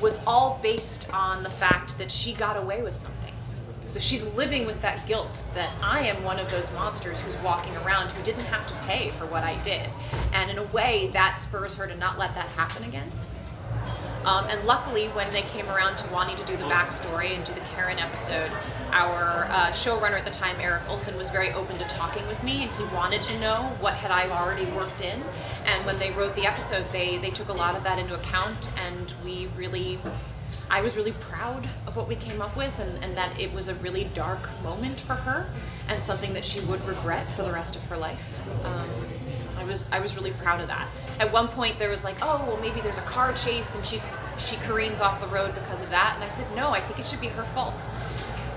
was 0.00 0.18
all 0.26 0.60
based 0.62 1.06
on 1.12 1.42
the 1.42 1.50
fact 1.50 1.98
that 1.98 2.10
she 2.10 2.34
got 2.34 2.56
away 2.56 2.82
with 2.82 2.94
something. 2.94 3.34
So 3.86 3.98
she's 3.98 4.22
living 4.22 4.66
with 4.66 4.82
that 4.82 5.06
guilt 5.06 5.42
that 5.52 5.72
I 5.82 6.06
am 6.06 6.22
one 6.22 6.38
of 6.38 6.50
those 6.50 6.70
monsters 6.70 7.20
who's 7.20 7.36
walking 7.36 7.76
around 7.76 8.12
who 8.12 8.22
didn't 8.22 8.44
have 8.44 8.66
to 8.66 8.74
pay 8.74 9.10
for 9.10 9.26
what 9.26 9.42
I 9.42 9.56
did. 9.56 9.96
And 10.32 10.48
in 10.50 10.58
a 10.58 10.62
way, 10.62 11.10
that 11.12 11.38
spurs 11.40 11.74
her 11.76 11.88
to 11.88 11.96
not 11.96 12.18
let 12.18 12.34
that 12.36 12.48
happen 12.50 12.84
again. 12.84 13.12
Um, 14.24 14.46
and 14.48 14.64
luckily, 14.64 15.08
when 15.08 15.30
they 15.32 15.42
came 15.42 15.70
around 15.70 15.96
to 15.98 16.06
wanting 16.08 16.36
to 16.36 16.44
do 16.44 16.56
the 16.56 16.64
backstory 16.64 17.34
and 17.34 17.44
do 17.44 17.54
the 17.54 17.60
Karen 17.60 17.98
episode, 17.98 18.50
our 18.92 19.48
uh, 19.50 19.70
showrunner 19.70 20.18
at 20.18 20.24
the 20.24 20.30
time, 20.30 20.56
Eric 20.60 20.82
Olson, 20.88 21.16
was 21.16 21.30
very 21.30 21.52
open 21.52 21.78
to 21.78 21.84
talking 21.86 22.26
with 22.26 22.42
me, 22.42 22.62
and 22.62 22.70
he 22.72 22.84
wanted 22.94 23.22
to 23.22 23.40
know 23.40 23.74
what 23.80 23.94
had 23.94 24.10
I 24.10 24.28
already 24.28 24.66
worked 24.72 25.00
in. 25.00 25.22
And 25.66 25.86
when 25.86 25.98
they 25.98 26.10
wrote 26.10 26.34
the 26.34 26.46
episode, 26.46 26.84
they 26.92 27.18
they 27.18 27.30
took 27.30 27.48
a 27.48 27.52
lot 27.52 27.76
of 27.76 27.82
that 27.84 27.98
into 27.98 28.14
account, 28.14 28.72
and 28.76 29.12
we 29.24 29.46
really. 29.56 29.98
I 30.72 30.82
was 30.82 30.96
really 30.96 31.12
proud 31.12 31.68
of 31.86 31.96
what 31.96 32.06
we 32.06 32.14
came 32.14 32.40
up 32.40 32.56
with, 32.56 32.78
and, 32.78 33.02
and 33.02 33.16
that 33.16 33.40
it 33.40 33.52
was 33.52 33.66
a 33.66 33.74
really 33.76 34.04
dark 34.14 34.48
moment 34.62 35.00
for 35.00 35.14
her, 35.14 35.46
and 35.88 36.00
something 36.00 36.32
that 36.34 36.44
she 36.44 36.60
would 36.60 36.84
regret 36.86 37.26
for 37.26 37.42
the 37.42 37.52
rest 37.52 37.74
of 37.74 37.82
her 37.86 37.96
life. 37.96 38.22
Um, 38.64 38.89
I 39.56 39.64
was 39.64 39.90
I 39.92 40.00
was 40.00 40.16
really 40.16 40.30
proud 40.30 40.60
of 40.60 40.68
that. 40.68 40.88
At 41.18 41.32
one 41.32 41.48
point 41.48 41.78
there 41.78 41.90
was 41.90 42.04
like, 42.04 42.16
oh 42.22 42.46
well 42.46 42.56
maybe 42.56 42.80
there's 42.80 42.98
a 42.98 43.02
car 43.02 43.32
chase 43.32 43.74
and 43.74 43.84
she 43.84 44.00
she 44.38 44.56
careens 44.56 45.00
off 45.00 45.20
the 45.20 45.26
road 45.26 45.54
because 45.54 45.82
of 45.82 45.90
that, 45.90 46.12
and 46.14 46.24
I 46.24 46.28
said 46.28 46.46
no, 46.54 46.72
I 46.72 46.80
think 46.80 46.98
it 46.98 47.06
should 47.06 47.20
be 47.20 47.28
her 47.28 47.42
fault. 47.44 47.86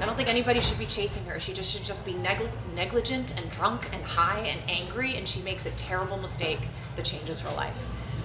I 0.01 0.05
don't 0.05 0.15
think 0.17 0.29
anybody 0.29 0.59
should 0.59 0.79
be 0.79 0.85
chasing 0.85 1.23
her. 1.25 1.39
She 1.39 1.53
just 1.53 1.71
should 1.71 1.83
just 1.85 2.05
be 2.05 2.13
negli- 2.13 2.49
negligent 2.75 3.33
and 3.37 3.49
drunk 3.51 3.89
and 3.93 4.03
high 4.03 4.39
and 4.39 4.59
angry, 4.67 5.15
and 5.17 5.27
she 5.27 5.41
makes 5.41 5.65
a 5.65 5.71
terrible 5.71 6.17
mistake 6.17 6.67
that 6.95 7.05
changes 7.05 7.41
her 7.41 7.51
life. 7.55 7.77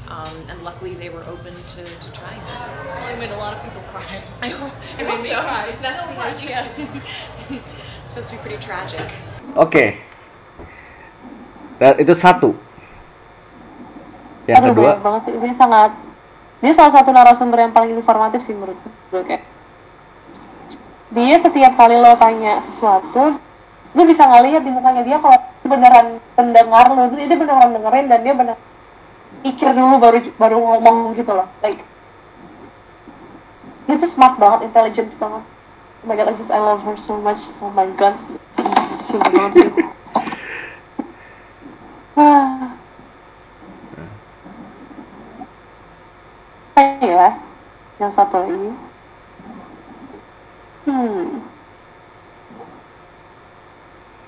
Um, 0.09 0.47
and 0.49 0.64
luckily 0.64 0.95
they 0.95 1.11
were 1.11 1.22
open 1.28 1.53
to, 1.55 1.84
to 1.84 2.12
trying 2.12 2.41
that. 2.47 2.99
Well, 2.99 3.09
it 3.09 3.18
made 3.18 3.30
a 3.30 3.36
lot 3.36 3.55
of 3.57 3.62
people 3.62 3.82
cry. 3.82 4.22
I 4.43 4.49
hope, 4.49 4.72
I 4.99 5.03
It 5.03 5.07
hope 5.07 5.16
made 5.18 5.22
me 5.22 5.28
so. 5.28 5.41
cry. 5.43 5.66
That's 5.66 5.80
so 5.80 6.09
the 6.09 6.14
much. 6.14 6.43
idea. 6.43 6.70
it's 7.51 7.62
supposed 8.09 8.30
to 8.30 8.36
be 8.36 8.41
pretty 8.43 8.57
tragic. 8.57 9.12
Oke. 9.57 9.95
Dan 11.79 11.95
itu 12.03 12.12
satu. 12.18 12.51
Yang 14.51 14.57
Aduh, 14.59 14.68
kedua, 14.74 14.93
banget 14.99 15.20
sih. 15.31 15.35
Dia 15.39 15.55
sangat, 15.55 15.91
dia 16.59 16.72
salah 16.74 16.93
satu 16.93 17.14
narasumber 17.14 17.59
yang 17.62 17.72
paling 17.72 17.95
informatif 17.95 18.43
sih 18.43 18.53
menurut 18.53 18.76
gue 19.14 19.22
kayak. 19.22 19.45
Dia 21.14 21.37
setiap 21.41 21.72
kali 21.79 21.97
lo 21.97 22.18
tanya 22.20 22.61
sesuatu, 22.61 23.41
lo 23.97 24.03
bisa 24.05 24.29
ngeliat 24.29 24.61
di 24.61 24.70
mukanya 24.74 25.01
dia 25.07 25.16
kalau 25.22 25.41
beneran 25.64 26.20
pendengar 26.37 26.93
lo, 26.93 27.09
dia 27.14 27.37
beneran 27.39 27.72
dengerin 27.72 28.07
dan 28.12 28.20
dia 28.20 28.35
bener 28.37 28.57
pikir 29.45 29.70
dulu 29.72 29.97
baru 30.03 30.18
baru 30.37 30.57
ngomong 30.59 31.14
gitu 31.16 31.33
loh. 31.33 31.49
Like, 31.64 31.81
dia 33.89 33.97
tuh 33.97 34.11
smart 34.11 34.37
banget, 34.37 34.68
intelligent 34.68 35.09
banget. 35.16 35.45
Oh 36.05 36.07
my 36.07 36.14
god, 36.14 36.29
I 36.29 36.35
just 36.37 36.53
I 36.53 36.61
love 36.61 36.85
her 36.85 36.97
so 36.97 37.16
much. 37.20 37.49
Oh 37.64 37.72
my 37.72 37.89
god, 37.97 38.16
cinta 39.05 39.29
banget. 39.33 39.72
Ah. 42.19 42.59
Yang 47.99 48.12
satu 48.14 48.43
lagi. 48.43 48.71
Hmm. 50.87 51.43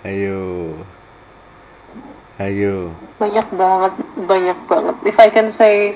Ayo. 0.07 0.43
Ayo. 2.38 2.95
Banyak 3.18 3.47
banget, 3.55 3.93
banyak 4.26 4.59
banget. 4.70 4.97
If 5.07 5.16
I 5.18 5.30
can 5.30 5.51
say 5.51 5.95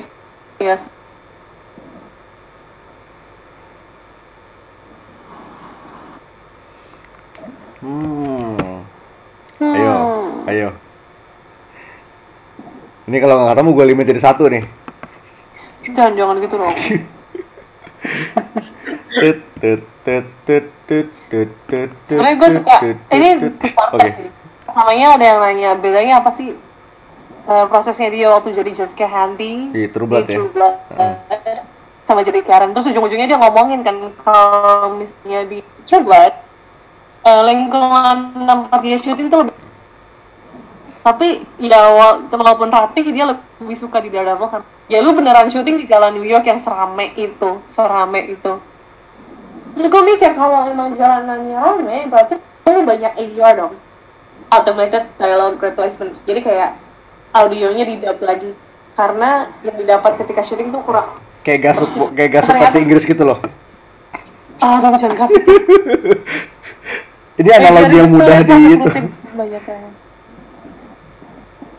yes. 0.62 0.86
Hmm. 7.82 8.82
Ayo, 9.62 9.94
Hmm. 9.98 10.50
ayo. 10.50 10.68
Ini 13.04 13.16
kalau 13.20 13.44
nggak 13.44 13.52
ketemu 13.52 13.70
gue 13.76 13.84
limit 13.92 14.04
jadi 14.08 14.22
satu 14.24 14.48
nih. 14.48 14.64
Jangan 15.92 16.12
jangan 16.16 16.36
gitu 16.40 16.54
dong. 16.56 16.76
Sebenarnya 22.04 22.36
gue 22.40 22.50
suka. 22.50 22.76
Ini 23.12 23.28
parter 23.76 23.98
Oke. 24.00 24.08
sih. 24.16 24.28
Pertamanya 24.64 25.06
ada 25.20 25.24
yang 25.24 25.38
nanya 25.44 25.70
bedanya 25.76 26.14
apa 26.24 26.32
sih 26.32 26.56
eh, 27.44 27.64
prosesnya 27.68 28.08
dia 28.08 28.32
waktu 28.32 28.56
jadi 28.56 28.72
Jessica 28.72 29.06
Handy 29.06 29.70
Di 29.70 29.86
True 29.92 30.08
Blood 30.08 30.26
ya? 30.26 30.40
True 30.40 30.50
Blood, 30.50 30.76
Heeh. 30.96 31.60
sama 32.00 32.24
jadi 32.24 32.40
Karen. 32.40 32.72
Terus 32.72 32.88
ujung-ujungnya 32.90 33.28
dia 33.28 33.38
ngomongin 33.38 33.84
kan 33.84 34.00
kalau 34.24 34.96
misalnya 34.96 35.44
di 35.44 35.60
True 35.84 36.02
Blood 36.02 36.32
eh, 37.28 37.42
lingkungan 37.44 38.32
tempat 38.34 38.80
dia 38.80 38.96
syuting 38.96 39.28
tuh 39.28 39.44
lebih 39.44 39.63
tapi 41.04 41.28
ya 41.58 41.84
wa- 41.86 42.18
walaupun 42.24 42.66
rapih 42.66 43.04
dia 43.06 43.28
lebih 43.28 43.76
suka 43.76 44.00
di 44.00 44.08
Daredevil 44.08 44.48
kan. 44.48 44.62
Ya 44.84 44.98
lu 44.98 45.12
beneran 45.12 45.46
syuting 45.46 45.76
di 45.76 45.84
jalan 45.84 46.12
New 46.12 46.24
York 46.24 46.42
yang 46.42 46.56
serame 46.56 47.12
itu 47.14 47.60
serame 47.64 48.24
itu. 48.26 48.56
Terus 49.74 49.86
gue 49.86 50.02
mikir 50.02 50.32
kalau 50.32 50.64
emang 50.64 50.92
jalanannya 50.92 51.54
rame 51.54 51.96
berarti 52.06 52.34
lu 52.64 52.82
banyak 52.82 53.12
ADR 53.14 53.52
dong. 53.58 53.74
Automated 54.48 55.04
dialogue 55.14 55.58
replacement. 55.58 56.16
Jadi 56.20 56.40
kayak 56.40 56.76
audionya 57.32 57.84
didub 57.84 58.20
lagi. 58.20 58.52
Karena 58.94 59.50
yang 59.60 59.74
didapat 59.74 60.16
ketika 60.16 60.40
syuting 60.40 60.70
tuh 60.70 60.78
kurang 60.80 61.10
Kayak 61.42 61.76
Persis. 61.76 61.98
kayak 62.08 62.30
Ternyata- 62.30 62.46
seperti 62.46 62.78
Inggris 62.80 63.04
gitu 63.04 63.22
loh. 63.22 63.38
ah 64.56 64.78
jangan 64.78 65.18
kasih 65.18 65.42
Ini 67.34 67.50
analogi 67.50 67.96
yang 67.98 68.10
mudah 68.14 68.40
di 68.40 68.56
itu. 68.70 68.88
banyak 69.34 69.64
yang 69.66 69.84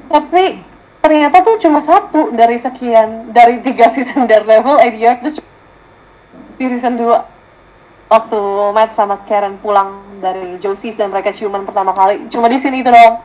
tapi 0.08 0.62
ternyata 1.00 1.42
tuh 1.42 1.58
cuma 1.58 1.78
satu 1.78 2.30
dari 2.30 2.56
sekian 2.56 3.30
dari 3.30 3.60
tiga 3.60 3.86
season 3.94 4.26
Daredevil 4.26 4.78
ADR 4.78 5.22
tuh 5.22 5.32
cu- 5.36 5.50
di 6.56 6.66
season 6.68 6.96
2 6.96 7.04
waktu 8.08 8.40
Matt 8.72 8.92
sama 8.92 9.18
Karen 9.20 9.58
pulang 9.58 9.92
dari 10.18 10.56
Josie's 10.56 10.94
dan 10.94 11.10
mereka 11.10 11.30
ciuman 11.30 11.62
pertama 11.62 11.92
kali 11.92 12.26
cuma 12.28 12.46
di 12.46 12.56
sini 12.56 12.80
itu 12.80 12.88
doang. 12.88 13.20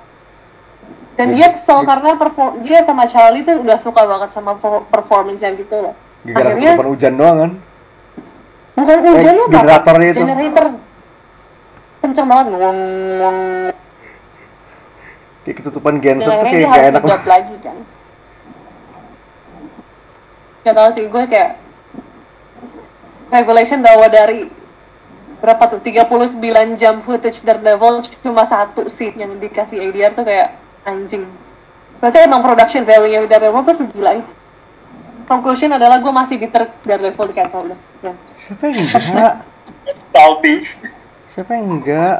Dan 1.14 1.36
dia 1.36 1.52
kesel 1.52 1.84
karena 1.84 2.16
perform 2.16 2.60
dia 2.60 2.80
sama 2.80 3.04
Charlie 3.04 3.44
tuh 3.44 3.60
udah 3.60 3.76
suka 3.76 4.02
banget 4.02 4.32
sama 4.32 4.56
per- 4.56 4.88
performance 4.88 5.40
yang 5.40 5.52
gitu 5.52 5.76
loh. 5.78 5.94
Akhirnya 6.24 6.74
ketutupan 6.74 6.88
hujan 6.88 7.12
doang 7.14 7.36
kan. 7.38 7.52
bukan 8.72 8.98
hujan 9.04 9.28
Eh, 9.28 9.36
loh 9.36 9.46
generatornya 9.46 10.08
itu. 10.08 10.18
generator. 10.18 10.64
Kenceng 12.00 12.24
banget. 12.24 12.46
Ngong 12.50 12.80
Kayak 15.50 15.66
ketutupan 15.66 15.98
genset 15.98 16.30
tuh 16.30 16.46
kayak 16.46 16.70
gak 16.70 16.86
enak 16.94 17.02
dub 17.02 17.24
lagi 17.26 17.56
kan 17.58 17.76
Gak 20.62 20.74
tau 20.78 20.88
sih 20.94 21.10
gue 21.10 21.22
kayak 21.26 21.58
Revelation 23.34 23.82
bahwa 23.82 24.06
dari 24.06 24.46
berapa 25.42 25.66
tuh 25.66 25.82
39 25.82 26.06
jam 26.78 27.02
footage 27.02 27.42
Daredevil 27.42 28.06
cuma 28.22 28.46
satu 28.46 28.86
scene 28.86 29.26
yang 29.26 29.34
dikasih 29.42 29.90
ADR 29.90 30.14
tuh 30.14 30.22
kayak 30.22 30.54
anjing 30.86 31.26
berarti 31.98 32.30
emang 32.30 32.46
production 32.46 32.86
value 32.86 33.10
nya 33.10 33.26
Daredevil 33.26 33.66
tuh 33.66 33.74
segila 33.74 34.22
itu 34.22 34.30
conclusion 35.26 35.74
adalah 35.74 35.98
gue 35.98 36.14
masih 36.14 36.38
bitter 36.38 36.70
Daredevil 36.86 37.26
di 37.26 37.34
cancel 37.34 37.66
udah 37.66 37.78
Siapa 38.38 38.70
yang 38.70 38.78
enggak? 38.86 39.34
Salty. 40.14 40.54
Siapa 41.34 41.50
yang 41.58 41.66
enggak? 41.74 42.16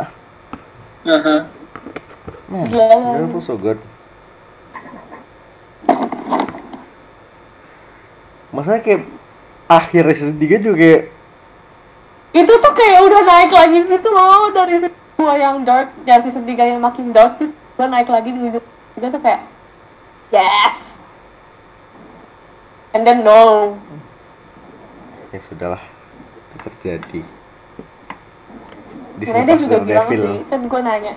Aha. 1.07 1.37
Man, 2.51 2.67
Gila. 2.67 2.87
Daredevil 2.91 3.43
so 3.47 3.55
good. 3.55 3.79
Masalahnya 8.51 8.83
kayak 8.83 9.03
akhir 9.71 10.03
season 10.19 10.35
3 10.43 10.59
juga 10.59 10.77
kayak 10.83 11.03
itu 12.35 12.53
tuh 12.59 12.73
kayak 12.75 13.01
udah 13.07 13.23
naik 13.23 13.51
lagi 13.55 13.79
gitu 13.87 14.09
loh 14.11 14.51
dari 14.51 14.83
2 14.83 14.91
yang 15.39 15.63
dark 15.63 15.95
dan 16.03 16.19
season 16.19 16.43
3 16.43 16.75
yang 16.75 16.83
makin 16.83 17.15
dark 17.15 17.39
terus 17.39 17.55
udah 17.79 17.87
naik 17.87 18.11
lagi 18.11 18.35
di 18.35 18.51
season 18.51 18.63
3 18.99 19.15
tuh 19.15 19.23
kayak 19.23 19.47
yes 20.35 21.07
and 22.91 23.07
then 23.07 23.23
no 23.23 23.79
ya 25.31 25.39
sudahlah 25.47 25.83
itu 26.51 26.59
terjadi. 26.67 27.21
Di 29.23 29.25
sebenarnya 29.31 29.55
dia 29.55 29.63
juga 29.63 29.79
bilang 29.87 30.09
sih 30.11 30.43
kan 30.51 30.61
gue 30.67 30.81
nanya 30.83 31.15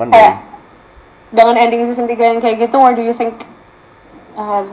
One 0.00 0.08
day. 0.08 0.16
kayak 0.16 0.34
dengan 1.32 1.56
ending 1.56 1.82
season 1.88 2.04
3 2.08 2.16
yang 2.16 2.40
kayak 2.40 2.68
gitu 2.68 2.76
where 2.76 2.96
do 2.96 3.04
you 3.04 3.16
think 3.16 3.44
um, 4.36 4.68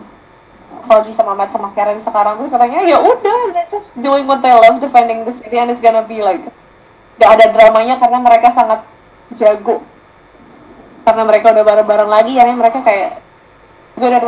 sama 0.89 1.37
Matt 1.37 1.53
sama 1.53 1.71
Karen 1.77 2.01
sekarang 2.01 2.41
tuh 2.41 2.49
katanya 2.49 2.81
ya 2.83 2.97
udah 2.97 3.53
they're 3.53 3.69
just 3.71 3.95
doing 4.01 4.25
what 4.25 4.41
they 4.41 4.51
love 4.51 4.81
defending 4.81 5.23
the 5.23 5.31
city 5.31 5.55
and 5.55 5.69
it's 5.69 5.79
gonna 5.79 6.03
be 6.03 6.19
like 6.19 6.41
gak 7.21 7.37
ada 7.37 7.51
dramanya 7.53 7.99
karena 8.01 8.17
mereka 8.19 8.49
sangat 8.49 8.81
jago 9.37 9.85
karena 11.05 11.23
mereka 11.23 11.53
udah 11.53 11.63
bareng-bareng 11.63 12.09
lagi 12.09 12.33
akhirnya 12.35 12.57
mereka 12.57 12.79
kayak 12.81 13.21
gue 13.95 14.07
udah 14.11 14.21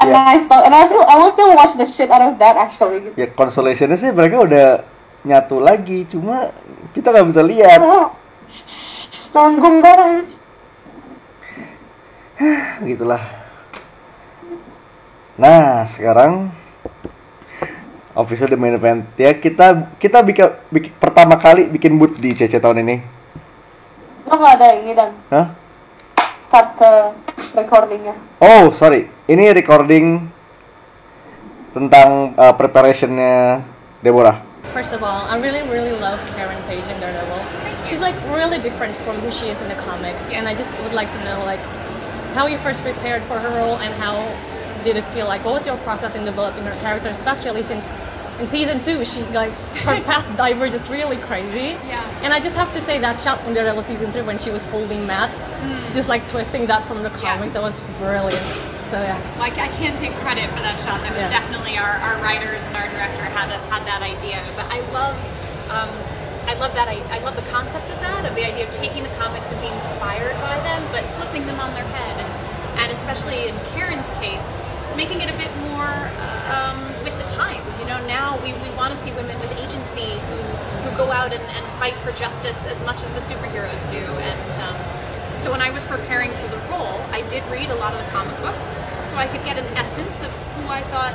and 0.00 0.08
Yeah. 0.10 0.32
I 0.32 0.40
still 0.40 0.64
and 0.64 0.72
I 0.72 0.88
feel 0.88 1.04
I 1.04 1.16
will 1.20 1.30
still 1.30 1.52
watch 1.52 1.76
the 1.76 1.84
shit 1.84 2.08
out 2.08 2.24
of 2.24 2.40
that 2.40 2.56
actually 2.56 3.12
Ya 3.20 3.28
consolationnya 3.36 4.00
sih 4.00 4.10
mereka 4.10 4.40
udah 4.42 4.66
nyatu 5.20 5.60
lagi, 5.60 6.08
cuma 6.08 6.48
kita 6.96 7.12
nggak 7.12 7.26
bisa 7.28 7.42
lihat. 7.44 7.78
oh, 7.84 8.08
tanggung 9.30 9.78
banget 9.84 10.40
Gitulah. 12.80 13.20
Nah, 15.36 15.84
sekarang 15.84 16.48
official 18.16 18.48
the 18.48 18.56
main 18.56 18.76
event. 18.76 19.04
Ya 19.20 19.36
kita 19.36 19.92
kita 20.00 20.24
bikin, 20.24 20.48
bikin 20.72 20.92
pertama 20.96 21.36
kali 21.36 21.68
bikin 21.68 22.00
booth 22.00 22.16
di 22.16 22.32
CC 22.32 22.56
tahun 22.56 22.80
ini. 22.84 22.96
lo 24.30 24.38
gak 24.38 24.62
ada 24.62 24.68
ini 24.78 24.92
dan 24.94 25.10
Hah? 25.32 25.46
cut 26.54 26.66
ke 26.78 26.92
recordingnya 27.58 28.14
Oh, 28.38 28.70
sorry. 28.78 29.10
Ini 29.26 29.50
recording 29.50 30.22
tentang 31.74 32.38
uh, 32.38 32.54
preparationnya 32.54 33.64
Deborah. 34.02 34.49
First 34.72 34.92
of 34.92 35.02
all, 35.02 35.26
I 35.26 35.38
really, 35.40 35.62
really 35.68 35.92
love 35.92 36.24
Karen 36.28 36.62
Page 36.64 36.86
in 36.86 37.00
Daredevil. 37.00 37.86
She's 37.86 38.00
like 38.00 38.14
really 38.26 38.60
different 38.60 38.96
from 38.98 39.16
who 39.20 39.30
she 39.30 39.48
is 39.48 39.60
in 39.60 39.68
the 39.68 39.74
comics, 39.74 40.22
and 40.28 40.46
I 40.46 40.54
just 40.54 40.78
would 40.80 40.92
like 40.92 41.10
to 41.12 41.24
know 41.24 41.44
like 41.44 41.60
how 42.34 42.46
you 42.46 42.58
first 42.58 42.80
prepared 42.82 43.22
for 43.24 43.38
her 43.38 43.48
role 43.48 43.78
and 43.78 43.92
how 43.94 44.14
did 44.84 44.96
it 44.96 45.04
feel 45.06 45.26
like? 45.26 45.44
What 45.44 45.54
was 45.54 45.66
your 45.66 45.76
process 45.78 46.14
in 46.14 46.24
developing 46.24 46.64
her 46.64 46.74
character, 46.80 47.08
especially 47.08 47.62
since 47.62 47.84
in 48.38 48.46
season 48.46 48.82
two 48.82 49.04
she 49.04 49.22
like 49.24 49.52
her 49.84 50.00
path 50.04 50.24
diverges 50.36 50.88
really 50.88 51.18
crazy. 51.18 51.76
Yeah. 51.86 52.20
And 52.22 52.32
I 52.32 52.40
just 52.40 52.56
have 52.56 52.72
to 52.74 52.80
say 52.80 52.98
that 52.98 53.20
shot 53.20 53.46
in 53.46 53.54
Daredevil 53.54 53.84
season 53.84 54.12
three 54.12 54.22
when 54.22 54.38
she 54.38 54.50
was 54.50 54.62
holding 54.64 55.06
Matt, 55.06 55.30
mm. 55.60 55.94
just 55.94 56.08
like 56.08 56.26
twisting 56.28 56.66
that 56.66 56.86
from 56.86 57.02
the 57.02 57.10
comics, 57.10 57.52
that 57.52 57.62
was 57.62 57.80
brilliant. 57.98 58.79
So 58.90 58.98
yeah. 58.98 59.22
Like 59.38 59.54
I 59.54 59.68
can't 59.78 59.96
take 59.96 60.10
credit 60.18 60.50
for 60.50 60.62
that 60.66 60.74
shot. 60.82 60.98
That 61.06 61.14
was 61.14 61.22
Yeah. 61.22 61.30
definitely 61.30 61.78
our, 61.78 61.94
our 61.94 62.16
writers 62.26 62.66
and 62.66 62.74
our 62.76 62.90
director 62.90 63.22
had 63.22 63.46
a, 63.54 63.58
had 63.70 63.86
that 63.86 64.02
idea. 64.02 64.42
But 64.58 64.66
I 64.66 64.82
love 64.90 65.14
um, 65.70 65.94
I 66.50 66.58
love 66.58 66.74
that 66.74 66.90
I, 66.90 66.98
I 67.14 67.22
love 67.22 67.36
the 67.38 67.46
concept 67.54 67.86
of 67.94 68.00
that 68.02 68.26
of 68.26 68.34
the 68.34 68.42
idea 68.42 68.66
of 68.66 68.74
taking 68.74 69.06
the 69.06 69.14
comics 69.14 69.52
and 69.54 69.60
being 69.62 69.72
inspired 69.78 70.34
by 70.42 70.58
them, 70.66 70.82
but 70.90 71.06
flipping 71.14 71.46
them 71.46 71.60
on 71.62 71.70
their 71.74 71.86
head. 71.86 72.18
And, 72.18 72.30
and 72.82 72.88
especially 72.90 73.46
in 73.46 73.54
Karen's 73.70 74.10
case, 74.18 74.58
making 74.96 75.20
it 75.20 75.30
a 75.30 75.36
bit 75.36 75.50
more 75.58 76.10
um, 76.50 76.78
with 77.04 77.16
the 77.18 77.28
times. 77.28 77.78
You 77.78 77.86
know, 77.86 77.98
now 78.06 78.36
we, 78.42 78.52
we 78.54 78.70
want 78.76 78.90
to 78.92 78.96
see 78.96 79.12
women 79.12 79.38
with 79.40 79.52
agency 79.58 80.06
who, 80.06 80.36
who 80.84 80.96
go 80.96 81.10
out 81.10 81.32
and, 81.32 81.42
and 81.42 81.66
fight 81.78 81.94
for 82.04 82.12
justice 82.12 82.66
as 82.66 82.82
much 82.82 83.02
as 83.02 83.10
the 83.12 83.20
superheroes 83.20 83.88
do. 83.90 84.02
And 84.02 84.56
um, 84.62 84.76
so 85.40 85.50
when 85.52 85.60
I 85.60 85.70
was 85.70 85.84
preparing 85.84 86.30
for 86.30 86.48
the 86.48 86.58
role, 86.68 87.00
I 87.12 87.22
did 87.28 87.42
read 87.50 87.70
a 87.70 87.76
lot 87.76 87.94
of 87.94 88.04
the 88.04 88.10
comic 88.12 88.36
books 88.42 88.76
so 89.06 89.16
I 89.16 89.26
could 89.26 89.44
get 89.44 89.56
an 89.58 89.76
essence 89.76 90.22
of 90.22 90.30
who 90.30 90.68
I 90.68 90.82
thought 90.82 91.14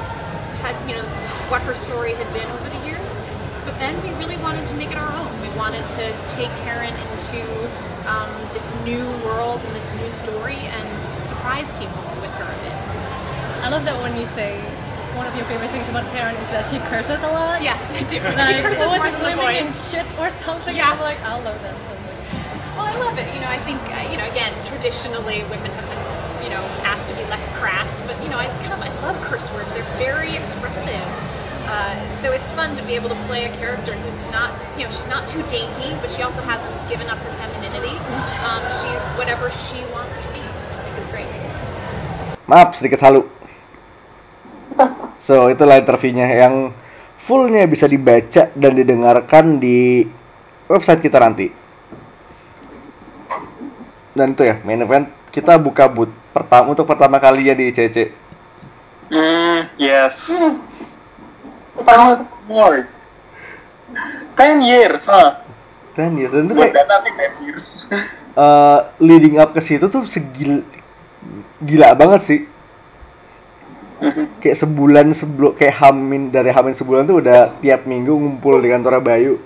had, 0.61 0.89
you 0.89 0.95
know, 0.95 1.05
what 1.49 1.61
her 1.61 1.73
story 1.75 2.13
had 2.13 2.31
been 2.33 2.49
over 2.49 2.69
the 2.69 2.85
years. 2.87 3.19
But 3.65 3.77
then 3.79 4.01
we 4.01 4.11
really 4.13 4.37
wanted 4.37 4.65
to 4.67 4.75
make 4.75 4.91
it 4.91 4.97
our 4.97 5.11
own. 5.11 5.41
We 5.41 5.49
wanted 5.57 5.87
to 5.89 6.13
take 6.29 6.49
Karen 6.63 6.93
into 6.93 7.69
um, 8.07 8.29
this 8.53 8.73
new 8.83 9.05
world 9.25 9.61
and 9.61 9.75
this 9.75 9.93
new 9.93 10.09
story 10.09 10.57
and 10.57 11.05
surprise 11.05 11.73
people 11.73 12.01
with 12.21 12.31
her 12.31 12.45
a 12.45 12.61
bit. 12.61 12.84
I 13.63 13.69
love 13.69 13.85
that 13.85 14.01
when 14.01 14.17
you 14.17 14.25
say 14.25 14.59
one 15.15 15.27
of 15.27 15.35
your 15.35 15.45
favorite 15.45 15.71
things 15.71 15.87
about 15.87 16.09
Karen 16.11 16.35
is 16.35 16.49
that 16.51 16.67
she 16.67 16.79
curses 16.79 17.21
a 17.21 17.27
lot. 17.27 17.63
Yes, 17.63 17.93
I 17.95 18.03
do. 18.03 18.19
Like, 18.19 18.47
she 18.47 18.61
curses 18.61 18.83
what 18.83 18.97
more 18.97 19.07
was 19.07 19.17
than 19.17 19.23
the 19.23 19.35
swimming 19.35 19.55
in 19.65 19.71
shit 19.71 20.07
or 20.19 20.29
something. 20.43 20.75
Yeah. 20.75 20.91
I'm 20.91 20.99
like, 20.99 21.23
I 21.23 21.35
love 21.39 21.61
that 21.61 21.75
so 21.77 21.89
much. 21.95 22.25
Well, 22.75 22.85
I 22.85 22.95
love 22.99 23.17
it. 23.17 23.33
You 23.33 23.41
know, 23.41 23.47
I 23.47 23.59
think 23.59 23.79
uh, 23.79 24.11
you 24.11 24.17
know 24.17 24.27
again, 24.27 24.53
traditionally 24.65 25.43
women 25.43 25.71
have 25.71 25.89
been 25.89 26.43
you 26.43 26.49
know 26.49 26.63
asked 26.83 27.07
to 27.07 27.15
be 27.15 27.23
less 27.23 27.47
crass, 27.49 28.01
but 28.01 28.21
you 28.21 28.29
know 28.29 28.37
I 28.37 28.47
kind 28.67 28.73
of 28.73 28.81
I 28.81 28.91
love 29.07 29.21
curse 29.21 29.49
words. 29.53 29.71
They're 29.71 29.83
very 29.97 30.35
expressive. 30.35 31.07
Uh, 31.65 32.11
so 32.11 32.31
it's 32.31 32.51
fun 32.51 32.75
to 32.75 32.83
be 32.83 32.93
able 32.93 33.09
to 33.09 33.15
play 33.25 33.45
a 33.45 33.49
character 33.49 33.91
who's 33.91 34.21
not, 34.31 34.53
you 34.77 34.83
know, 34.83 34.91
she's 34.91 35.09
not 35.09 35.27
too 35.27 35.41
dainty, 35.49 35.97
but 35.99 36.11
she 36.11 36.21
also 36.21 36.43
hasn't 36.43 36.71
given 36.87 37.09
up 37.09 37.17
her 37.17 37.31
femininity. 37.41 37.97
Um, 38.45 38.61
she's 38.83 39.01
whatever 39.17 39.49
she 39.49 39.83
wants 39.85 40.23
to 40.27 40.31
be, 40.31 40.39
which 40.41 40.77
I 40.77 40.83
think 40.83 40.97
is 40.99 41.05
great. 41.07 41.25
Maaf 42.47 42.75
sedikit 42.75 42.99
halu. 42.99 43.27
So 45.21 45.49
itulah 45.49 45.81
interviewnya 45.81 46.27
yang 46.29 46.73
fullnya 47.21 47.65
bisa 47.65 47.89
dibaca 47.89 48.49
dan 48.53 48.71
didengarkan 48.75 49.57
di 49.57 50.05
website 50.69 51.01
kita 51.01 51.17
nanti. 51.21 51.49
Dan 54.15 54.31
itu 54.31 54.43
ya 54.47 54.61
main 54.63 54.79
event 54.79 55.11
kita 55.33 55.59
buka 55.59 55.91
boot 55.91 56.07
pertama 56.31 56.71
untuk 56.71 56.87
pertama 56.87 57.19
kalinya 57.19 57.51
di 57.51 57.71
CC. 57.75 58.11
Hmm, 59.11 59.67
yes. 59.77 60.39
Pertama 61.75 62.23
More. 62.45 62.85
10 64.37 64.61
years, 64.61 65.09
huh? 65.09 65.41
Dan 65.95 66.19
ya 66.19 66.27
dan 66.27 66.45
itu 66.45 66.53
Buat 66.53 66.69
kayak 66.69 66.75
data 66.85 66.95
sih 67.01 67.11
10 67.11 67.45
years. 67.47 67.65
eh, 68.35 68.79
leading 68.99 69.39
up 69.39 69.55
ke 69.55 69.61
situ 69.63 69.87
tuh 69.87 70.03
segil 70.05 70.61
gila 71.63 71.95
banget 71.95 72.21
sih. 72.21 72.39
Kayak 74.43 74.57
sebulan 74.59 75.15
sebelum 75.15 75.55
kayak 75.55 75.79
hamin 75.79 76.27
dari 76.27 76.51
hamin 76.51 76.75
sebulan 76.75 77.07
tuh 77.07 77.23
udah 77.23 77.55
tiap 77.63 77.87
minggu 77.87 78.11
ngumpul 78.11 78.59
di 78.59 78.67
kantor 78.67 78.99
Bayu. 78.99 79.39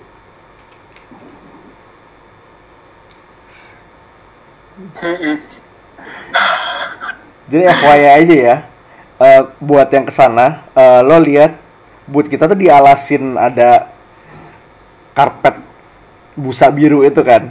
Mm-mm. 5.00 5.36
Jadi 7.50 7.64
FYI 7.66 8.06
aja 8.14 8.36
ya, 8.38 8.56
eh, 9.18 9.42
buat 9.58 9.90
yang 9.90 10.06
ke 10.06 10.14
sana, 10.14 10.66
eh, 10.74 11.00
lo 11.02 11.18
lihat 11.18 11.58
boot 12.06 12.26
kita 12.26 12.46
tuh 12.50 12.58
dialasin 12.58 13.38
ada 13.38 13.90
karpet 15.14 15.58
busa 16.38 16.70
biru 16.70 17.02
itu 17.06 17.22
kan. 17.22 17.50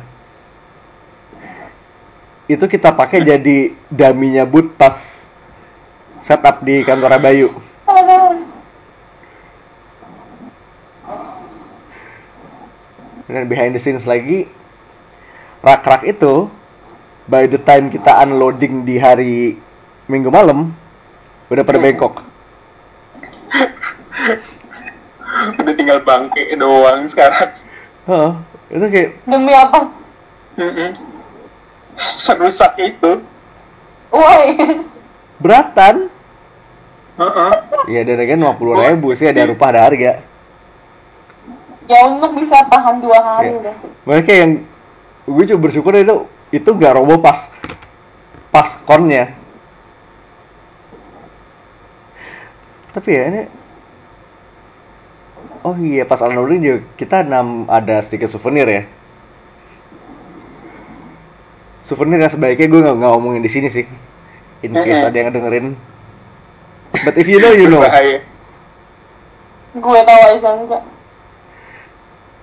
Itu 2.49 2.65
kita 2.65 2.95
pakai 2.95 3.23
jadi 3.23 3.71
daminya 3.91 4.47
boot 4.47 4.73
pas 4.79 5.18
setup 6.23 6.63
di 6.63 6.83
kantor 6.83 7.19
Bayu. 7.19 7.49
Dan 13.29 13.45
behind 13.45 13.77
the 13.77 13.81
scenes 13.81 14.09
lagi, 14.09 14.49
rak-rak 15.61 16.01
itu 16.01 16.49
by 17.29 17.45
the 17.45 17.61
time 17.61 17.93
kita 17.93 18.25
unloading 18.25 18.89
di 18.89 18.97
hari 18.97 19.53
Minggu 20.09 20.33
malam 20.33 20.73
udah 21.53 21.61
pada 21.61 21.77
bengkok. 21.77 22.25
Udah 25.61 25.73
tinggal 25.77 26.01
bangke 26.01 26.57
doang 26.57 27.05
sekarang. 27.05 27.53
Heeh, 28.09 28.31
itu 28.73 28.85
kayak 28.89 29.09
demi 29.29 29.53
apa? 29.53 29.93
Mm-mm. 30.57 30.97
Serusak 31.93 32.73
itu. 32.81 33.21
Woi. 34.09 34.81
Beratan. 35.39 36.11
Heeh. 37.19 37.51
Iya 37.91 38.01
dan 38.05 38.19
again 38.23 38.43
50 38.43 38.95
ribu 38.95 39.07
sih 39.15 39.27
ada 39.27 39.43
rupa 39.43 39.71
ada 39.71 39.87
harga. 39.87 40.23
Ya 41.89 41.99
untuk 42.05 42.37
bisa 42.37 42.61
tahan 42.69 43.01
dua 43.01 43.17
hari 43.17 43.57
udah 43.59 43.73
sih. 43.81 43.91
Mereka 44.05 44.31
yang 44.31 44.51
gue 45.25 45.43
juga 45.49 45.59
bersyukur 45.67 45.97
itu 45.97 46.29
itu 46.53 46.69
nggak 46.69 46.95
roboh 46.95 47.17
pas 47.19 47.49
pas 48.53 48.69
konnya. 48.85 49.33
Tapi 52.93 53.09
ya 53.09 53.23
ini 53.31 53.41
Oh 55.59 55.75
iya 55.75 56.07
pas 56.07 56.23
unloading 56.23 56.61
juga 56.63 56.79
kita 56.95 57.27
nam 57.27 57.67
ada 57.67 57.99
sedikit 57.99 58.31
souvenir 58.31 58.63
ya. 58.63 58.83
Souvenir 61.83 62.23
yang 62.23 62.31
sebaiknya 62.31 62.71
gue 62.71 62.79
nggak 62.79 62.97
ngomongin 63.03 63.43
di 63.43 63.51
sini 63.51 63.67
sih. 63.67 63.83
In 64.59 64.75
case 64.75 64.99
Mm-mm. 64.99 65.09
ada 65.09 65.17
yang 65.17 65.31
dengerin. 65.31 65.67
But 67.05 67.15
if 67.15 67.25
you 67.25 67.39
know 67.39 67.55
you 67.55 67.71
know. 67.71 67.79
Gue 69.79 69.99
tahu 70.01 70.21
aja 70.35 70.49
enggak. 70.57 70.83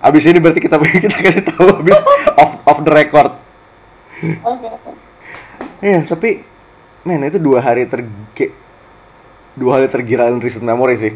Abis 0.00 0.22
ini 0.24 0.38
berarti 0.38 0.60
kita 0.62 0.76
kita 1.04 1.18
kasih 1.18 1.44
tahu 1.50 1.82
abis 1.82 1.98
off, 2.38 2.52
off 2.64 2.78
the 2.80 2.92
record. 2.92 3.34
Oke. 4.46 4.66
oke. 4.70 4.90
Iya, 5.84 6.06
tapi 6.08 6.40
men 7.04 7.26
itu 7.26 7.36
dua 7.36 7.60
hari 7.60 7.84
ter 7.84 8.06
kayak- 8.32 8.54
dua 9.58 9.80
hari 9.80 9.86
tergila 9.92 10.30
in 10.30 10.40
recent 10.40 10.64
memory 10.64 10.96
sih. 10.96 11.12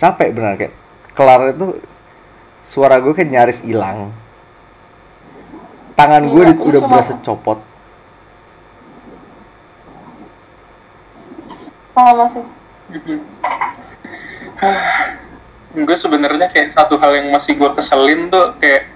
Capek 0.00 0.34
benar 0.34 0.58
kayak 0.58 0.74
kelar 1.14 1.54
itu 1.54 1.78
suara 2.66 2.98
gue 2.98 3.14
kayak 3.14 3.30
nyaris 3.30 3.60
hilang. 3.62 4.10
Tangan 5.94 6.26
gue 6.26 6.42
Iya, 6.42 6.58
lu 6.58 6.62
udah 6.74 6.80
berasa 6.90 7.14
copot. 7.22 7.62
Sama 11.94 12.26
sih. 12.26 12.42
gue 15.74 15.96
sebenarnya 15.98 16.46
kayak 16.50 16.74
satu 16.74 16.98
hal 16.98 17.14
yang 17.18 17.30
masih 17.34 17.58
gue 17.58 17.70
keselin 17.74 18.30
tuh 18.30 18.54
kayak 18.58 18.86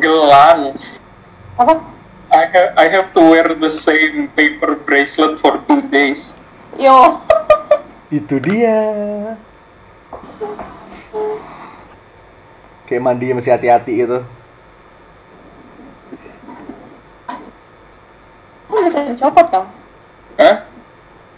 gelang. 0.00 0.76
Apa? 1.60 1.74
I 2.32 2.48
have 2.48 2.72
I 2.80 2.86
have 2.88 3.12
to 3.12 3.20
wear 3.20 3.52
the 3.52 3.68
same 3.68 4.32
paper 4.32 4.80
bracelet 4.80 5.36
for 5.36 5.60
two 5.68 5.84
days. 5.92 6.40
Yo. 6.80 7.20
Itu 8.08 8.40
dia. 8.40 9.36
Kayak 12.88 13.04
mandi 13.04 13.36
masih 13.36 13.52
hati-hati 13.52 13.92
gitu. 14.04 14.24
Kok 18.72 18.80
bisa 18.88 19.04
dicopot 19.04 19.46
kan? 19.52 19.64
Hah? 20.40 20.71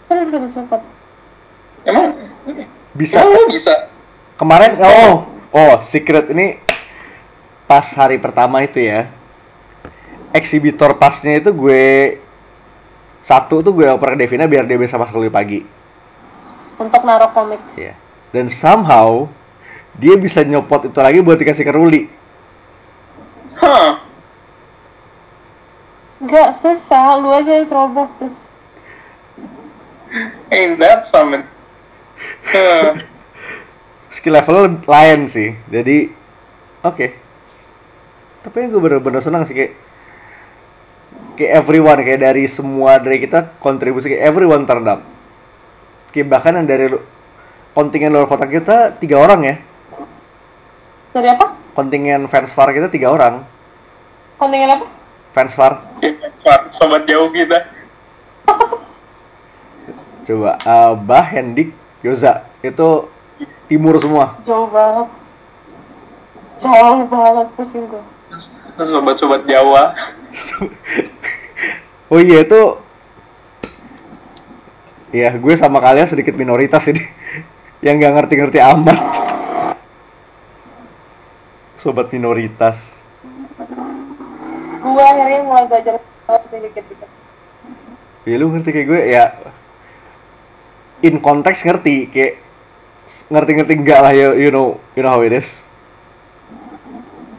Kok 0.05 0.13
bisa 0.29 0.37
dicopot? 0.37 0.81
Emang? 1.85 2.13
Bisa. 2.93 3.21
Emang 3.21 3.33
lu 3.33 3.43
bisa? 3.49 3.73
Kemarin 4.35 4.75
Bisa. 4.75 4.85
oh, 4.85 5.13
oh 5.55 5.73
secret 5.87 6.27
ini 6.29 6.59
pas 7.65 7.85
hari 7.97 8.21
pertama 8.21 8.61
itu 8.61 8.83
ya. 8.83 9.09
Eksibitor 10.35 10.99
pasnya 10.99 11.39
itu 11.39 11.55
gue 11.55 12.19
satu 13.25 13.63
tuh 13.65 13.73
gue 13.73 13.87
oper 13.89 14.13
ke 14.13 14.27
Devina 14.27 14.45
biar 14.45 14.67
dia 14.69 14.77
bisa 14.77 14.99
masuk 14.99 15.23
lebih 15.23 15.33
pagi. 15.33 15.59
Untuk 16.77 17.01
naruh 17.07 17.31
komik. 17.31 17.63
Ya. 17.79 17.95
Dan 18.35 18.51
somehow 18.51 19.25
dia 19.95 20.19
bisa 20.19 20.43
nyopot 20.43 20.85
itu 20.85 20.99
lagi 20.99 21.23
buat 21.23 21.39
dikasih 21.39 21.63
ke 21.63 21.73
Ruli. 21.73 22.03
Hah? 23.57 24.03
Gak 26.25 26.51
susah, 26.51 27.19
lu 27.19 27.31
aja 27.31 27.59
yang 27.59 27.67
ceroboh 27.67 28.07
please. 28.19 28.51
Ain't 30.51 30.79
that 30.79 31.03
something? 31.03 31.43
Huh. 32.47 32.95
Skill 34.13 34.39
level 34.39 34.79
lain 34.87 35.27
sih. 35.27 35.51
Jadi 35.67 36.07
oke. 36.85 37.07
Tapi 38.45 38.55
yang 38.61 38.69
gue 38.71 38.81
bener-bener 38.81 39.19
senang 39.19 39.43
sih 39.49 39.57
kayak 39.57 39.73
kayak 41.35 41.51
everyone 41.59 41.99
kayak 41.99 42.21
dari 42.23 42.47
semua 42.47 42.95
dari 43.01 43.19
kita 43.19 43.59
kontribusi 43.59 44.15
kayak 44.15 44.23
everyone 44.31 44.63
turned 44.63 44.87
up. 44.87 45.03
Kayak 46.15 46.31
bahkan 46.31 46.55
yang 46.55 46.67
dari 46.69 46.87
kontingen 47.75 48.15
luar 48.15 48.31
kota 48.31 48.47
kita 48.47 48.95
tiga 49.03 49.19
orang 49.19 49.41
ya. 49.43 49.55
Dari 51.11 51.27
apa? 51.27 51.59
Kontingen 51.75 52.31
fans 52.31 52.55
far 52.55 52.71
kita 52.71 52.87
tiga 52.87 53.11
orang. 53.11 53.43
Kontingen 54.39 54.79
apa? 54.79 54.87
Fans 55.35 55.51
far. 55.51 55.83
Ya, 55.99 56.15
Far, 56.39 56.71
sobat 56.71 57.03
jauh 57.03 57.27
kita. 57.35 57.74
Coba 60.25 60.57
Abah, 60.65 61.25
Hendik, 61.29 61.69
Yoza 62.01 62.49
itu 62.65 63.05
timur 63.69 64.01
semua. 64.01 64.37
Jauh 64.41 64.65
banget. 64.73 65.07
Jauh 66.57 67.05
banget 67.05 67.47
pusing 67.53 67.85
gue. 67.85 68.03
Terus 68.75 68.89
sobat-sobat 68.89 69.45
Jawa. 69.45 69.93
oh 72.11 72.19
iya 72.21 72.41
itu 72.45 72.61
ya 75.15 75.31
gue 75.31 75.53
sama 75.55 75.79
kalian 75.79 76.11
sedikit 76.11 76.35
minoritas 76.35 76.83
ini 76.91 77.01
yang 77.85 77.97
nggak 77.97 78.13
ngerti-ngerti 78.19 78.59
amat 78.59 78.99
sobat 81.79 82.11
minoritas 82.11 82.99
Gue 84.85 85.01
akhirnya 85.01 85.41
mulai 85.41 85.65
belajar 85.65 85.97
dikit-dikit. 86.53 87.09
ya 88.29 88.35
lu 88.37 88.53
ngerti 88.53 88.69
kayak 88.69 88.87
gue 88.91 89.01
ya 89.07 89.23
in 91.03 91.19
konteks 91.19 91.65
ngerti 91.65 92.07
kayak 92.11 92.39
ngerti-ngerti 93.27 93.73
enggak 93.75 93.99
lah 94.05 94.13
you, 94.13 94.37
you 94.37 94.49
know 94.53 94.77
you 94.93 95.01
know 95.01 95.11
how 95.11 95.23
it 95.25 95.33
is 95.33 95.65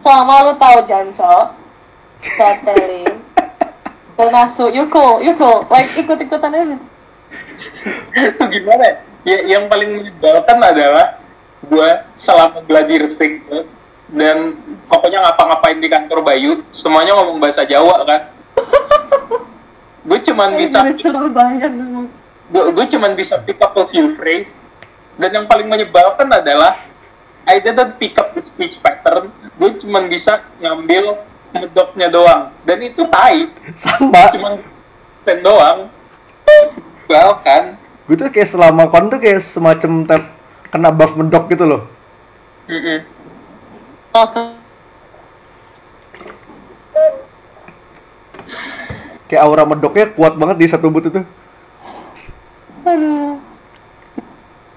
Selama 0.07 0.47
lu 0.47 0.55
tahu 0.55 0.87
Janco, 0.87 1.51
Satelin, 2.23 3.11
dan 4.15 4.29
masuk, 4.39 4.71
you 4.71 4.87
cool, 4.87 5.19
you 5.19 5.35
cool, 5.35 5.67
like 5.67 5.91
ikut-ikutan 5.99 6.55
aja. 6.55 6.79
itu 8.15 8.45
gimana 8.47 8.85
ya? 8.87 8.95
ya 9.27 9.39
yang 9.59 9.67
paling 9.67 9.99
menyebalkan 9.99 10.63
adalah 10.63 11.19
gue 11.67 11.91
selama 12.15 12.63
gladi 12.63 13.03
resik 13.03 13.43
dan 14.15 14.55
pokoknya 14.87 15.27
ngapa-ngapain 15.27 15.83
di 15.83 15.91
kantor 15.91 16.23
Bayu 16.23 16.63
semuanya 16.71 17.19
ngomong 17.19 17.43
bahasa 17.43 17.67
Jawa 17.67 18.07
kan 18.07 18.31
gue 20.07 20.19
cuman 20.31 20.55
bisa 20.55 20.87
Surabaya. 20.95 21.67
Gue 22.53 22.65
gue 22.73 22.85
cuman 22.97 23.13
bisa 23.19 23.41
pick 23.43 23.59
up 23.63 23.75
a 23.75 23.85
few 23.91 24.15
phrase. 24.15 24.55
Dan 25.17 25.33
yang 25.33 25.47
paling 25.49 25.67
menyebalkan 25.67 26.29
adalah 26.29 26.77
I 27.49 27.63
didn't 27.63 27.97
pick 27.97 28.19
up 28.21 28.35
the 28.37 28.43
speech 28.43 28.79
pattern. 28.83 29.33
Gue 29.57 29.79
cuman 29.81 30.11
bisa 30.11 30.45
ngambil 30.61 31.19
medoknya 31.55 32.09
doang. 32.13 32.43
Dan 32.69 32.85
itu 32.85 33.07
tai. 33.09 33.49
Sama. 33.81 34.31
Cuman 34.35 34.61
pen 35.25 35.41
doang. 35.43 35.91
Bahkan 37.07 37.65
gue 38.07 38.15
tuh 38.15 38.31
kayak 38.31 38.51
selama 38.55 38.87
kon 38.87 39.11
tuh 39.11 39.19
kayak 39.19 39.43
semacam 39.43 40.07
ter- 40.07 40.31
kena 40.71 40.95
buff 40.95 41.19
mendok 41.19 41.51
gitu 41.51 41.67
loh. 41.67 41.83
Mm-mm. 42.71 43.03
Oke. 44.15 44.43
kayak 49.27 49.43
aura 49.43 49.67
medoknya 49.67 50.07
kuat 50.15 50.39
banget 50.39 50.57
di 50.63 50.67
satu 50.71 50.87
but 50.87 51.11
itu 51.11 51.21
Aduh. 52.87 53.43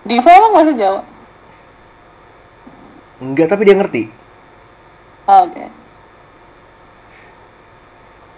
Diva 0.04 0.30
emang 0.34 0.54
bahasa 0.58 0.74
Jawa? 0.74 1.02
enggak 3.20 3.52
tapi 3.52 3.68
dia 3.68 3.76
ngerti 3.76 4.04
Oh, 5.30 5.46
Oke. 5.46 5.70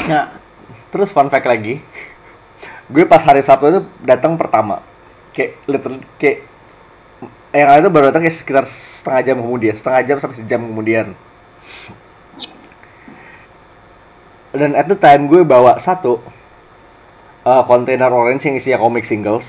nah 0.09 0.33
terus 0.89 1.13
fun 1.13 1.29
fact 1.29 1.45
lagi 1.45 1.79
gue 2.89 3.03
pas 3.05 3.21
hari 3.21 3.45
Sabtu 3.45 3.69
itu 3.69 3.81
datang 4.01 4.35
pertama 4.35 4.81
kayak 5.31 5.55
literally 5.69 6.01
kayak 6.17 6.43
yang 7.53 7.69
lain 7.69 7.81
itu 7.85 7.91
baru 7.93 8.05
datang 8.09 8.25
kayak 8.25 8.35
sekitar 8.35 8.65
setengah 8.65 9.21
jam 9.23 9.37
kemudian 9.39 9.73
setengah 9.77 10.01
jam 10.03 10.17
sampai 10.17 10.37
sejam 10.41 10.61
kemudian 10.65 11.07
dan 14.51 14.73
at 14.75 14.89
the 14.89 14.97
time 14.97 15.29
gue 15.29 15.45
bawa 15.45 15.77
satu 15.79 16.19
uh, 17.43 17.63
kontainer 17.65 18.09
orange 18.09 18.45
yang 18.45 18.55
isinya 18.57 18.79
komik 18.79 19.05
singles 19.05 19.45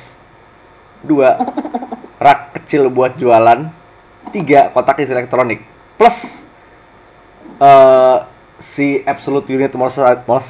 dua 1.03 1.37
rak 2.25 2.55
kecil 2.61 2.89
buat 2.89 3.19
jualan 3.19 3.67
tiga 4.31 4.71
kotak 4.71 5.03
isi 5.03 5.11
elektronik 5.11 5.61
plus 5.99 6.39
uh, 7.59 8.23
si 8.63 9.03
absolute 9.03 9.51
unit 9.51 9.75
most 9.75 9.99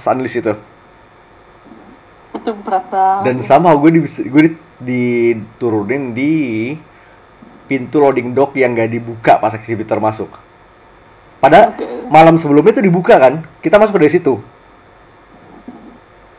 unleashed 0.05 0.45
itu 0.45 0.55
Itu 2.33 2.53
berat 2.65 2.85
banget. 2.89 3.23
dan 3.29 3.37
somehow 3.45 3.77
gue 3.77 3.91
di, 3.93 4.01
gue 4.05 4.43
di- 4.49 4.61
diturunin 4.83 6.11
di 6.11 6.33
pintu 7.71 8.03
loading 8.03 8.35
dock 8.35 8.53
yang 8.59 8.75
gak 8.75 8.91
dibuka 8.91 9.39
pas 9.39 9.55
exhibitor 9.55 10.03
masuk. 10.03 10.29
Padahal 11.39 11.73
Oke. 11.73 11.87
malam 12.11 12.37
sebelumnya 12.37 12.75
itu 12.77 12.85
dibuka 12.85 13.17
kan, 13.17 13.47
kita 13.63 13.79
masuk 13.79 13.97
dari 13.97 14.11
situ. 14.11 14.43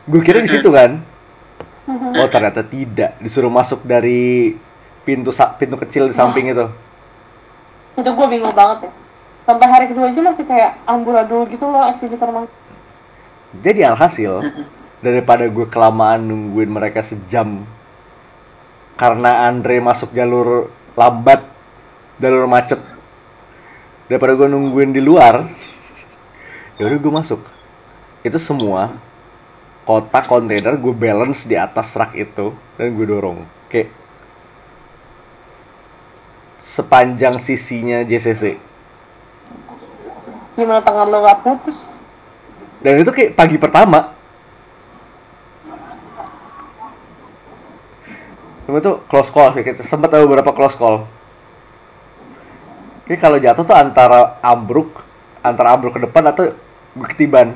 Gue 0.04 0.20
kira 0.20 0.44
di 0.44 0.50
situ 0.50 0.70
kan. 0.70 1.00
Oh 2.16 2.28
ternyata 2.32 2.64
tidak, 2.64 3.20
disuruh 3.20 3.52
masuk 3.52 3.84
dari 3.84 4.56
pintu 5.04 5.28
pintu 5.60 5.76
kecil 5.84 6.08
di 6.08 6.16
samping 6.16 6.48
itu. 6.48 6.64
Itu 8.00 8.08
gue 8.08 8.26
bingung 8.32 8.56
banget 8.56 8.88
ya. 8.88 8.92
Sampai 9.44 9.68
hari 9.68 9.84
kedua 9.92 10.08
aja 10.08 10.24
masih 10.24 10.48
kayak 10.48 10.80
amburadul 10.88 11.44
gitu 11.44 11.68
loh 11.68 11.84
eksibitor 11.92 12.32
mang. 12.32 12.48
Jadi 13.60 13.84
alhasil 13.84 14.48
daripada 15.04 15.44
gue 15.44 15.68
kelamaan 15.68 16.24
nungguin 16.24 16.72
mereka 16.72 17.04
sejam 17.04 17.68
karena 18.96 19.44
Andre 19.44 19.84
masuk 19.84 20.16
jalur 20.16 20.72
lambat, 20.96 21.44
jalur 22.16 22.48
macet. 22.48 22.80
Daripada 24.08 24.32
gue 24.40 24.48
nungguin 24.48 24.96
di 24.96 25.04
luar, 25.04 25.52
ya 26.80 26.88
udah 26.88 26.96
gue 26.96 27.12
masuk. 27.12 27.40
Itu 28.24 28.40
semua 28.40 28.96
kotak 29.84 30.24
kontainer 30.26 30.80
gue 30.80 30.94
balance 30.96 31.44
di 31.44 31.56
atas 31.60 31.92
rak 31.96 32.16
itu 32.16 32.56
dan 32.80 32.92
gue 32.96 33.06
dorong. 33.06 33.44
Kayak 33.68 33.92
sepanjang 36.64 37.36
sisinya 37.36 38.00
JCC. 38.02 38.56
Gimana 40.56 40.80
tangan 40.80 41.06
lo 41.12 41.20
gak 41.22 41.40
putus? 41.44 42.00
Dan 42.80 43.00
itu 43.00 43.12
kayak 43.12 43.36
pagi 43.36 43.60
pertama. 43.60 44.16
Cuma 48.64 48.80
itu 48.80 48.92
close 49.12 49.28
call 49.28 49.52
sih, 49.52 49.60
kita 49.60 49.84
sempat 49.84 50.08
ada 50.08 50.24
beberapa 50.24 50.56
close 50.56 50.76
call. 50.80 51.04
Oke, 53.04 53.20
kalau 53.20 53.36
jatuh 53.36 53.68
tuh 53.68 53.76
antara 53.76 54.40
ambruk, 54.40 55.04
antara 55.44 55.76
ambruk 55.76 56.00
ke 56.00 56.08
depan 56.08 56.32
atau 56.32 56.56
gue 56.96 57.06
ketiban. 57.12 57.52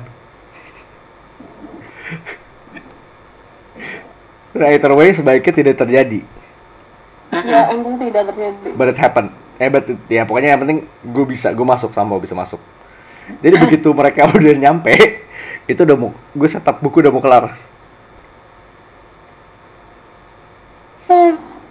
Nah, 4.59 4.69
either 4.75 4.93
way 4.97 5.13
sebaiknya 5.15 5.53
tidak 5.55 5.77
terjadi. 5.79 6.21
Ya 7.45 7.69
untung 7.77 8.01
tidak 8.01 8.33
terjadi. 8.33 8.69
But 8.75 8.89
it 8.93 8.99
happened. 8.99 9.31
Eh, 9.61 9.69
but 9.69 9.85
it- 9.87 10.01
ya 10.09 10.23
pokoknya 10.25 10.55
yang 10.57 10.61
penting 10.65 10.79
gue 11.05 11.25
bisa, 11.29 11.53
gue 11.53 11.67
masuk 11.67 11.91
sama 11.93 12.17
bisa 12.19 12.33
masuk. 12.33 12.61
Jadi 13.45 13.57
begitu 13.65 13.89
mereka 13.93 14.29
udah 14.39 14.57
nyampe, 14.57 14.95
itu 15.69 15.81
udah 15.85 15.97
mau, 15.99 16.11
gue 16.15 16.49
setup 16.49 16.81
buku 16.81 17.05
udah 17.05 17.13
mau 17.13 17.23
kelar. 17.25 17.55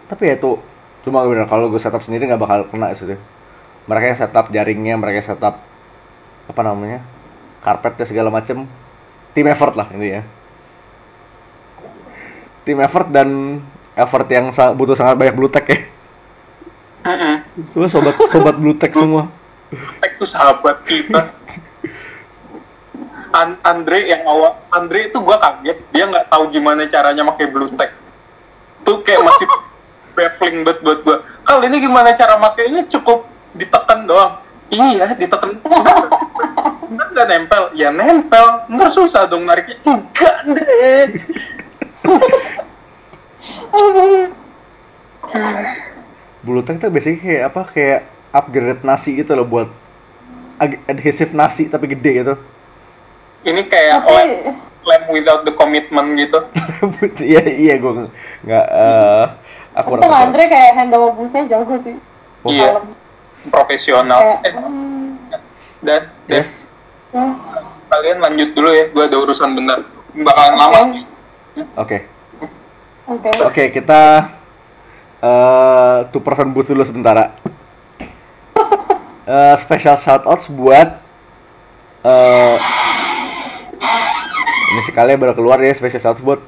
Tapi 0.07 0.23
ya 0.29 0.33
itu 0.39 0.51
cuma 1.03 1.23
bener 1.27 1.47
kalau 1.47 1.67
gue 1.71 1.79
setup 1.79 2.03
sendiri 2.03 2.27
nggak 2.27 2.41
bakal 2.41 2.59
kena 2.71 2.95
sih. 2.95 3.17
Mereka 3.89 4.05
yang 4.13 4.19
setup 4.19 4.45
jaringnya, 4.55 4.95
mereka 4.99 5.17
yang 5.23 5.29
setup 5.35 5.55
apa 6.47 6.61
namanya 6.63 6.99
karpetnya 7.65 8.05
segala 8.07 8.29
macem. 8.33 8.67
Tim 9.32 9.45
effort 9.47 9.73
lah 9.73 9.88
ini 9.91 10.07
ya. 10.09 10.21
Tim 12.63 12.78
effort 12.84 13.07
dan 13.07 13.59
effort 13.93 14.28
yang 14.28 14.51
sa- 14.51 14.75
butuh 14.75 14.93
sangat 14.93 15.15
banyak 15.15 15.36
blue 15.36 15.49
tech 15.49 15.65
ya. 15.65 15.80
Semua 17.71 17.88
sobat 17.88 18.15
sobat 18.28 18.55
blue 18.59 18.75
tech 18.75 18.91
semua. 18.91 19.32
Tek 19.99 20.19
tuh 20.19 20.28
sahabat 20.28 20.84
kita. 20.84 21.32
An- 23.32 23.59
Andre 23.61 24.07
yang 24.07 24.23
awal 24.23 24.55
Andre 24.71 25.11
itu 25.11 25.19
gua 25.19 25.38
kaget 25.38 25.78
dia 25.91 26.07
nggak 26.07 26.32
tahu 26.32 26.47
gimana 26.47 26.88
caranya 26.88 27.28
pakai 27.28 27.47
blue 27.51 27.69
tech 27.75 27.91
tuh 28.82 29.03
kayak 29.03 29.19
masih 29.19 29.45
baffling 30.15 30.63
banget 30.63 30.80
buat 30.80 30.99
gua 31.03 31.17
kali 31.43 31.67
ini 31.67 31.84
gimana 31.84 32.15
cara 32.15 32.39
makainya 32.39 32.88
cukup 32.88 33.28
ditekan 33.51 34.07
doang 34.07 34.39
iya 34.72 35.15
ditekan 35.15 35.59
ntar 36.88 37.07
nggak 37.11 37.28
nempel 37.28 37.63
ya 37.76 37.89
nempel 37.91 38.45
ntar 38.72 38.89
susah 38.91 39.28
dong 39.28 39.47
nariknya 39.47 39.76
enggak 39.84 40.36
deh 40.47 41.05
Blue 46.47 46.63
tech 46.63 46.80
tuh 46.80 46.88
biasanya 46.88 47.18
kayak 47.20 47.43
apa? 47.51 47.61
Kayak 47.76 47.99
upgrade 48.32 48.84
nasi 48.88 49.20
gitu 49.20 49.36
loh 49.36 49.43
buat 49.43 49.68
adhesive 50.88 51.36
nasi 51.36 51.68
tapi 51.68 51.91
gede 51.91 52.24
gitu. 52.24 52.36
ini 53.45 53.68
kayak 53.70 54.01
Tapi 54.01 54.11
lem, 54.15 54.30
lem 54.82 55.03
without 55.13 55.45
the 55.45 55.53
commitment 55.53 56.18
gitu 56.18 56.41
Iya 57.22 57.43
iya 57.45 57.74
gue 57.78 58.09
nggak 58.43 58.65
eh 58.65 59.26
aku 59.78 60.01
untung 60.01 60.09
Andre 60.09 60.49
kayak 60.49 60.74
handle 60.74 61.13
busnya 61.13 61.45
jago 61.45 61.78
sih. 61.78 61.95
Iya. 62.49 62.82
Kalem. 62.82 62.86
Profesional 63.49 64.41
eh, 64.43 64.53
hmm, 64.53 65.31
dan 65.31 65.41
dan 65.83 66.01
Yes. 66.27 66.65
hmm, 67.15 67.33
kalian 67.87 68.17
lanjut 68.19 68.49
dulu 68.53 68.69
ya 68.71 68.85
gue 68.91 69.03
ada 69.07 69.17
urusan 69.17 69.49
bentar 69.55 69.79
bakalan 70.13 70.55
lama 70.57 70.81
Oke. 71.77 72.05
Oke. 73.07 73.29
Oke, 73.41 73.63
kita 73.73 74.29
eh 75.23 75.99
two 76.13 76.21
person 76.21 76.53
booth 76.53 76.69
dulu 76.69 76.85
sementara. 76.85 77.33
Eh 79.27 79.55
special 79.59 79.99
shout 79.99 80.23
outs 80.23 80.47
buat 80.47 81.01
eh 82.05 82.55
ini 84.67 84.81
sekali 84.87 85.19
baru 85.19 85.35
keluar 85.35 85.59
ya 85.59 85.75
special 85.75 85.99
shout 85.99 86.15
outs 86.15 86.23
buat 86.23 86.39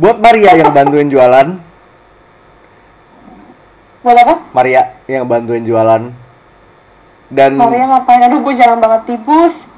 buat 0.00 0.16
Maria 0.18 0.56
yang 0.56 0.72
bantuin 0.74 1.12
jualan. 1.12 1.71
Buat 4.02 4.16
apa? 4.18 4.34
Maria 4.52 4.82
yang 5.06 5.24
bantuin 5.24 5.62
jualan. 5.62 6.10
Dan 7.30 7.50
Maria 7.56 7.86
ngapain? 7.88 8.20
Aduh, 8.20 8.42
gue 8.42 8.54
jarang 8.54 8.78
banget 8.78 9.02
di 9.08 9.16
bus. 9.18 9.70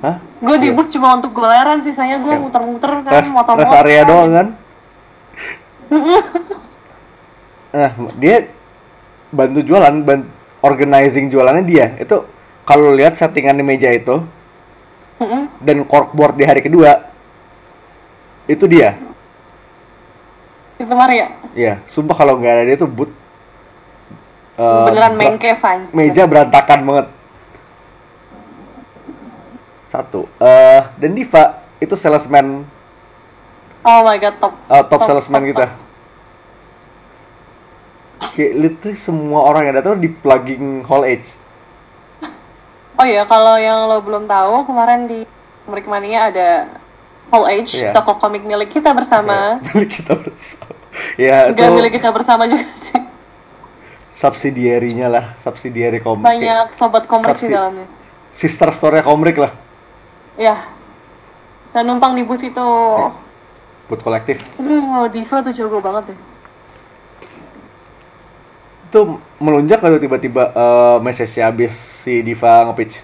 Hah? 0.00 0.16
Gue 0.40 0.56
di 0.56 0.70
Iya. 0.70 0.76
bus 0.78 0.88
cuma 0.88 1.12
untuk 1.12 1.34
goleran, 1.34 1.82
sisanya 1.82 2.16
gue 2.18 2.30
Ya. 2.30 2.40
muter-muter 2.40 3.04
kan, 3.04 3.20
motor-motor. 3.28 3.58
rest 3.60 3.76
area 3.76 4.02
doang 4.02 4.30
kan? 4.30 4.48
nah 7.70 7.90
dia 8.14 8.46
bantu 9.30 9.62
jualan 9.62 9.94
ban 10.02 10.26
organizing 10.58 11.30
jualannya 11.30 11.62
dia 11.62 11.86
itu 11.98 12.26
kalau 12.62 12.90
lihat 12.90 13.14
settingan 13.14 13.54
di 13.54 13.62
meja 13.62 13.90
itu 13.90 14.22
dan 15.58 15.82
corkboard 15.82 16.34
di 16.34 16.42
hari 16.42 16.62
kedua 16.62 17.10
itu 18.46 18.66
dia 18.66 18.94
Itu 20.78 20.96
Maria. 20.96 21.28
Iya, 21.52 21.76
sumpah 21.84 22.16
kalau 22.16 22.40
nggak 22.40 22.54
ada 22.56 22.64
dia 22.64 22.76
tuh 22.78 22.88
but 22.88 23.12
eh, 24.60 24.84
Beneran 24.84 25.14
main 25.16 25.34
kayak 25.34 25.58
fans. 25.58 25.88
meja 25.90 26.28
berantakan 26.28 26.84
banget. 26.84 27.06
Satu, 29.88 30.28
eh 30.38 30.86
dan 30.94 31.12
Diva 31.12 31.44
itu 31.80 31.96
salesman 31.96 32.62
Oh 33.80 34.04
my 34.04 34.20
god, 34.20 34.36
top. 34.36 34.52
eh, 34.68 34.84
top, 34.84 35.00
salesman 35.02 35.42
kita. 35.46 35.66
Kayak 38.30 38.52
literally 38.54 38.94
semua 38.94 39.40
orang 39.42 39.66
yang 39.66 39.74
datang 39.74 39.96
di 39.96 40.06
plugging 40.06 40.84
Hall 40.84 41.02
H. 41.02 41.24
Oh 42.94 43.06
iya, 43.08 43.24
kalau 43.24 43.56
yang 43.56 43.88
lo 43.88 43.98
belum 43.98 44.28
tahu, 44.28 44.68
kemarin 44.68 45.08
di 45.08 45.24
Komik 45.64 45.88
Mania 45.88 46.28
ada 46.28 46.48
Hall 47.32 47.48
H, 47.48 47.80
Iya. 47.80 47.96
toko 47.96 48.20
komik 48.20 48.44
milik 48.44 48.68
kita 48.68 48.92
bersama. 48.92 49.56
Milik 49.72 49.88
kita 49.96 50.12
bersama. 50.12 50.72
Ya, 51.16 51.48
itu 51.48 51.56
Enggak 51.56 51.70
milik 51.72 51.92
kita 51.96 52.08
bersama 52.12 52.44
juga 52.44 52.68
sih. 52.76 53.00
Subsidiarinya 54.20 55.08
lah, 55.08 55.24
subsidiary 55.40 56.04
komik. 56.04 56.28
Banyak 56.28 56.76
sobat 56.76 57.08
komik 57.08 57.40
di 57.40 57.48
Subsi- 57.48 57.54
dalamnya. 57.56 57.86
Sister 58.36 58.68
story 58.70 59.00
komik 59.00 59.36
lah, 59.36 59.52
Ya. 60.36 60.56
Dan 61.72 61.86
numpang 61.86 62.12
di 62.12 62.22
bus 62.22 62.42
itu. 62.42 62.68
buat 63.88 64.00
kolektif. 64.00 64.38
Aduh, 64.54 65.10
Diva 65.10 65.42
tuh 65.42 65.50
jago 65.50 65.82
banget 65.82 66.14
ya. 66.14 66.16
Itu 68.86 69.00
melunjak 69.38 69.82
atau 69.82 69.98
tiba-tiba 69.98 70.50
eh 70.50 70.96
message 71.02 71.42
habis 71.42 71.74
si 71.74 72.22
Diva 72.22 72.70
nge-pitch? 72.70 73.02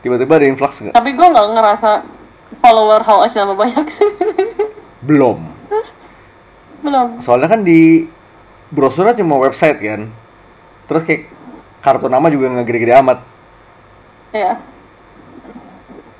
Tiba-tiba 0.00 0.32
ada 0.32 0.46
influx 0.48 0.80
nggak? 0.80 0.94
Tapi 0.96 1.10
gue 1.12 1.26
nggak 1.28 1.48
ngerasa 1.52 1.90
follower 2.56 3.04
Hall 3.04 3.28
H 3.28 3.36
nama 3.36 3.52
banyak 3.52 3.84
sih. 3.84 4.08
Belum. 5.04 5.44
Belum. 6.80 7.20
Soalnya 7.20 7.48
kan 7.48 7.60
di 7.64 8.08
brosurnya 8.72 9.18
cuma 9.18 9.36
website 9.40 9.78
kan. 9.80 10.08
Terus 10.88 11.02
kayak 11.06 11.22
kartu 11.80 12.06
nama 12.08 12.26
juga 12.28 12.52
nggak 12.52 12.66
gede-gede 12.66 12.94
amat. 13.00 13.18
Ya. 14.30 14.60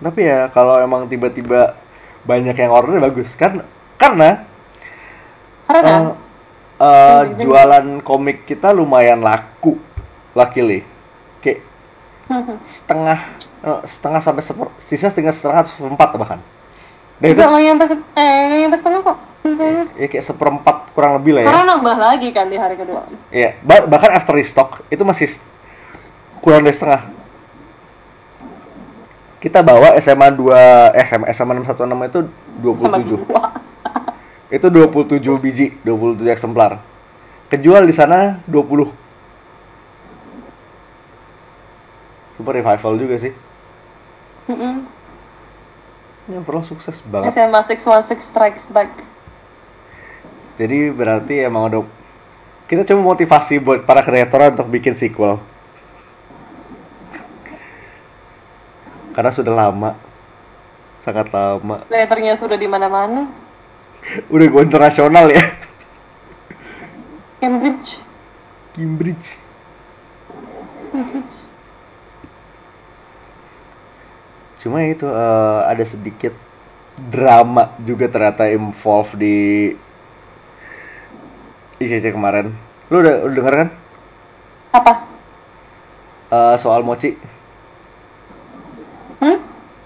Tapi 0.00 0.20
ya 0.24 0.48
kalau 0.50 0.80
emang 0.80 1.06
tiba-tiba 1.06 1.76
banyak 2.24 2.56
yang 2.56 2.72
order 2.72 3.00
bagus 3.00 3.32
kan 3.36 3.64
karena 3.96 4.44
Karena 5.64 6.16
eh, 6.76 6.84
eh, 6.84 7.22
jualan 7.40 8.02
komik 8.04 8.44
kita 8.44 8.72
lumayan 8.74 9.22
laku 9.22 9.78
luckily 10.36 10.84
kayak 11.40 11.64
setengah 12.66 13.18
eh, 13.64 13.80
setengah 13.88 14.20
sampai 14.20 14.42
seper, 14.44 14.68
sisa 14.84 15.08
setengah 15.08 15.32
setengah 15.32 15.62
seperempat 15.68 16.08
bahkan 16.16 16.40
dan 17.20 17.28
Enggak 17.30 17.48
nggak 17.48 17.62
nyampe 17.62 17.84
eh 18.16 18.40
nggak 18.48 18.60
nyampe 18.60 18.76
setengah 18.76 19.00
kok. 19.02 19.18
Sisanya. 19.40 19.84
ya 19.94 20.06
kayak 20.06 20.24
seperempat 20.26 20.76
kurang 20.92 21.16
lebih 21.16 21.32
lah 21.32 21.40
ya 21.40 21.48
Karena 21.48 21.64
nambah 21.66 21.96
lagi 21.96 22.28
kan 22.28 22.46
di 22.46 22.56
hari 22.56 22.76
kedua. 22.76 23.08
ya 23.30 23.56
bah- 23.60 23.84
bahkan 23.84 24.12
after 24.12 24.36
restock 24.36 24.84
itu 24.88 25.00
masih 25.00 25.32
kurang 26.40 26.60
dari 26.60 26.72
setengah 26.72 27.08
kita 29.38 29.60
bawa 29.60 29.96
SMA 29.96 30.28
2 30.30 30.52
eh, 30.92 31.04
SMA 31.04 31.32
SMA 31.32 31.56
616 31.58 31.72
itu 32.06 32.20
27 32.60 32.76
Sama 32.76 33.00
dua. 33.00 33.40
itu 34.56 34.66
27 34.68 35.24
biji 35.38 35.66
27 35.80 36.20
eksemplar 36.26 36.76
kejual 37.48 37.82
di 37.82 37.94
sana 37.96 38.44
20 38.44 38.92
super 42.36 42.52
revival 42.54 42.92
juga 42.96 43.16
sih 43.16 43.32
Mm-mm. 44.46 44.84
Ini 46.30 46.38
overall 46.38 46.62
sukses 46.62 47.02
banget 47.10 47.34
SMA 47.34 47.58
616 47.66 48.22
Strikes 48.22 48.70
Back. 48.70 48.94
jadi 50.54 50.94
berarti 50.94 51.42
emang 51.42 51.66
udah 51.66 51.82
kita 52.70 52.86
cuma 52.86 53.02
motivasi 53.02 53.58
buat 53.58 53.82
para 53.82 54.06
kreator 54.06 54.54
untuk 54.54 54.70
bikin 54.70 54.94
sequel 54.94 55.42
karena 59.10 59.34
sudah 59.34 59.50
lama 59.50 59.98
sangat 61.02 61.34
lama 61.34 61.82
Letternya 61.90 62.38
sudah 62.38 62.54
di 62.54 62.70
mana-mana. 62.70 63.26
udah 64.32 64.46
go 64.46 64.62
internasional 64.62 65.26
ya 65.26 65.42
Cambridge. 67.42 67.98
Cambridge 68.78 69.34
Cambridge. 70.94 71.49
Cuma 74.61 74.84
itu 74.84 75.08
eh, 75.08 75.61
ada 75.66 75.84
sedikit 75.84 76.32
drama 77.08 77.72
juga 77.88 78.12
ternyata 78.12 78.44
involve 78.52 79.11
di 79.16 79.36
ICC 81.80 82.12
kemarin 82.12 82.52
lu 82.92 83.00
udah, 83.00 83.24
udah 83.24 83.34
denger 83.34 83.54
kan 83.56 83.68
Apa? 84.76 84.92
Eh, 86.30 86.56
soal 86.61 86.84
mochi 86.84 87.16
Hmm? 89.20 89.38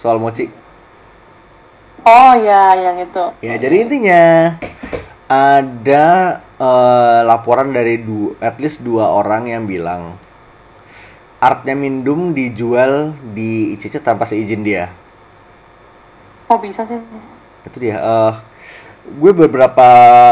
soal 0.03 0.19
mochi 0.19 0.47
Oh 2.05 2.37
ya, 2.37 2.77
yang 2.77 3.01
itu. 3.01 3.25
Ya, 3.41 3.57
jadi 3.57 3.77
intinya 3.81 4.53
ada 5.25 6.07
eh, 6.61 7.21
laporan 7.25 7.73
dari 7.73 7.97
dua, 8.05 8.37
at 8.45 8.61
least 8.61 8.85
dua 8.85 9.09
orang 9.09 9.49
yang 9.49 9.65
bilang 9.65 10.21
artnya 11.45 11.77
Mindum 11.77 12.33
dijual 12.33 13.13
di 13.37 13.77
ICC 13.77 14.01
tanpa 14.01 14.25
seizin 14.25 14.65
dia. 14.65 14.89
Kok 16.49 16.61
bisa 16.65 16.89
sih? 16.89 16.97
Itu 17.69 17.77
dia. 17.77 18.01
eh 18.01 18.35
gue 19.05 19.33
beberapa 19.37 19.85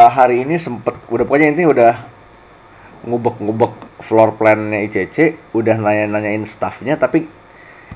hari 0.08 0.48
ini 0.48 0.56
sempet, 0.56 0.96
udah 1.12 1.24
pokoknya 1.28 1.52
intinya 1.52 1.70
udah 1.76 1.92
ngubek-ngubek 3.04 3.74
floor 4.08 4.40
plan-nya 4.40 4.80
ICC, 4.88 5.52
udah 5.52 5.76
nanya-nanyain 5.76 6.48
staffnya, 6.48 6.96
tapi 6.96 7.28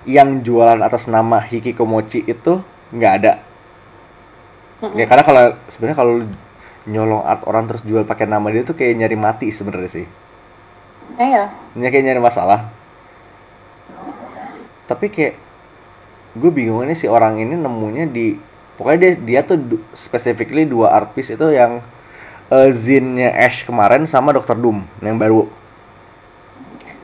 yang 0.04 0.44
jualan 0.44 0.84
atas 0.84 1.08
nama 1.08 1.40
Hiki 1.40 1.72
Komochi 1.72 2.20
itu 2.28 2.60
nggak 2.92 3.12
ada. 3.24 3.32
Ya 4.92 5.08
karena 5.08 5.24
kalau 5.24 5.42
sebenarnya 5.72 5.96
kalau 5.96 6.14
nyolong 6.84 7.24
art 7.24 7.42
orang 7.48 7.64
terus 7.64 7.82
jual 7.88 8.04
pakai 8.04 8.28
nama 8.28 8.46
dia 8.52 8.62
tuh 8.62 8.76
kayak 8.76 9.00
nyari 9.00 9.16
mati 9.16 9.48
sebenarnya 9.48 9.90
sih. 9.90 10.06
Eh 11.16 11.28
ya. 11.32 11.48
Ini 11.72 11.88
kayak 11.88 12.04
nyari 12.04 12.20
masalah. 12.20 12.68
Tapi 14.86 15.06
kayak 15.10 15.34
gue 16.36 16.50
bingung 16.50 16.86
ini 16.86 16.94
si 16.94 17.10
orang 17.10 17.40
ini 17.42 17.58
nemunya 17.58 18.06
di 18.06 18.36
pokoknya 18.76 18.98
dia 18.98 19.12
dia 19.18 19.40
tuh 19.42 19.80
specifically 19.96 20.68
dua 20.68 20.92
art 20.92 21.16
piece 21.16 21.32
itu 21.32 21.46
yang 21.50 21.80
eh, 22.52 22.70
zinnya 22.72 23.34
Ash 23.34 23.66
kemarin 23.66 24.06
sama 24.06 24.30
Dr. 24.34 24.58
Doom 24.58 24.86
yang 25.02 25.18
baru. 25.18 25.50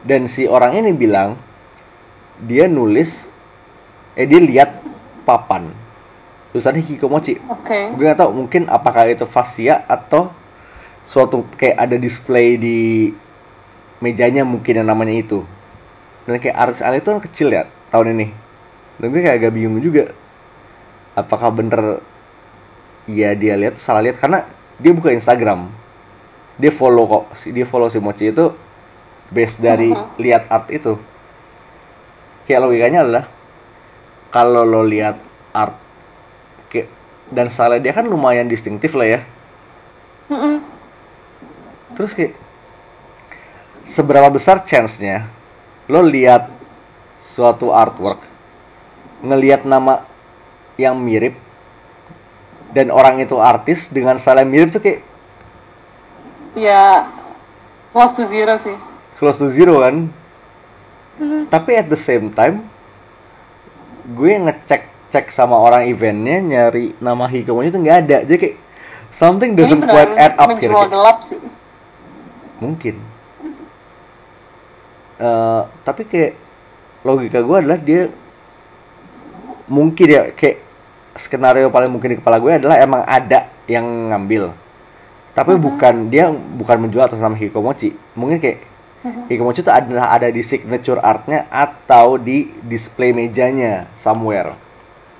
Dan 0.02 0.26
si 0.26 0.50
orang 0.50 0.78
ini 0.78 0.90
bilang 0.90 1.38
dia 2.42 2.66
nulis 2.66 3.26
eh 4.18 4.26
dia 4.26 4.42
lihat 4.42 4.82
papan 5.22 5.70
tulisannya 6.52 6.84
Hikomochi 6.84 7.40
Oke. 7.48 7.96
gue 7.96 8.04
gak 8.04 8.20
tahu 8.20 8.44
mungkin 8.44 8.68
apakah 8.68 9.08
itu 9.08 9.24
fascia 9.24 9.86
atau 9.88 10.28
suatu 11.08 11.48
kayak 11.56 11.80
ada 11.80 11.96
display 11.96 12.60
di 12.60 13.10
mejanya 14.04 14.44
mungkin 14.44 14.84
yang 14.84 14.88
namanya 14.92 15.16
itu 15.16 15.40
dan 16.28 16.38
kayak 16.38 16.56
artis 16.56 16.80
Ali 16.82 17.02
itu 17.02 17.08
kan 17.10 17.20
kecil 17.20 17.48
ya 17.50 17.66
tahun 17.90 18.14
ini. 18.18 18.26
Dan 18.98 19.06
gue 19.10 19.20
kayak 19.20 19.36
agak 19.42 19.52
bingung 19.56 19.82
juga 19.82 20.14
apakah 21.18 21.50
bener 21.50 21.98
ya 23.10 23.34
dia 23.34 23.58
lihat 23.58 23.78
salah 23.82 24.02
lihat. 24.04 24.20
Karena 24.22 24.46
dia 24.78 24.92
buka 24.94 25.10
Instagram. 25.10 25.66
Dia 26.60 26.70
follow 26.70 27.04
kok 27.08 27.24
dia 27.48 27.66
follow 27.66 27.88
si 27.88 27.98
Mochi 27.98 28.30
itu 28.30 28.52
base 29.32 29.56
dari 29.58 29.90
lihat 30.20 30.46
art 30.52 30.68
itu. 30.70 30.94
Kayak 32.46 32.68
logikanya 32.68 33.00
adalah 33.02 33.24
kalau 34.30 34.62
lo 34.62 34.84
lihat 34.84 35.16
art 35.52 35.74
kayak 36.68 36.88
dan 37.32 37.48
style 37.48 37.80
dia 37.80 37.92
kan 37.96 38.04
lumayan 38.04 38.46
distintif 38.48 38.92
lah 38.92 39.18
ya. 39.18 39.20
Mm-mm. 40.32 40.64
terus 41.92 42.16
kayak 42.16 42.32
seberapa 43.84 44.32
besar 44.32 44.64
chance-nya 44.64 45.28
lo 45.88 46.02
lihat 46.02 46.50
suatu 47.22 47.70
artwork 47.74 48.18
ngelihat 49.22 49.62
nama 49.62 50.02
yang 50.78 50.98
mirip 50.98 51.38
dan 52.72 52.90
orang 52.90 53.20
itu 53.20 53.36
artis 53.38 53.86
dengan 53.92 54.18
style 54.18 54.42
yang 54.42 54.50
mirip 54.50 54.68
tuh 54.74 54.82
kayak 54.82 55.00
Ya 56.52 57.08
close 57.96 58.12
to 58.12 58.28
zero 58.28 58.60
sih. 58.60 58.76
close 59.16 59.40
to 59.40 59.48
zero 59.48 59.80
kan? 59.80 60.12
Tapi 61.48 61.70
at 61.80 61.88
the 61.88 61.96
same 61.96 62.28
time 62.32 62.64
gue 64.12 64.32
ngecek 64.36 64.82
cek 65.12 65.28
sama 65.30 65.56
orang 65.60 65.86
eventnya 65.86 66.40
nyari 66.40 66.96
nama 66.98 67.28
Hikomochi 67.28 67.70
itu 67.72 67.78
nggak 67.78 67.98
ada. 68.08 68.18
Jadi 68.24 68.38
kayak 68.40 68.56
something 69.12 69.52
doesn't 69.56 69.84
quite 69.84 70.12
add 70.16 70.34
up 70.40 70.48
kira-kira. 70.56 70.98
mungkin 72.62 72.94
Eh, 75.20 75.62
tapi 75.84 76.02
kayak 76.08 76.32
logika 77.02 77.42
gue 77.42 77.56
adalah 77.58 77.78
dia 77.78 78.08
mungkin 79.66 80.06
ya 80.06 80.22
kayak 80.34 80.62
skenario 81.18 81.68
paling 81.68 81.92
mungkin 81.92 82.16
di 82.16 82.18
kepala 82.18 82.40
gue 82.40 82.52
adalah 82.56 82.76
emang 82.80 83.02
ada 83.04 83.50
yang 83.68 83.84
ngambil. 83.84 84.52
Tapi 85.32 85.56
bukan 85.56 86.12
dia 86.12 86.28
bukan 86.32 86.76
menjual 86.88 87.08
atas 87.08 87.20
nama 87.20 87.32
Hikomochi. 87.32 87.96
Mungkin 88.16 88.36
kayak 88.36 88.58
Hikomochi 89.32 89.64
itu 89.64 89.72
adalah 89.72 90.12
ada 90.12 90.28
di 90.28 90.44
signature 90.44 91.00
artnya 91.00 91.48
atau 91.48 92.20
di 92.20 92.52
display 92.64 93.16
mejanya 93.16 93.88
somewhere. 93.96 94.52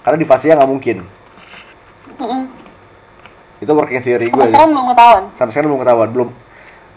Karena 0.05 0.16
di 0.20 0.26
Fasya 0.28 0.57
nggak 0.59 0.70
mungkin. 0.70 0.99
Mm-mm. 2.20 2.43
itu 3.62 3.70
working 3.70 4.03
theory 4.03 4.26
gue 4.26 4.43
Sampai 4.43 4.51
sekarang 4.51 4.70
belum 4.74 4.86
ketahuan. 4.90 5.22
sampai 5.38 5.53
sekarang 5.55 5.68
belum 5.70 5.80
ketahuan. 5.86 6.09
Belum 6.11 6.28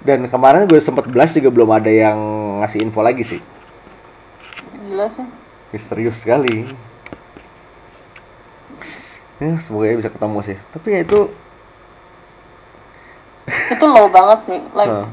dan 0.03 0.25
kemarin 0.27 0.67
gue 0.67 0.81
sempat 0.81 1.07
belas 1.07 1.31
juga 1.31 1.53
belum 1.53 1.69
ada 1.71 1.91
yang 1.93 2.17
ngasih 2.65 2.83
info 2.83 2.99
lagi 3.05 3.23
sih 3.23 3.41
Gila 4.89 5.07
sih. 5.07 5.25
misterius 5.71 6.19
sekali 6.19 6.67
ya 9.39 9.59
semoga 9.63 9.91
ya 9.91 9.95
bisa 9.95 10.11
ketemu 10.11 10.39
sih 10.43 10.57
tapi 10.73 10.87
ya 10.95 10.99
itu 11.03 11.19
Itu 13.45 13.85
low 13.85 14.09
banget 14.09 14.39
sih. 14.41 14.59
Like 14.73 14.89
huh. 14.89 15.07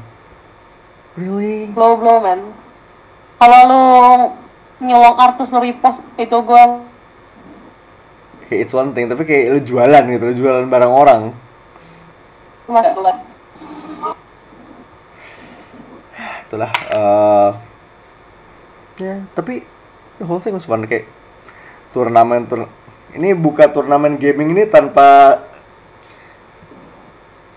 really 1.17 1.69
low 1.77 1.97
blow 1.97 2.17
man. 2.21 2.41
Kalau 3.37 3.59
lu 3.69 3.83
nyolong 4.83 5.17
artis 5.21 5.53
lu 5.53 5.61
repost 5.61 6.01
itu 6.17 6.33
gue 6.33 6.63
kayak 8.49 8.67
it's 8.67 8.75
one 8.75 8.91
thing 8.91 9.07
tapi 9.07 9.23
kayak 9.23 9.55
lu 9.55 9.59
jualan 9.63 10.03
gitu 10.11 10.23
lu 10.27 10.35
jualan 10.35 10.67
barang 10.67 10.91
orang 10.91 11.21
jelas. 12.67 13.17
Itulah 16.53 16.69
eh 16.69 17.49
ya 19.01 19.17
tapi 19.33 19.65
the 20.21 20.25
whole 20.29 20.37
thing 20.37 20.53
was 20.53 20.69
fun 20.69 20.85
kayak 20.85 21.09
turnamen 21.97 22.45
tur 22.45 22.69
ini 23.17 23.33
buka 23.33 23.73
turnamen 23.73 24.21
gaming 24.21 24.53
ini 24.53 24.69
tanpa 24.69 25.41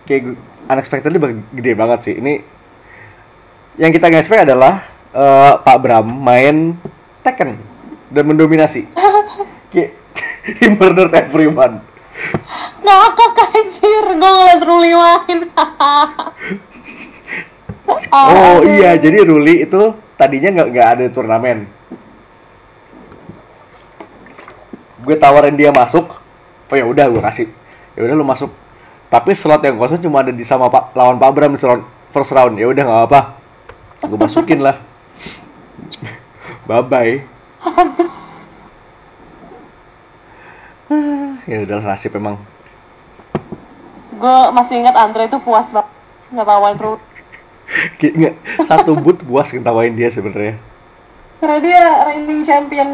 kayak 0.08 0.40
unexpectedly 0.72 1.20
gede 1.52 1.72
banget 1.76 2.00
sih. 2.08 2.14
Ini 2.16 2.40
yang 3.76 3.92
kita 3.92 4.08
nggak 4.08 4.22
expect 4.24 4.48
adalah 4.48 4.84
eh, 5.12 5.52
Pak 5.60 5.76
Bram 5.80 6.06
main 6.08 6.76
Tekken 7.20 7.60
dan 8.12 8.24
mendominasi. 8.24 8.88
Kayak 9.74 9.98
he 10.46 10.70
murdered 10.72 11.12
everyone 11.12 11.82
Ngakak 12.80 13.36
anjir, 13.52 14.04
gue 14.14 14.30
ngeliat 14.30 14.62
Ruli 14.62 14.92
main. 14.94 15.38
Oh 17.86 18.64
iya, 18.64 18.96
jadi 18.96 19.22
Ruli 19.22 19.68
itu 19.68 19.92
tadinya 20.16 20.48
nggak 20.50 20.68
nggak 20.72 20.88
ada 20.96 21.04
turnamen. 21.12 21.68
Gue 25.06 25.14
tawarin 25.14 25.54
dia 25.54 25.70
masuk, 25.70 26.18
oh 26.66 26.76
ya 26.76 26.82
udah 26.82 27.06
gue 27.06 27.22
kasih, 27.22 27.46
ya 27.94 28.00
udah 28.02 28.14
lu 28.18 28.26
masuk. 28.26 28.50
Tapi 29.06 29.38
slot 29.38 29.62
yang 29.62 29.78
kosong 29.78 30.02
cuma 30.02 30.18
ada 30.24 30.34
di 30.34 30.42
sama 30.42 30.66
Pak 30.66 30.98
lawan 30.98 31.20
Pak 31.20 31.30
Bram 31.30 31.54
slot 31.54 31.84
first 32.10 32.34
round. 32.34 32.58
Ya 32.58 32.66
udah 32.66 32.82
nggak 32.82 33.02
apa, 33.06 33.20
gue 34.02 34.18
masukin 34.18 34.64
lah. 34.64 34.82
bye 36.66 36.82
bye. 36.82 37.22
Habis. 37.62 38.10
Ya 41.46 41.62
udah 41.62 41.78
nasib 41.86 42.18
emang. 42.18 42.42
Gue 44.16 44.38
masih 44.50 44.82
ingat 44.82 44.98
Andre 44.98 45.30
itu 45.30 45.38
puas 45.38 45.70
banget 45.70 45.86
ngetawain 46.34 46.74
Ruli. 46.74 46.98
Kayak 46.98 47.06
nggak 47.06 47.15
satu 48.66 48.94
boot 48.94 49.22
puas 49.26 49.50
ketawain 49.50 49.94
dia 49.94 50.10
sebenarnya. 50.10 50.56
Karena 51.42 51.58
dia 51.60 51.82
reigning 52.06 52.42
champion. 52.46 52.88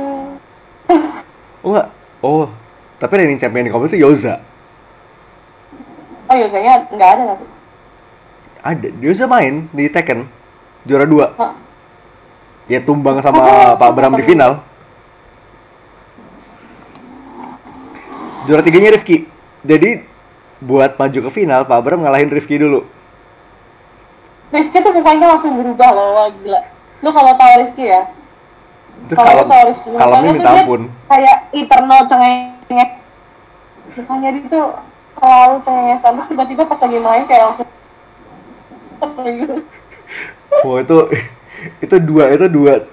Oh 1.62 1.70
nggak, 1.76 1.88
oh 2.24 2.46
tapi 2.98 3.12
reigning 3.18 3.38
champion 3.42 3.66
di 3.66 3.72
kompetisi 3.74 3.98
itu 3.98 4.04
Yoza. 4.06 4.34
Oh 6.30 6.36
Yosanya 6.38 6.86
nggak 6.90 7.10
ada 7.18 7.22
tapi. 7.34 7.44
Ada, 8.62 8.88
Yoza 9.02 9.26
main 9.26 9.66
di 9.74 9.90
Tekken 9.90 10.26
juara 10.86 11.06
dua. 11.06 11.34
Hah. 11.38 11.52
Ya 12.70 12.78
tumbang 12.78 13.18
sama 13.20 13.74
Pak 13.74 13.90
Bram 13.92 14.14
di 14.14 14.22
final. 14.22 14.62
Juara 18.46 18.62
tiganya 18.62 18.94
Rifki. 18.94 19.26
Jadi 19.62 20.02
buat 20.62 20.94
maju 20.98 21.18
ke 21.26 21.30
final, 21.30 21.66
Pak 21.66 21.80
Bram 21.82 22.06
ngalahin 22.06 22.30
Rifki 22.30 22.58
dulu. 22.58 22.86
Rifki 24.52 24.78
tuh 24.84 24.92
mukanya 24.92 25.32
langsung 25.32 25.56
berubah 25.56 25.88
loh, 25.96 26.06
wah 26.12 26.28
gila. 26.28 26.60
Lu 27.00 27.08
kalau 27.08 27.32
tahu 27.40 27.52
Rifki 27.64 27.88
ya, 27.88 28.04
kalau 29.16 29.48
tahu 29.48 29.62
Rifki, 29.72 29.88
mukanya 29.96 30.28
tuh 30.28 30.36
dia 30.36 30.52
ampun. 30.60 30.82
kayak 31.08 31.36
eternal 31.56 32.00
cengeng. 32.04 32.40
Mukanya 33.96 34.28
dia 34.36 34.44
tuh 34.52 34.66
selalu 35.16 35.56
cengengesan, 35.64 36.12
terus 36.20 36.28
tiba-tiba 36.28 36.62
pas 36.68 36.80
lagi 36.84 36.98
main 37.00 37.24
kayak 37.24 37.42
langsung 37.48 37.68
serius. 39.00 39.64
Wah 40.68 40.78
itu 40.84 40.96
itu 41.80 41.96
dua 42.02 42.24
itu 42.36 42.46
dua 42.52 42.84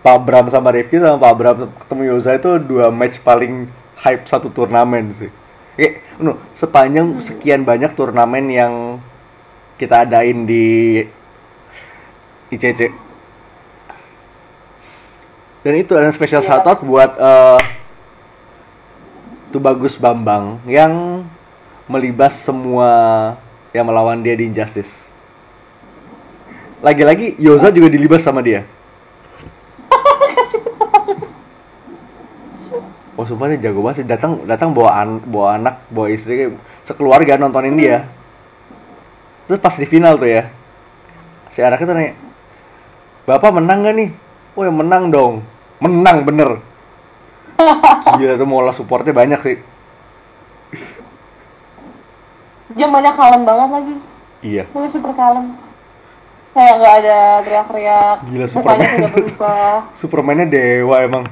Pak 0.00 0.18
Bram 0.24 0.48
sama 0.48 0.72
Rifki 0.72 0.96
sama 0.96 1.20
Pak 1.20 1.34
Bram 1.36 1.56
ketemu 1.84 2.02
Yoza 2.08 2.40
itu 2.40 2.56
dua 2.56 2.88
match 2.88 3.20
paling 3.20 3.68
hype 4.00 4.24
satu 4.24 4.48
turnamen 4.48 5.12
sih. 5.20 5.28
Eh, 5.76 6.00
no, 6.16 6.40
sepanjang 6.56 7.20
sekian 7.20 7.68
banyak 7.68 7.92
turnamen 7.92 8.48
yang 8.48 8.72
kita 9.80 10.04
adain 10.04 10.44
di 10.44 11.00
ICC. 12.52 12.92
Dan 15.64 15.74
itu 15.80 15.96
ada 15.96 16.12
special 16.12 16.44
Iya. 16.44 16.48
shout 16.52 16.68
out 16.68 16.84
buat 16.84 17.16
eh 17.16 17.60
Tubagus 19.50 19.98
Bambang 19.98 20.62
yang 20.68 21.24
melibas 21.90 22.38
semua 22.38 23.34
yang 23.74 23.88
melawan 23.88 24.22
dia 24.22 24.36
di 24.38 24.46
Injustice. 24.46 25.08
Lagi-lagi 26.84 27.34
Yoza 27.40 27.72
juga 27.72 27.88
dilibas 27.88 28.20
sama 28.20 28.44
dia. 28.44 28.62
Oh 33.20 33.28
sumpah 33.28 33.52
dia 33.52 33.68
jago 33.68 33.84
banget 33.84 34.00
sih 34.00 34.06
datang 34.08 34.48
datang 34.48 34.72
bawa 34.72 34.96
an, 34.96 35.20
bawa 35.28 35.60
anak 35.60 35.84
bawa 35.92 36.08
istri 36.08 36.56
sekeluarga 36.88 37.36
nontonin 37.36 37.76
dia. 37.76 38.08
Terus 39.50 39.58
pas 39.58 39.74
di 39.74 39.82
final 39.82 40.14
tuh 40.14 40.30
ya 40.30 40.46
si 41.50 41.58
anaknya 41.58 41.90
tuh 41.90 41.94
nanya 41.98 42.14
Bapak 43.26 43.50
menang 43.50 43.82
gak 43.82 43.98
nih? 43.98 44.10
Oh 44.54 44.62
ya 44.62 44.70
menang 44.70 45.10
dong 45.10 45.42
Menang 45.82 46.22
bener 46.22 46.62
Gila 48.14 48.38
tuh 48.38 48.46
mola 48.46 48.70
supportnya 48.70 49.10
banyak 49.10 49.42
sih 49.42 49.58
Dia 52.78 52.86
banyak 52.86 53.10
kalem 53.18 53.42
banget 53.42 53.68
lagi. 53.74 53.94
Iya 54.46 54.70
Dia 54.70 54.86
super 54.86 55.18
kalem. 55.18 55.58
Kayak 56.54 56.74
nggak 56.78 56.94
ada 57.02 57.18
teriak-teriak. 57.42 58.16
Gila, 58.30 58.46
Superman. 58.46 58.86
sudah 58.86 59.10
berubah. 59.10 59.74
Supermannya 59.98 60.46
dewa 60.46 60.96
emang 61.02 61.24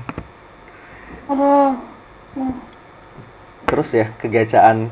Aduh. 1.31 1.79
Terus 3.71 3.89
ya 3.95 4.11
kegacaan 4.19 4.91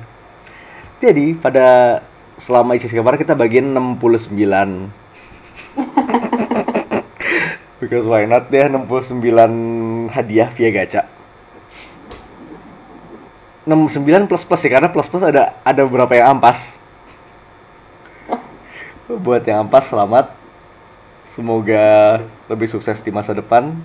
Jadi 1.03 1.35
pada 1.35 1.99
selama 2.41 2.77
ICC 2.77 3.01
kemarin 3.01 3.21
kita 3.21 3.35
bagian 3.35 3.73
69 3.73 4.33
Because 7.77 8.09
why 8.09 8.25
not 8.25 8.49
dia 8.49 8.73
69 8.73 9.21
hadiah 10.09 10.49
via 10.57 10.71
gacha. 10.73 11.03
69 13.69 14.31
plus 14.31 14.43
plus 14.49 14.61
sih 14.65 14.73
karena 14.73 14.89
plus 14.89 15.11
plus 15.11 15.21
ada 15.21 15.53
ada 15.61 15.85
beberapa 15.85 16.17
yang 16.17 16.41
ampas. 16.41 16.73
Buat 19.07 19.45
yang 19.45 19.69
ampas 19.69 19.93
selamat. 19.93 20.33
Semoga 21.29 22.25
lebih 22.49 22.65
sukses 22.65 22.97
di 23.05 23.13
masa 23.13 23.37
depan. 23.37 23.77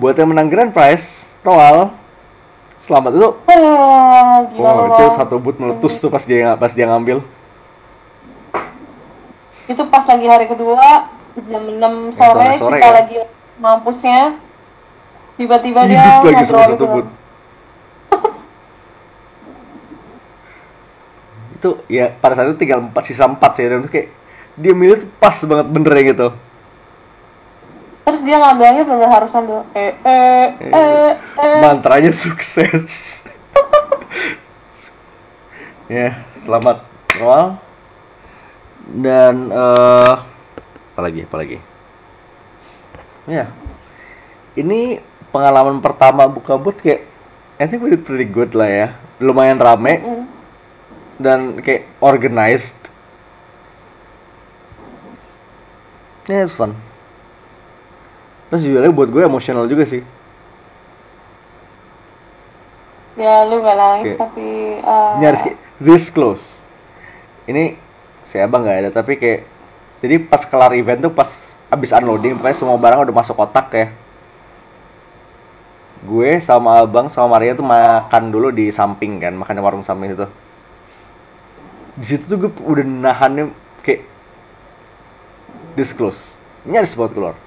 Buat 0.00 0.16
yang 0.16 0.32
menang 0.32 0.48
grand 0.48 0.72
prize 0.72 1.28
Roal 1.44 1.92
selamat 2.84 3.12
itu 3.16 3.28
Ah, 3.48 4.44
gila 4.52 4.70
oh 4.70 4.86
itu 4.92 5.04
satu 5.16 5.40
boot 5.40 5.56
meletus 5.56 5.96
tuh 6.02 6.12
pas 6.12 6.22
dia 6.22 6.52
pas 6.60 6.72
dia 6.74 6.86
ngambil. 6.90 7.24
Itu 9.66 9.82
pas 9.88 10.04
lagi 10.06 10.26
hari 10.28 10.46
kedua 10.46 11.08
jam 11.36 11.62
6 11.68 12.16
sore, 12.16 12.56
sore-sore 12.56 12.78
kita 12.78 12.88
ya. 12.88 12.92
lagi 12.92 13.16
mampusnya. 13.58 14.36
Tiba-tiba 15.36 15.84
dia 15.84 16.20
lagi 16.24 16.44
semua 16.48 16.64
satu 16.68 16.76
gitu. 16.76 16.86
boot. 16.88 17.06
Itu 21.60 21.70
ya 21.92 22.12
pada 22.16 22.36
saat 22.36 22.52
itu 22.52 22.56
tinggal 22.56 22.80
empat 22.84 23.04
sisa 23.04 23.28
empat 23.28 23.60
sih. 23.60 23.68
Dan 23.68 23.84
itu 23.84 23.90
kayak 23.92 24.08
dia 24.56 24.72
milih 24.72 25.04
tuh 25.04 25.08
pas 25.20 25.36
banget 25.44 25.66
bener 25.68 25.92
ya 25.92 26.02
gitu 26.16 26.28
Terus 28.06 28.22
dia 28.22 28.38
ngambilnya 28.38 28.86
benar 28.86 29.10
harus 29.10 29.34
sambil 29.34 29.66
eh 29.74 29.90
eh 30.06 30.46
eh 30.62 31.10
eh. 31.18 31.58
mantranya 31.58 32.14
sukses 32.14 33.18
Ya, 35.86 36.18
selamat 36.42 36.82
awal. 37.18 37.58
Dan 38.86 39.50
eh 39.50 40.14
apa 40.94 41.00
lagi? 41.02 41.26
Apa 41.26 41.36
lagi? 41.38 41.58
Ya. 43.26 43.50
Ini 44.54 45.02
pengalaman 45.34 45.82
pertama 45.82 46.30
buka 46.30 46.54
boot 46.54 46.78
kayak 46.78 47.02
I 47.58 47.66
think 47.66 47.82
we 47.82 47.90
did 47.90 48.06
pretty 48.06 48.26
good 48.26 48.54
lah 48.54 48.70
ya. 48.70 48.88
Lumayan 49.18 49.58
rame 49.58 49.98
Mm. 49.98 50.24
dan 51.18 51.38
kayak 51.58 51.90
organized. 51.98 52.78
Yeah, 56.26 56.46
it's 56.46 56.54
fun. 56.54 56.85
Terus 58.46 58.62
juga 58.62 58.86
buat 58.94 59.10
gue 59.10 59.22
emosional 59.26 59.66
juga 59.66 59.84
sih. 59.86 60.02
Ya 63.16 63.48
lu 63.48 63.64
gak 63.64 63.76
nangis 63.80 64.12
Oke. 64.12 64.20
tapi 64.20 64.46
eh, 64.76 65.12
nyaris 65.18 65.40
kayak 65.40 65.58
this 65.80 66.12
close. 66.12 66.60
Ini 67.48 67.74
si 68.26 68.36
abang 68.42 68.66
nggak 68.66 68.78
ada 68.86 68.90
tapi 68.90 69.16
kayak 69.16 69.46
jadi 70.02 70.18
pas 70.20 70.42
kelar 70.44 70.74
event 70.76 71.08
tuh 71.08 71.12
pas 71.14 71.30
abis 71.70 71.94
unloading 71.94 72.36
pokoknya 72.36 72.58
semua 72.58 72.76
barang 72.76 73.08
udah 73.08 73.14
masuk 73.16 73.34
kotak 73.34 73.68
ya. 73.72 73.88
Gue 76.04 76.38
sama 76.44 76.84
abang 76.84 77.08
sama 77.08 77.40
Maria 77.40 77.56
tuh 77.56 77.64
makan 77.64 78.30
dulu 78.30 78.52
di 78.52 78.68
samping 78.68 79.18
kan 79.18 79.32
makan 79.32 79.58
di 79.58 79.62
warung 79.64 79.82
samping 79.82 80.12
itu 80.12 80.28
di 81.96 82.04
situ 82.04 82.28
tuh 82.28 82.36
gue 82.36 82.50
udah 82.52 82.84
nahannya 82.84 83.48
kayak 83.80 84.04
this 85.72 85.96
close. 85.96 86.36
Nyaris 86.68 86.92
buat 86.92 87.16
keluar 87.16 87.45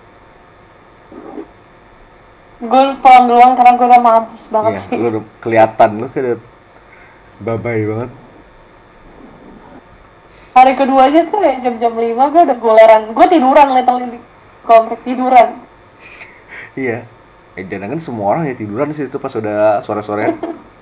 gue 2.60 2.82
pulang 2.99 3.26
duluan 3.26 3.55
karena 3.55 3.72
gue 3.74 3.88
udah 3.88 4.01
mampus 4.01 4.43
banget 4.49 4.74
Iya, 4.74 4.84
sih. 4.84 4.97
lu 4.99 5.07
udah 5.10 5.24
kelihatan 5.39 5.89
lu 5.95 6.07
kayak 6.10 6.39
babai 7.39 7.84
banget 7.84 8.12
Hari 10.49 10.74
kedua 10.76 11.07
aja 11.07 11.24
tuh 11.24 11.39
ya 11.39 11.55
jam-jam 11.62 11.93
5 11.93 12.03
gue 12.03 12.41
udah 12.43 12.57
goleran. 12.57 13.01
Gue 13.14 13.26
tiduran 13.28 13.70
literally 13.72 14.12
di 14.12 14.20
komplek 14.60 14.99
tiduran. 15.03 15.55
iya 16.76 17.05
eh 17.55 17.64
jangan 17.64 17.95
kan 17.95 17.99
semua 17.99 18.26
orang 18.30 18.43
ya 18.45 18.55
tiduran 18.55 18.91
sih 18.91 19.07
itu 19.07 19.16
pas 19.16 19.32
udah 19.32 19.80
sore-sore 19.80 20.36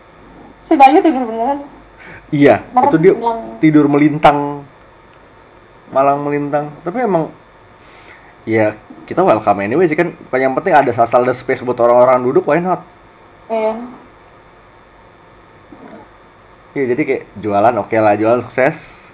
Si 0.67 0.73
Bayu 0.73 0.99
tidur 0.99 1.23
beneran. 1.23 1.61
Iya, 2.27 2.59
Malah 2.69 2.89
itu 2.89 2.97
dia 2.97 3.13
bilang- 3.13 3.55
tidur 3.59 3.85
melintang, 3.87 4.67
malang 5.89 6.19
melintang. 6.19 6.75
Tapi 6.81 6.99
emang, 6.99 7.31
ya 8.47 8.79
kita 9.03 9.19
welcome 9.19 9.59
anyway 9.59 9.91
sih 9.91 9.99
kan. 9.99 10.15
Yang 10.31 10.53
penting 10.55 10.73
ada 10.73 10.91
asal 10.95 11.27
ada 11.27 11.35
space 11.35 11.59
buat 11.67 11.75
orang-orang 11.83 12.23
duduk, 12.23 12.47
why 12.47 12.63
not? 12.63 12.81
Iya. 13.51 13.75
Iya, 16.71 16.85
jadi 16.93 17.01
kayak 17.03 17.23
jualan 17.41 17.75
oke 17.83 17.97
lah, 17.99 18.13
jualan 18.15 18.41
sukses. 18.47 19.09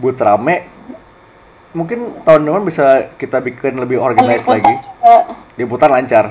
Buat 0.00 0.16
rame, 0.24 0.64
mungkin 1.76 2.16
tahun 2.24 2.48
depan 2.48 2.64
bisa 2.64 3.12
kita 3.20 3.44
bikin 3.44 3.76
lebih 3.76 4.00
organized 4.00 4.48
Liputan 4.48 4.56
lagi. 4.56 4.74
Liputan 5.60 5.90
lancar. 5.92 6.24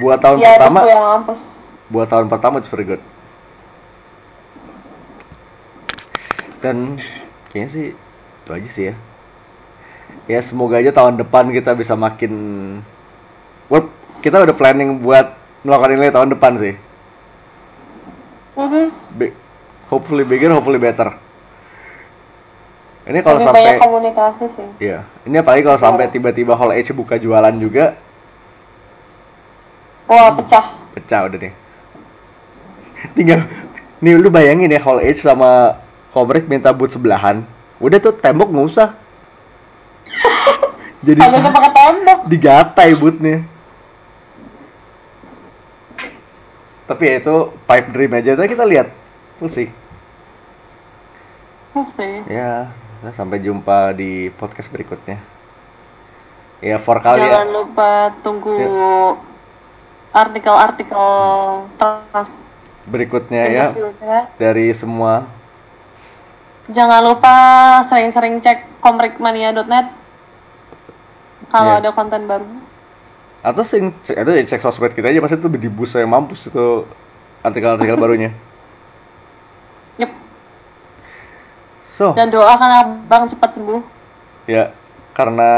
Buat 0.00 0.24
tahun 0.24 0.40
Ya 0.40 0.56
pertama, 0.56 0.80
buat 1.92 2.08
tahun 2.08 2.26
pertama 2.32 2.64
it's 2.64 2.72
very 2.72 2.88
good. 2.88 3.02
Dan 6.64 6.96
kayaknya 7.52 7.68
sih 7.74 7.86
itu 7.92 8.50
aja 8.54 8.68
sih 8.70 8.84
ya. 8.92 8.94
Ya 10.30 10.38
semoga 10.38 10.78
aja 10.78 10.94
tahun 10.94 11.18
depan 11.18 11.50
kita 11.50 11.74
bisa 11.74 11.98
makin 11.98 12.32
well, 13.66 13.90
kita 14.22 14.38
udah 14.38 14.54
planning 14.54 15.02
buat 15.02 15.34
melakukan 15.66 15.98
ini 15.98 16.14
tahun 16.14 16.30
depan 16.34 16.52
sih. 16.62 16.74
Mhm. 18.54 18.84
Bi- 19.18 19.34
hopefully 19.90 20.22
bigger, 20.22 20.54
hopefully 20.54 20.78
better. 20.78 21.10
Ini 23.02 23.18
kalau 23.26 23.42
sampai 23.42 23.76
banyak 23.76 23.82
komunikasi 23.82 24.46
sih. 24.46 24.68
Iya, 24.78 25.02
ini 25.26 25.34
apalagi 25.42 25.66
kalau 25.66 25.74
sampai 25.74 26.06
tiba-tiba 26.06 26.54
Hall 26.54 26.70
H 26.70 26.94
buka 26.94 27.18
jualan 27.18 27.50
juga, 27.58 27.98
Wah 30.06 30.30
pecah. 30.38 30.70
pecah 30.94 31.26
udah 31.26 31.38
nih. 31.42 31.52
Tinggal, 33.18 33.42
nih 33.98 34.14
lu 34.14 34.30
bayangin 34.30 34.70
ya 34.70 34.78
Hall 34.78 35.02
H 35.02 35.26
sama 35.26 35.82
Kubrick 36.14 36.46
minta 36.46 36.70
boot 36.70 36.94
sebelahan, 36.94 37.42
udah 37.82 37.98
tuh 37.98 38.14
tembok 38.14 38.54
nggak 38.54 38.70
usah. 38.70 39.01
Jadi 41.02 41.18
usah 41.18 41.50
pakai 41.50 41.72
tembok. 41.74 42.18
digatai 42.30 42.90
bootnya. 42.94 43.42
Tapi 46.86 47.02
ya 47.08 47.14
itu 47.18 47.36
pipe 47.66 47.88
dream 47.90 48.12
aja, 48.14 48.38
tapi 48.38 48.48
kita 48.52 48.64
lihat, 48.66 48.88
we'll 49.38 49.50
see. 49.50 49.70
Mesti. 51.72 52.28
Ya, 52.28 52.68
nah, 53.00 53.12
sampai 53.16 53.40
jumpa 53.40 53.96
di 53.96 54.28
podcast 54.36 54.68
berikutnya. 54.68 55.16
Ya, 56.62 56.78
for 56.78 57.02
kali 57.02 57.18
Jangan 57.18 57.48
lupa 57.50 58.14
tunggu 58.22 58.54
Ya. 58.54 58.70
artikel-artikel 60.14 61.06
trans 61.74 62.30
berikutnya 62.86 63.42
ya 63.50 63.66
dari 64.38 64.70
semua 64.70 65.26
Jangan 66.70 67.02
lupa 67.02 67.34
sering-sering 67.82 68.38
cek 68.38 68.78
komrikmania.net 68.78 70.01
kalau 71.52 71.76
Iya. 71.76 71.80
ada 71.84 71.90
konten 71.92 72.24
baru. 72.24 72.48
atau 73.42 73.66
sing 73.66 73.90
itu 74.00 74.30
ya 74.30 74.42
cek 74.46 74.62
sosmed 74.62 74.94
kita 74.94 75.10
aja 75.10 75.18
pasti 75.18 75.34
itu 75.34 75.50
di 75.50 75.66
bus 75.66 75.90
saya 75.90 76.06
mampus 76.06 76.46
itu 76.46 76.86
artikel-artikel 77.42 77.98
barunya. 78.02 78.30
Yep. 79.98 80.10
So, 81.84 82.14
Dan 82.14 82.30
doakan 82.30 82.70
abang 82.72 83.26
cepat 83.26 83.52
sembuh. 83.52 83.82
ya 84.46 84.70
karena 85.12 85.50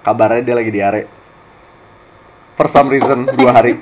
kabarnya 0.00 0.42
dia 0.42 0.56
lagi 0.56 0.72
diare. 0.72 1.02
For 2.56 2.66
some 2.66 2.88
reason 2.88 3.28
dua 3.38 3.52
hari. 3.54 3.76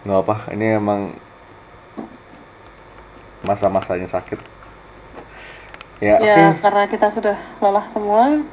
Nggak 0.00 0.20
apa, 0.20 0.36
ini 0.52 0.76
emang 0.76 1.12
masa-masanya 3.42 4.08
sakit. 4.08 4.40
Ya, 6.00 6.16
Ya, 6.16 6.52
oke. 6.52 6.60
karena 6.60 6.82
kita 6.84 7.08
sudah 7.08 7.36
lelah 7.60 7.84
semua. 7.88 8.44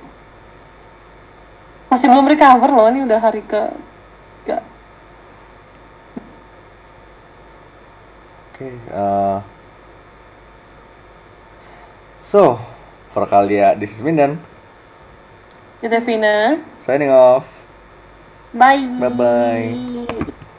Masih 1.87 2.11
belum 2.11 2.27
recover 2.27 2.67
loh, 2.67 2.87
ini 2.91 3.07
udah 3.07 3.19
hari 3.19 3.39
ke 3.47 3.71
tiga. 4.43 4.59
Oke, 8.51 8.67
eh, 8.73 9.37
so, 12.27 12.59
for 13.15 13.23
kalian, 13.29 13.79
this 13.79 13.95
is 13.95 14.03
Mindan. 14.03 14.35
Kita 15.79 16.01
Vina. 16.03 16.59
Signing 16.83 17.13
off. 17.13 17.45
Bye. 18.51 18.83
Bye-bye. 18.97 20.43